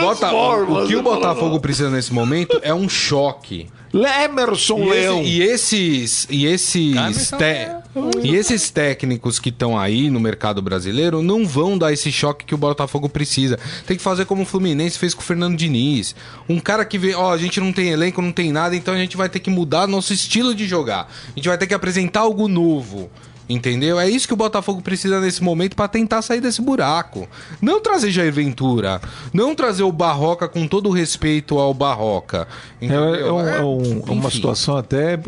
Bota- 0.00 0.32
o, 0.32 0.62
o, 0.62 0.66
Bota- 0.66 0.84
o 0.84 0.86
que 0.86 0.96
o 0.96 1.02
Botafogo 1.02 1.60
precisa 1.60 1.90
nesse 1.90 2.12
momento 2.12 2.58
é 2.62 2.72
um 2.74 2.88
choque. 2.88 3.66
Emerson 3.94 4.78
E, 4.78 4.82
esse- 4.82 4.90
Leão. 4.90 5.22
e 5.22 5.42
esses 5.42 6.26
e 6.30 6.46
esses 6.46 7.30
te- 7.30 7.76
e 8.22 8.34
esses 8.34 8.68
técnicos 8.70 9.38
que 9.38 9.48
estão 9.48 9.78
aí 9.78 10.10
no 10.10 10.20
mercado 10.20 10.60
brasileiro 10.60 11.22
não 11.22 11.46
vão 11.46 11.78
dar 11.78 11.92
esse 11.92 12.12
choque 12.12 12.44
que 12.44 12.54
o 12.54 12.58
Botafogo 12.58 13.08
precisa. 13.08 13.58
Tem 13.86 13.96
que 13.96 14.02
fazer 14.02 14.26
como 14.26 14.42
o 14.42 14.46
Fluminense 14.46 14.98
fez 14.98 15.14
com 15.14 15.20
o 15.22 15.24
Fernando 15.24 15.56
Diniz. 15.56 16.14
Um 16.48 16.58
cara 16.60 16.84
que 16.84 16.98
vê, 16.98 17.14
ó, 17.14 17.32
a 17.32 17.38
gente 17.38 17.58
não 17.60 17.72
tem 17.72 17.88
elenco, 17.88 18.20
não 18.20 18.32
tem 18.32 18.52
nada, 18.52 18.76
então 18.76 18.92
a 18.92 18.98
gente 18.98 19.16
vai 19.16 19.28
ter 19.28 19.40
que 19.40 19.48
mudar 19.50 19.86
nosso 19.86 20.12
estilo 20.12 20.54
de 20.54 20.66
jogar. 20.66 21.10
A 21.28 21.32
gente 21.36 21.48
vai 21.48 21.56
ter 21.56 21.66
que 21.66 21.74
apresentar 21.74 22.20
algo 22.20 22.48
novo. 22.48 23.10
Entendeu? 23.48 23.98
É 24.00 24.08
isso 24.10 24.26
que 24.26 24.34
o 24.34 24.36
Botafogo 24.36 24.82
precisa 24.82 25.20
nesse 25.20 25.42
momento 25.42 25.76
para 25.76 25.86
tentar 25.86 26.20
sair 26.22 26.40
desse 26.40 26.60
buraco. 26.60 27.28
Não 27.62 27.80
trazer 27.80 28.10
Jair 28.10 28.32
Ventura. 28.32 29.00
Não 29.32 29.54
trazer 29.54 29.84
o 29.84 29.92
Barroca 29.92 30.48
com 30.48 30.66
todo 30.66 30.88
o 30.88 30.92
respeito 30.92 31.58
ao 31.58 31.72
Barroca. 31.72 32.48
É, 32.80 32.84
Entendeu? 32.86 33.04
é 33.16 33.32
um- 33.32 33.48
é 33.48 33.62
um- 33.64 34.02
é 34.08 34.10
uma 34.10 34.30
situação 34.30 34.76
até 34.76 35.18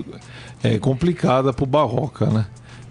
é, 0.64 0.76
complicada 0.78 1.52
pro 1.52 1.64
Barroca, 1.66 2.26
né? 2.26 2.46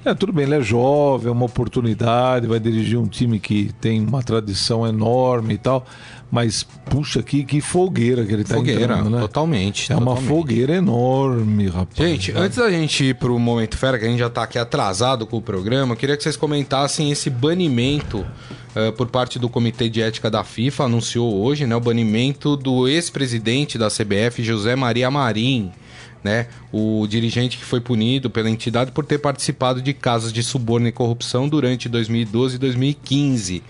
É, 0.05 0.13
tudo 0.13 0.31
bem, 0.31 0.45
ele 0.45 0.55
é 0.55 0.61
jovem, 0.61 1.27
é 1.27 1.31
uma 1.31 1.43
oportunidade, 1.43 2.47
vai 2.47 2.61
dirigir 2.61 2.97
um 2.97 3.07
time 3.07 3.41
que 3.41 3.73
tem 3.81 3.99
uma 4.01 4.23
tradição 4.23 4.87
enorme 4.87 5.55
e 5.55 5.57
tal, 5.57 5.85
mas 6.29 6.63
puxa, 6.89 7.23
que, 7.23 7.43
que 7.43 7.61
fogueira 7.61 8.25
que 8.25 8.33
ele 8.33 8.43
tá 8.43 8.55
Fogueira, 8.55 8.83
entrando, 8.83 9.09
né? 9.09 9.19
totalmente. 9.21 9.91
É 9.91 9.95
uma 9.95 10.05
totalmente. 10.05 10.27
fogueira 10.27 10.75
enorme, 10.75 11.67
rapaz. 11.67 11.97
Gente, 11.97 12.31
né? 12.33 12.41
antes 12.41 12.57
da 12.57 12.69
gente 12.69 13.05
ir 13.05 13.15
pro 13.15 13.37
Momento 13.39 13.77
Fera, 13.77 13.97
que 13.97 14.05
a 14.05 14.09
gente 14.09 14.19
já 14.19 14.29
tá 14.29 14.43
aqui 14.43 14.59
atrasado 14.59 15.25
com 15.25 15.37
o 15.37 15.41
programa, 15.41 15.93
eu 15.93 15.97
queria 15.97 16.17
que 16.17 16.23
vocês 16.23 16.35
comentassem 16.35 17.11
esse 17.11 17.29
banimento 17.29 18.25
eh, 18.75 18.91
por 18.91 19.07
parte 19.07 19.39
do 19.39 19.49
Comitê 19.49 19.89
de 19.89 20.01
Ética 20.01 20.29
da 20.29 20.43
FIFA, 20.43 20.83
anunciou 20.83 21.41
hoje, 21.41 21.65
né, 21.65 21.75
o 21.75 21.79
banimento 21.79 22.55
do 22.55 22.87
ex-presidente 22.87 23.77
da 23.77 23.87
CBF, 23.87 24.43
José 24.43 24.75
Maria 24.75 25.09
Marim, 25.09 25.71
né, 26.23 26.47
o 26.71 27.07
dirigente 27.07 27.57
que 27.57 27.63
foi 27.63 27.79
punido 27.79 28.29
pela 28.29 28.49
entidade 28.49 28.91
por 28.91 29.05
ter 29.05 29.17
participado 29.17 29.81
de 29.81 29.93
casos 29.93 30.33
de 30.33 30.43
suborno 30.43 30.87
e 30.87 30.91
corrupção 30.91 31.47
durante 31.47 31.87
2012 31.87 32.55
e 32.55 32.59
2015. 32.59 33.63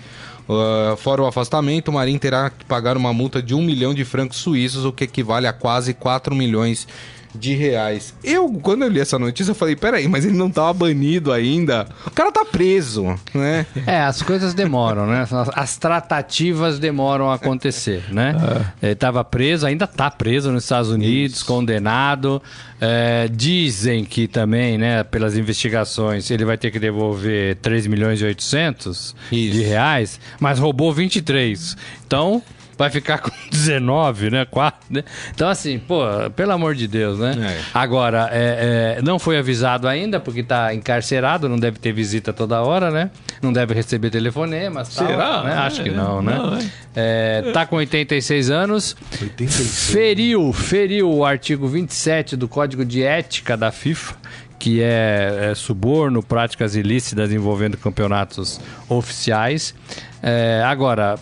Uh, 0.48 0.96
fora 0.96 1.22
o 1.22 1.28
afastamento, 1.28 1.90
o 1.90 1.94
Marim 1.94 2.18
terá 2.18 2.50
que 2.50 2.64
pagar 2.64 2.96
uma 2.96 3.12
multa 3.12 3.44
de 3.44 3.54
um 3.54 3.62
milhão 3.62 3.94
de 3.94 4.06
francos 4.06 4.38
suíços, 4.38 4.86
o 4.86 4.94
que 4.94 5.04
equivale 5.04 5.46
a 5.46 5.52
quase 5.52 5.94
4 5.94 6.34
milhões 6.34 6.88
de 7.36 7.54
reais. 7.54 8.14
Eu, 8.24 8.50
quando 8.62 8.84
eu 8.84 8.90
li 8.90 9.00
essa 9.00 9.20
notícia, 9.20 9.52
eu 9.52 9.56
falei, 9.56 9.76
peraí, 9.76 10.08
mas 10.08 10.26
ele 10.26 10.36
não 10.38 10.50
tava 10.50 10.74
banido 10.74 11.32
ainda. 11.32 11.88
O 12.06 12.12
cara 12.12 12.32
tá 12.32 12.44
preso, 12.46 13.16
né? 13.34 13.66
É, 13.86 14.02
as 14.02 14.22
coisas 14.22 14.54
demoram, 14.54 15.06
né? 15.08 15.22
As- 15.30 15.50
As 15.56 15.78
tratativas 15.78 16.80
demoram 16.80 17.30
a 17.30 17.36
acontecer, 17.36 18.04
né? 18.12 18.36
Ele 18.82 18.94
estava 18.94 19.24
preso, 19.24 19.66
ainda 19.66 19.86
está 19.86 20.10
preso 20.10 20.52
nos 20.52 20.64
Estados 20.64 20.90
Unidos, 20.90 21.44
condenado. 21.44 22.42
É, 22.80 23.28
dizem 23.32 24.06
que 24.06 24.28
também, 24.28 24.78
né, 24.78 25.04
pelas 25.04 25.36
investigações, 25.36 26.30
ele 26.30 26.46
vai 26.46 26.58
ter 26.58 26.70
que 26.72 26.80
devolver 26.80 27.56
3 27.56 27.88
milhões 27.88 28.22
e 28.22 28.26
800 28.26 29.16
de 29.32 29.50
Isso. 29.50 29.62
reais, 29.68 30.20
mas 30.40 30.60
roubou 30.60 30.94
23. 30.94 31.76
Então, 32.06 32.42
vai 32.78 32.90
ficar 32.90 33.18
com 33.20 33.32
19, 33.52 34.30
né? 34.30 34.46
4, 34.46 34.80
né? 34.90 35.04
Então, 35.34 35.50
assim, 35.50 35.80
pô, 35.80 36.02
pelo 36.36 36.52
amor 36.52 36.76
de 36.76 36.88
Deus, 36.88 37.20
né? 37.20 37.36
É. 37.58 37.62
Agora, 37.74 38.30
é, 38.32 38.98
é, 38.98 39.02
não 39.02 39.18
foi 39.18 39.38
avisado 39.38 39.88
ainda, 39.88 40.20
porque 40.20 40.42
está 40.42 40.74
encarcerado, 40.74 41.50
não 41.50 41.58
deve 41.58 41.80
ter 41.80 41.92
visita 41.92 42.32
toda 42.32 42.62
hora, 42.62 42.92
né? 42.92 43.10
Não 43.42 43.52
deve 43.52 43.74
receber 43.74 44.10
telefonemas. 44.10 44.94
tal, 44.96 45.08
Será? 45.08 45.44
né? 45.44 45.52
É, 45.54 45.58
Acho 45.58 45.84
que 45.84 45.90
é. 45.90 45.94
não, 45.94 46.22
né? 46.22 46.36
Não, 46.38 46.58
é. 46.58 46.70
É, 46.96 47.52
tá 47.52 47.66
com 47.66 47.78
86 47.78 48.50
anos. 48.50 48.96
86. 49.22 49.92
Feriu, 49.92 50.54
feriu 50.54 51.12
o 51.12 51.26
artigo 51.26 51.68
27 51.68 52.36
do 52.36 52.48
Código 52.48 52.84
de 52.86 53.04
Ética 53.04 53.56
da 53.58 53.72
FIFA, 53.72 54.16
que 54.60 54.82
é, 54.82 55.50
é 55.52 55.56
suborno, 55.56 56.24
práticas 56.24 56.76
ilícitas 56.76 57.32
envolvendo 57.32 57.78
campeonatos 57.78 58.60
oficiais. 58.90 59.76
É, 60.22 60.64
agora, 60.66 61.16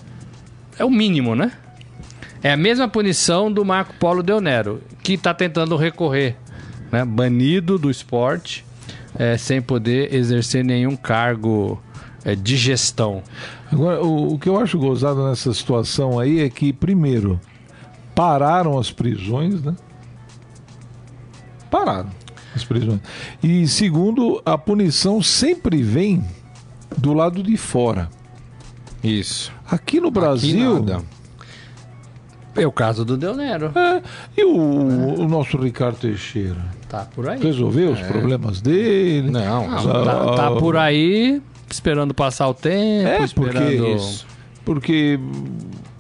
é 0.78 0.86
o 0.86 0.90
mínimo, 0.90 1.36
né? 1.36 1.52
É 2.44 2.52
a 2.52 2.58
mesma 2.58 2.88
punição 2.88 3.52
do 3.52 3.66
Marco 3.66 3.94
Polo 4.00 4.22
Del 4.22 4.40
Nero, 4.40 4.82
que 5.02 5.14
está 5.14 5.34
tentando 5.34 5.76
recorrer, 5.76 6.36
né? 6.92 7.04
banido 7.04 7.80
do 7.80 7.90
esporte, 7.90 8.66
é, 9.18 9.38
sem 9.38 9.62
poder 9.62 10.14
exercer 10.14 10.64
nenhum 10.64 10.96
cargo 10.96 11.82
é, 12.24 12.36
de 12.36 12.56
gestão. 12.56 13.24
Agora, 13.72 14.04
o, 14.04 14.34
o 14.34 14.40
que 14.40 14.48
eu 14.48 14.60
acho 14.60 14.78
gozado 14.78 15.28
nessa 15.28 15.54
situação 15.54 16.20
aí 16.20 16.42
é 16.42 16.50
que, 16.50 16.72
primeiro, 16.72 17.40
pararam 18.14 18.78
as 18.78 18.92
prisões, 18.92 19.64
né? 19.64 19.76
Pararam 21.72 22.10
as 22.56 22.64
prisões. 22.64 23.00
E 23.42 23.68
segundo, 23.68 24.42
a 24.46 24.58
punição 24.58 25.22
sempre 25.22 25.82
vem 25.82 26.24
do 26.98 27.14
lado 27.14 27.42
de 27.42 27.58
fora. 27.58 28.10
Isso. 29.06 29.52
Aqui 29.70 30.00
no 30.00 30.08
Aqui 30.08 30.14
Brasil. 30.20 30.74
nada. 30.80 31.04
É 32.56 32.66
o 32.66 32.72
caso 32.72 33.04
do 33.04 33.18
Del 33.18 33.36
Nero. 33.36 33.72
É, 33.76 34.02
e 34.38 34.46
o, 34.46 34.56
o 35.22 35.28
nosso 35.28 35.58
Ricardo 35.58 35.98
Teixeira? 35.98 36.56
Tá 36.88 37.06
por 37.14 37.28
aí. 37.28 37.40
Resolveu 37.42 37.92
os 37.92 38.00
problemas 38.02 38.62
dele? 38.62 39.30
Não, 39.30 39.68
Não, 39.70 39.78
Ah, 39.78 40.06
tá, 40.06 40.36
tá 40.36 40.52
por 40.52 40.78
aí, 40.78 41.42
esperando 41.70 42.14
passar 42.14 42.48
o 42.48 42.54
tempo, 42.54 43.08
É, 43.10 43.22
esperando... 43.24 43.54
porque, 43.78 43.92
Isso. 43.96 44.28
porque 44.64 45.20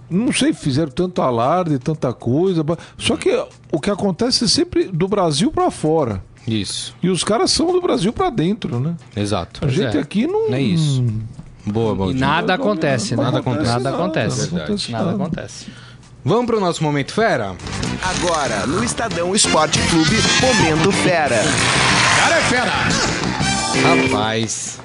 não 0.10 0.32
sei, 0.32 0.53
fizeram 0.53 0.91
tanto 0.91 1.22
alarde, 1.22 1.78
tanta 1.78 2.14
coisa. 2.14 2.64
Só 2.97 3.18
que 3.18 3.30
o 3.70 3.80
que 3.82 3.89
acontece 3.89 4.45
é 4.45 4.47
sempre 4.47 4.86
do 4.86 5.10
Brasil 5.10 5.51
para 5.51 5.70
fora. 5.70 6.24
Isso. 6.47 6.95
E 7.01 7.10
os 7.10 7.24
caras 7.24 7.51
são 7.51 7.72
do 7.74 7.82
Brasil 7.82 8.14
para 8.14 8.30
dentro, 8.30 8.80
né? 8.80 8.95
Exato. 9.16 9.66
A 9.66 9.68
gente 9.68 9.97
é. 9.97 9.99
aqui 9.99 10.26
não. 10.28 10.53
É 10.53 10.62
isso. 10.62 11.03
Boa, 11.66 11.93
E 11.93 11.97
Baldini. 11.97 12.20
nada 12.20 12.53
acontece, 12.53 13.16
né? 13.16 13.24
Nada 13.24 13.39
acontece. 13.39 13.68
Nada 13.72 13.89
acontece. 13.89 14.51
não 14.51 14.63
acontece 14.63 14.91
Nada 14.91 15.05
nada. 15.05 15.16
acontece. 15.24 15.66
Vamos 16.24 16.45
pro 16.47 16.59
nosso 16.59 16.84
Momento 16.84 17.11
Fera? 17.13 17.55
Agora, 18.01 18.66
no 18.68 18.84
Estadão 18.84 19.36
Esporte 19.36 19.80
Clube, 19.89 20.16
Momento 20.41 20.91
Fera. 20.91 21.41
Cara 22.20 22.36
é 22.38 22.41
fera! 22.41 22.72
Rapaz, 23.84 24.80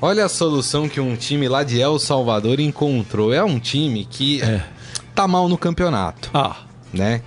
olha 0.00 0.24
a 0.24 0.28
solução 0.28 0.88
que 0.88 1.00
um 1.00 1.14
time 1.16 1.48
lá 1.48 1.62
de 1.62 1.80
El 1.80 1.98
Salvador 1.98 2.60
encontrou. 2.60 3.32
É 3.32 3.42
um 3.44 3.58
time 3.58 4.04
que 4.04 4.42
tá 5.14 5.26
mal 5.28 5.48
no 5.48 5.56
campeonato, 5.56 6.30
Ah, 6.34 6.56
né? 6.92 7.20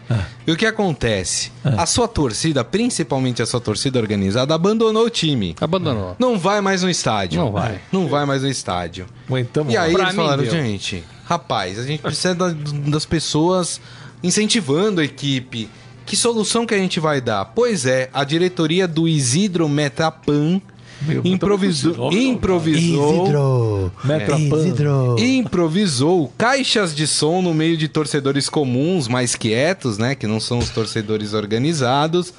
E 0.47 0.51
o 0.51 0.57
que 0.57 0.65
acontece? 0.65 1.51
A 1.63 1.85
sua 1.85 2.07
torcida, 2.07 2.63
principalmente 2.63 3.41
a 3.41 3.45
sua 3.45 3.59
torcida 3.61 3.99
organizada, 3.99 4.53
abandonou 4.55 5.05
o 5.05 5.09
time. 5.09 5.55
Abandonou. 5.61 6.15
Não 6.19 6.37
vai 6.39 6.61
mais 6.61 6.83
no 6.83 6.89
estádio. 6.89 7.39
Não 7.41 7.51
vai. 7.51 7.79
Não 7.91 8.07
vai 8.07 8.25
mais 8.25 8.41
no 8.41 8.49
estádio. 8.49 9.05
aguentamos. 9.27 9.73
E 9.73 9.77
aí 9.77 9.93
Pra 9.93 10.03
eles 10.03 10.15
falaram, 10.15 10.43
deu. 10.43 10.51
gente, 10.51 11.03
rapaz, 11.25 11.77
a 11.79 11.83
gente 11.83 12.01
precisa 12.01 12.33
da- 12.35 12.53
das 12.87 13.05
pessoas 13.05 13.79
incentivando 14.23 15.01
a 15.01 15.03
equipe. 15.03 15.69
Que 16.05 16.15
solução 16.15 16.65
que 16.65 16.73
a 16.73 16.77
gente 16.77 16.99
vai 16.99 17.21
dar? 17.21 17.45
Pois 17.45 17.85
é, 17.85 18.09
a 18.13 18.23
diretoria 18.23 18.87
do 18.87 19.07
Isidro 19.07 19.69
Metapan 19.69 20.59
Meu, 21.01 21.21
improvisou, 21.25 22.11
tá 22.11 22.15
improvisou, 22.15 23.91
Metrapan. 24.03 25.15
improvisou 25.17 26.31
caixas 26.37 26.93
de 26.95 27.07
som 27.07 27.41
no 27.41 27.53
meio 27.53 27.75
de 27.75 27.87
torcedores 27.87 28.47
comuns, 28.47 29.07
mais 29.07 29.35
quietos, 29.35 29.97
né, 29.97 30.13
que 30.13 30.27
não 30.27 30.39
são 30.39 30.59
os 30.59 30.69
torcedores 30.69 31.33
organizados, 31.33 32.33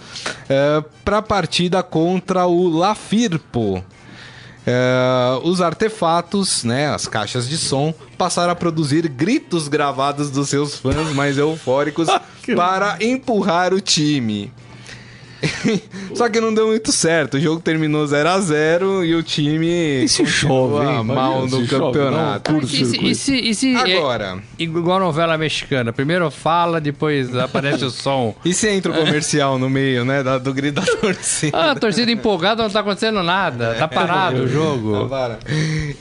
para 1.04 1.18
a 1.18 1.22
partida 1.22 1.82
contra 1.82 2.46
o 2.46 2.68
La 2.68 2.94
Firpo. 2.94 3.82
É, 4.64 5.40
os 5.42 5.60
artefatos, 5.60 6.62
né, 6.62 6.88
as 6.88 7.08
caixas 7.08 7.48
de 7.48 7.58
som, 7.58 7.92
passaram 8.16 8.52
a 8.52 8.54
produzir 8.54 9.08
gritos 9.08 9.66
gravados 9.66 10.30
dos 10.30 10.48
seus 10.48 10.76
fãs 10.76 11.12
mais 11.12 11.36
eufóricos 11.36 12.06
para 12.54 12.96
empurrar 13.00 13.74
o 13.74 13.80
time. 13.80 14.52
Só 16.14 16.28
que 16.28 16.40
não 16.40 16.53
deu 16.55 16.66
muito 16.68 16.93
certo. 16.93 17.34
O 17.36 17.40
jogo 17.40 17.61
terminou 17.61 18.07
0 18.07 18.28
a 18.28 18.40
0 18.40 19.05
e 19.05 19.14
o 19.14 19.22
time 19.22 20.05
E 20.05 20.09
chove, 20.09 20.86
hein? 20.86 21.05
mal 21.05 21.43
no 21.47 21.61
se 21.61 21.66
chove, 21.66 21.93
campeonato. 21.93 22.53
não, 22.53 22.61
E 22.61 22.66
se, 22.66 23.05
e 23.07 23.14
se, 23.14 23.34
e 23.36 23.55
se 23.55 23.74
é 23.74 23.97
Agora, 23.99 24.38
igual 24.59 25.01
novela 25.01 25.36
mexicana? 25.36 25.93
Primeiro 25.93 26.30
fala, 26.30 26.80
depois 26.80 27.34
aparece 27.36 27.84
o 27.84 27.90
som. 27.90 28.34
e 28.45 28.53
se 28.55 28.68
entra 28.68 28.93
o 28.93 28.95
comercial 28.95 29.59
no 29.59 29.68
meio, 29.68 30.05
né, 30.05 30.22
da- 30.22 30.38
do 30.38 30.53
grito 30.55 30.80
da 30.80 30.86
torcida? 30.97 31.57
Ah, 31.57 31.70
a 31.72 31.74
torcida 31.74 32.11
empolgada 32.12 32.62
não 32.62 32.70
tá 32.70 32.80
acontecendo 32.80 33.22
nada. 33.22 33.74
Tá 33.74 33.88
parado 33.88 34.43
o 34.45 34.49
jogo. 34.49 35.09
Para. 35.09 35.38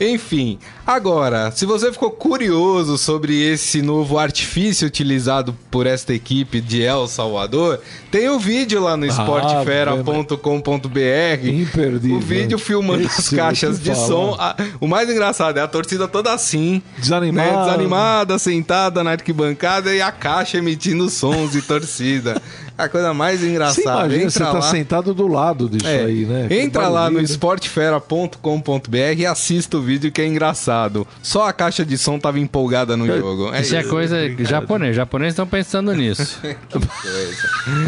Enfim, 0.00 0.58
agora, 0.86 1.50
se 1.50 1.66
você 1.66 1.92
ficou 1.92 2.10
curioso 2.10 2.96
sobre 2.98 3.40
esse 3.42 3.82
novo 3.82 4.18
artifício 4.18 4.86
utilizado 4.86 5.56
por 5.70 5.86
esta 5.86 6.12
equipe 6.14 6.60
de 6.60 6.82
El 6.82 7.06
Salvador, 7.08 7.80
tem 8.10 8.28
o 8.28 8.38
vídeo 8.38 8.80
lá 8.82 8.96
no 8.96 9.06
esportefera.com.br. 9.38 12.12
O 12.12 12.20
vídeo 12.20 12.58
filmando 12.58 13.04
Esse 13.04 13.20
as 13.20 13.28
caixas 13.30 13.80
de 13.80 13.94
falar. 13.94 14.06
som. 14.06 14.38
O 14.80 14.86
mais 14.86 15.08
engraçado 15.08 15.58
é 15.58 15.62
a 15.62 15.68
torcida 15.68 16.06
toda 16.08 16.32
assim. 16.32 16.82
Desanimada. 16.98 17.50
né, 17.50 17.64
desanimada, 17.64 18.38
sentada 18.38 19.02
na 19.02 19.12
arquibancada 19.12 19.94
e 19.94 20.00
a 20.00 20.12
caixa 20.12 20.58
emitindo 20.58 21.08
sons 21.08 21.52
de 21.52 21.62
torcida. 21.62 22.40
A 22.76 22.88
coisa 22.88 23.12
mais 23.14 23.40
Você 23.40 23.48
engraçada. 23.48 23.90
imagina, 24.06 24.14
Entra 24.24 24.30
você 24.30 24.38
tá 24.40 24.52
lá. 24.52 24.62
sentado 24.62 25.14
do 25.14 25.26
lado 25.26 25.68
disso 25.68 25.86
É, 25.86 26.04
aí, 26.04 26.24
né? 26.24 26.46
Entra 26.50 26.88
lá 26.88 27.10
no 27.10 27.20
esportefera.com.br 27.20 28.96
e 29.18 29.26
assista 29.26 29.76
o 29.76 29.82
vídeo 29.82 30.10
que 30.10 30.20
é 30.22 30.26
engraçado. 30.26 31.06
Só 31.22 31.46
a 31.48 31.52
caixa 31.52 31.84
de 31.84 31.96
som 31.98 32.18
tava 32.18 32.38
empolgada 32.38 32.96
no 32.96 33.06
jogo. 33.06 33.54
Isso 33.54 33.76
é 33.76 33.82
coisa 33.82 34.16
japonês. 34.44 34.96
Japoneses 34.96 35.32
estão 35.32 35.46
pensando 35.46 35.92
nisso. 35.94 36.38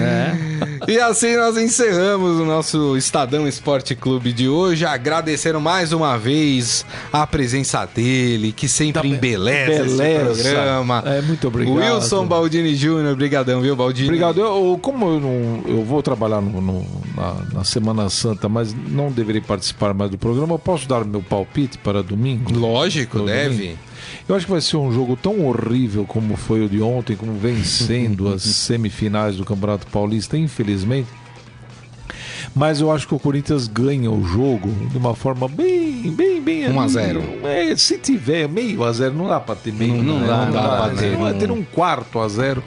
É. 0.01 0.35
E 0.93 0.99
assim 0.99 1.37
nós 1.37 1.57
encerramos 1.57 2.39
o 2.39 2.45
nosso 2.45 2.97
Estadão 2.97 3.49
Esporte 3.49 3.95
Clube 3.95 4.33
de 4.33 4.49
hoje, 4.49 4.85
agradecendo 4.85 5.61
mais 5.61 5.93
uma 5.93 6.17
vez 6.19 6.85
a 7.13 7.27
presença 7.27 7.87
dele, 7.87 8.53
que 8.53 8.69
sempre 8.69 9.09
embeleza 9.09 9.85
esse 9.87 9.97
Beleza. 9.97 10.43
programa. 10.53 11.03
É, 11.07 11.21
muito 11.23 11.47
obrigado. 11.49 11.75
Wilson 11.77 12.27
Baldini 12.27 12.75
Júnior, 12.75 13.15
brigadão, 13.17 13.61
viu, 13.61 13.75
Baldini? 13.77 14.09
Obrigado. 14.09 14.41
Eu, 14.41 14.74
eu- 14.75 14.79
como 14.79 15.07
eu 15.07 15.21
não, 15.21 15.63
eu 15.67 15.85
vou 15.85 16.03
trabalhar 16.03 16.41
no- 16.41 16.61
no- 16.61 16.87
na, 17.17 17.35
na 17.59 17.65
Semana 17.65 18.09
Santa, 18.11 18.49
mas 18.49 18.75
não 18.75 19.11
deverei 19.11 19.41
participar 19.41 19.95
mais 19.95 20.11
do 20.11 20.19
programa, 20.19 20.55
eu 20.55 20.59
posso 20.59 20.87
dar 20.89 21.05
meu 21.05 21.23
palpite 21.23 21.79
para 21.79 22.03
domingo? 22.03 22.53
Lógico, 22.53 23.19
Tudo 23.19 23.27
deve. 23.27 23.57
bem? 23.57 23.79
Eu 24.29 24.35
acho 24.35 24.47
que 24.47 24.53
vai 24.53 24.61
ser 24.61 24.77
um 24.77 24.93
jogo 24.93 25.17
tão 25.17 25.47
horrível 25.47 26.05
como 26.07 26.37
foi 26.37 26.65
o 26.65 26.69
de 26.69 26.81
ontem, 26.83 27.17
como 27.17 27.33
vem 27.35 27.63
sendo 27.65 28.29
as 28.33 28.43
semifinais 28.45 29.37
do 29.37 29.45
Campeonato 29.45 29.87
Paulista, 29.87 30.37
infelizmente. 30.37 31.09
Mas 32.55 32.81
eu 32.81 32.91
acho 32.93 33.09
que 33.09 33.15
o 33.15 33.19
Corinthians 33.19 33.67
ganha 33.67 34.11
o 34.11 34.23
jogo 34.25 34.69
de 34.91 34.97
uma 34.97 35.15
forma 35.15 35.49
bem, 35.49 36.03
bem, 36.13 36.41
bem. 36.41 36.69
1 36.71 36.81
a 36.81 36.89
0. 36.89 37.23
É, 37.45 37.77
se 37.77 37.99
tiver 37.99 38.49
meio 38.49 38.85
a 38.85 38.93
zero, 38.93 39.13
não 39.15 39.27
dá 39.27 39.41
pra 39.41 39.55
ter 39.57 39.73
meio. 39.73 40.03
Não 40.03 40.21
né? 40.21 40.27
dá, 40.29 40.45
não 40.47 40.53
dá 40.53 40.63
pra 40.63 40.87
né? 40.89 40.95
ter, 41.01 41.17
Vai 41.17 41.33
não. 41.33 41.39
ter 41.41 41.51
um 41.51 41.65
quarto 41.65 42.21
a 42.21 42.29
zero, 42.29 42.63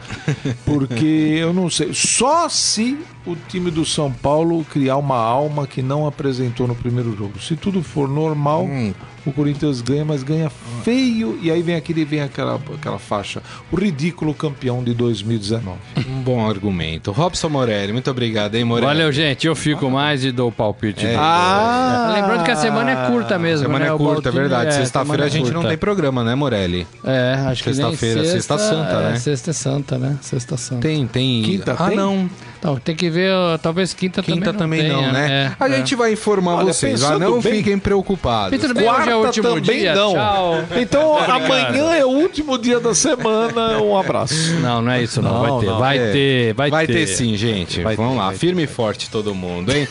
porque 0.66 1.06
eu 1.40 1.54
não 1.54 1.70
sei. 1.70 1.92
Só 1.94 2.50
se 2.50 2.98
o 3.26 3.36
time 3.48 3.70
do 3.72 3.86
São 3.86 4.12
Paulo 4.12 4.64
criar 4.66 4.98
uma 4.98 5.18
alma 5.18 5.68
que 5.68 5.82
não 5.82 6.06
apresentou 6.08 6.68
no 6.68 6.76
primeiro 6.76 7.16
jogo. 7.16 7.40
Se 7.40 7.56
tudo 7.56 7.82
for 7.84 8.08
normal, 8.08 8.66
Hum. 8.66 8.94
o 9.26 9.32
Corinthians 9.32 9.82
ganha, 9.82 10.06
mas 10.06 10.24
ganha 10.24 10.50
feio. 10.84 11.38
E 11.42 11.52
aí 11.52 11.62
vem 11.62 11.76
aquele, 11.76 12.06
vem 12.06 12.22
aquela, 12.22 12.56
aquela 12.74 12.98
faixa. 13.00 13.42
O 13.72 13.76
ridículo 13.76 14.34
campeão 14.34 14.84
de 14.84 14.94
2019. 14.94 15.78
Um 16.08 16.22
bom 16.22 16.50
argumento. 16.50 17.12
Robson 17.12 17.50
Morelli, 17.50 17.92
muito 17.94 18.10
obrigado, 18.10 18.56
hein, 18.56 18.64
Morelli? 18.64 18.88
Valeu, 18.88 19.12
gente. 19.12 19.46
Eu 19.46 19.56
fico 19.56 19.77
mais 19.86 20.24
e 20.26 20.32
dou 20.32 20.52
palpite. 20.52 21.06
É. 21.06 21.16
Ah! 21.18 22.14
Lembrando 22.16 22.44
que 22.44 22.52
a 22.52 22.56
semana 22.56 22.92
é 22.92 23.08
curta 23.08 23.38
mesmo, 23.38 23.66
Semana 23.66 23.86
né? 23.86 23.94
é 23.94 23.98
curta, 23.98 24.30
é 24.30 24.32
verdade. 24.32 24.74
Sexta-feira 24.74 25.24
a 25.24 25.28
é 25.28 25.30
gente 25.30 25.52
não 25.52 25.64
tem 25.64 25.78
programa, 25.78 26.24
né, 26.24 26.36
Morelli? 26.36 26.88
É, 27.04 27.34
acho 27.48 27.64
que 27.64 27.74
Sexta-feira, 27.74 28.26
sexta 28.26 28.58
santa, 28.58 28.94
é, 28.94 29.12
né? 29.12 29.16
Sexta 29.20 29.50
é 29.52 29.54
santa, 29.54 29.98
né? 29.98 30.18
Sexta 30.22 30.58
santa. 30.58 30.82
Tem, 30.82 31.08
tem. 31.08 31.44
Quinta 31.44 31.76
ah, 31.78 31.88
tem? 31.88 31.98
não. 31.98 32.30
Então, 32.60 32.76
tem 32.78 32.96
que 32.96 33.10
ver, 33.10 33.32
talvez 33.62 33.94
quinta, 33.94 34.22
Quinta 34.24 34.52
também, 34.52 34.90
também 34.90 34.92
não, 35.06 35.12
né? 35.12 35.54
É, 35.60 35.64
a 35.64 35.70
é. 35.70 35.78
gente 35.78 35.96
vai 35.96 36.14
informar 36.14 36.56
Olha, 36.56 36.74
vocês, 36.74 37.04
ah, 37.04 37.08
pensando 37.10 37.20
não 37.32 37.40
bem- 37.40 37.54
fiquem 37.58 37.78
preocupados. 37.78 38.60
Tudo 38.60 38.74
bem, 38.74 38.90
hoje 38.90 39.10
é 39.10 39.16
o 39.16 39.26
último 39.26 39.48
também 39.50 39.62
dia. 39.80 39.94
não. 39.96 40.14
Tchau. 40.14 40.64
Então 40.76 41.18
amanhã 41.22 41.94
é 41.96 42.04
o 42.04 42.10
último 42.10 42.58
dia 42.58 42.80
da 42.80 42.96
semana. 42.96 43.82
Um 43.82 43.96
abraço. 43.98 44.54
Não, 44.62 44.82
não 44.82 44.92
é 44.92 45.04
isso, 45.04 45.22
não. 45.22 45.32
Não, 45.34 45.42
vai 45.42 45.60
ter, 45.60 45.66
não. 45.68 45.80
vai 45.80 45.98
É. 45.98 46.12
ter, 46.12 46.54
vai, 46.54 46.70
Vai 46.72 46.88
ter 46.88 47.08
sim, 47.08 47.38
gente. 47.38 47.82
Vai 47.82 47.96
Vamos 47.96 48.14
ter, 48.14 48.18
lá, 48.18 48.28
vai 48.28 48.36
firme 48.38 48.64
e 48.64 48.68
forte 48.68 49.10
todo 49.10 49.36
mundo, 49.36 49.72
hein? 49.72 49.88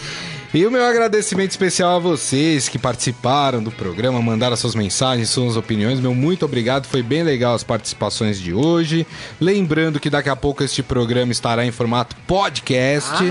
E 0.55 0.65
o 0.65 0.71
meu 0.71 0.85
agradecimento 0.85 1.51
especial 1.51 1.97
a 1.97 1.99
vocês 1.99 2.69
que 2.69 2.79
participaram 2.79 3.63
do 3.63 3.71
programa, 3.71 4.23
mandaram 4.23 4.57
suas 4.57 4.75
mensagens, 4.75 5.29
suas 5.29 5.57
opiniões. 5.57 6.01
Meu 6.01 6.15
muito 6.15 6.45
obrigado, 6.45 6.87
foi 6.87 7.03
bem 7.03 7.23
legal 7.23 7.55
as 7.55 7.63
participações 7.63 8.41
de 8.41 8.55
hoje. 8.55 9.07
Lembrando 9.41 10.01
que 10.01 10.09
daqui 10.09 10.29
a 10.29 10.37
pouco 10.37 10.65
este 10.65 10.83
programa 10.83 11.33
estará 11.33 11.67
em 11.67 11.71
formato 11.71 12.17
podcast. 12.27 13.23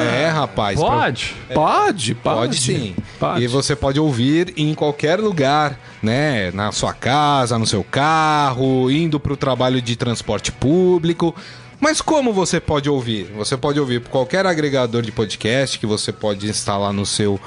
é, 0.00 0.28
rapaz. 0.28 0.80
Pode? 0.80 1.36
Pode, 1.52 2.14
pode. 2.14 2.14
Pode 2.14 2.60
sim. 2.60 2.96
Pode. 3.20 3.44
E 3.44 3.46
você 3.46 3.76
pode 3.76 4.00
ouvir 4.00 4.52
em 4.56 4.74
qualquer 4.74 5.20
lugar, 5.20 5.78
né? 6.02 6.50
Na 6.50 6.72
sua 6.72 6.92
casa, 6.92 7.58
no 7.58 7.66
seu 7.66 7.84
carro, 7.84 8.90
indo 8.90 9.20
para 9.20 9.32
o 9.32 9.36
trabalho 9.36 9.80
de 9.80 9.94
transporte 9.94 10.50
público. 10.50 11.34
Mas 11.84 12.00
como 12.00 12.32
você 12.32 12.58
pode 12.60 12.88
ouvir? 12.88 13.24
Você 13.36 13.58
pode 13.58 13.78
ouvir 13.78 14.00
por 14.00 14.08
qualquer 14.08 14.46
agregador 14.46 15.02
de 15.02 15.12
podcast 15.12 15.78
que 15.78 15.84
você 15.84 16.10
pode 16.10 16.48
instalar 16.48 16.94
no 16.94 17.04
seu, 17.04 17.38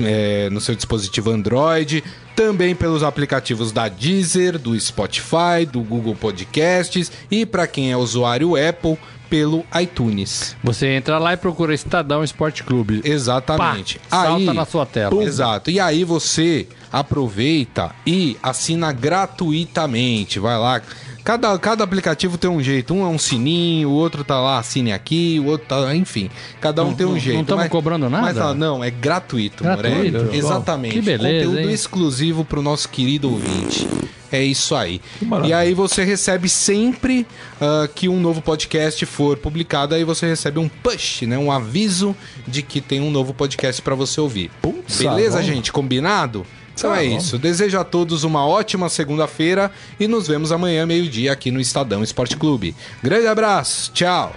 eh, 0.00 0.48
no 0.50 0.60
seu 0.60 0.74
dispositivo 0.74 1.30
Android, 1.30 2.02
também 2.34 2.74
pelos 2.74 3.04
aplicativos 3.04 3.70
da 3.70 3.86
Deezer, 3.86 4.58
do 4.58 4.78
Spotify, 4.80 5.64
do 5.64 5.80
Google 5.80 6.16
Podcasts 6.16 7.12
e 7.30 7.46
para 7.46 7.68
quem 7.68 7.92
é 7.92 7.96
usuário 7.96 8.56
Apple, 8.56 8.98
pelo 9.30 9.64
iTunes. 9.80 10.56
Você 10.64 10.88
entra 10.88 11.16
lá 11.18 11.34
e 11.34 11.36
procura 11.36 11.72
Estadão 11.72 12.24
Esporte 12.24 12.64
Clube. 12.64 13.00
Exatamente. 13.04 14.00
Pá, 14.10 14.24
salta 14.24 14.54
na 14.54 14.64
sua 14.64 14.86
tela. 14.86 15.22
Exato. 15.22 15.70
E 15.70 15.78
aí 15.78 16.02
você 16.02 16.66
aproveita 16.90 17.94
e 18.04 18.36
assina 18.42 18.90
gratuitamente. 18.90 20.40
Vai 20.40 20.58
lá. 20.58 20.82
Cada, 21.28 21.58
cada 21.58 21.84
aplicativo 21.84 22.38
tem 22.38 22.48
um 22.48 22.62
jeito. 22.62 22.94
Um 22.94 23.04
é 23.04 23.06
um 23.06 23.18
sininho, 23.18 23.90
o 23.90 23.92
outro 23.92 24.24
tá 24.24 24.40
lá, 24.40 24.58
assine 24.58 24.94
aqui, 24.94 25.38
o 25.38 25.44
outro 25.44 25.68
tá. 25.68 25.94
Enfim, 25.94 26.30
cada 26.58 26.82
um 26.82 26.94
tem 26.94 27.04
um 27.04 27.10
não- 27.10 27.18
jeito. 27.18 27.36
não 27.36 27.44
tamo 27.44 27.60
mas- 27.60 27.70
cobrando 27.70 28.08
nada? 28.08 28.22
Mas 28.24 28.34
não, 28.34 28.54
não, 28.54 28.82
é 28.82 28.90
gratuito, 28.90 29.62
Gratuito? 29.62 29.94
Morelli. 29.94 30.38
Exatamente. 30.38 30.94
que 30.94 31.02
beleza, 31.02 31.44
Conteúdo 31.46 31.68
hein? 31.68 31.74
exclusivo 31.74 32.46
pro 32.46 32.62
nosso 32.62 32.88
querido 32.88 33.30
ouvinte. 33.30 33.86
É 34.32 34.42
isso 34.42 34.74
aí. 34.74 35.02
E 35.44 35.52
aí 35.52 35.74
você 35.74 36.02
recebe 36.02 36.48
sempre 36.48 37.26
ah, 37.60 37.86
que 37.94 38.08
um 38.08 38.18
novo 38.18 38.40
podcast 38.40 39.04
for 39.04 39.36
publicado, 39.36 39.94
aí 39.94 40.04
você 40.04 40.26
recebe 40.26 40.58
um 40.58 40.66
push, 40.66 41.22
né? 41.26 41.36
Um 41.36 41.52
aviso 41.52 42.16
de 42.46 42.62
que 42.62 42.80
tem 42.80 43.02
um 43.02 43.10
novo 43.10 43.34
podcast 43.34 43.82
pra 43.82 43.94
você 43.94 44.18
ouvir. 44.18 44.50
Putz, 44.62 44.96
Beleza, 45.02 45.36
ah, 45.38 45.42
bom. 45.42 45.46
gente? 45.46 45.70
Combinado? 45.72 46.46
Então 46.78 46.94
é 46.94 47.04
isso. 47.04 47.38
Desejo 47.38 47.78
a 47.78 47.84
todos 47.84 48.22
uma 48.22 48.46
ótima 48.46 48.88
segunda-feira 48.88 49.70
e 49.98 50.06
nos 50.06 50.28
vemos 50.28 50.52
amanhã, 50.52 50.86
meio-dia, 50.86 51.32
aqui 51.32 51.50
no 51.50 51.60
Estadão 51.60 52.04
Esporte 52.04 52.36
Clube. 52.36 52.74
Grande 53.02 53.26
abraço, 53.26 53.90
tchau. 53.92 54.32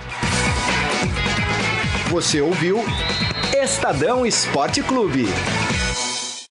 Você 2.09 2.41
ouviu 2.41 2.83
Estadão 3.53 4.25
Esporte 4.25 4.81
Clube. 4.81 5.27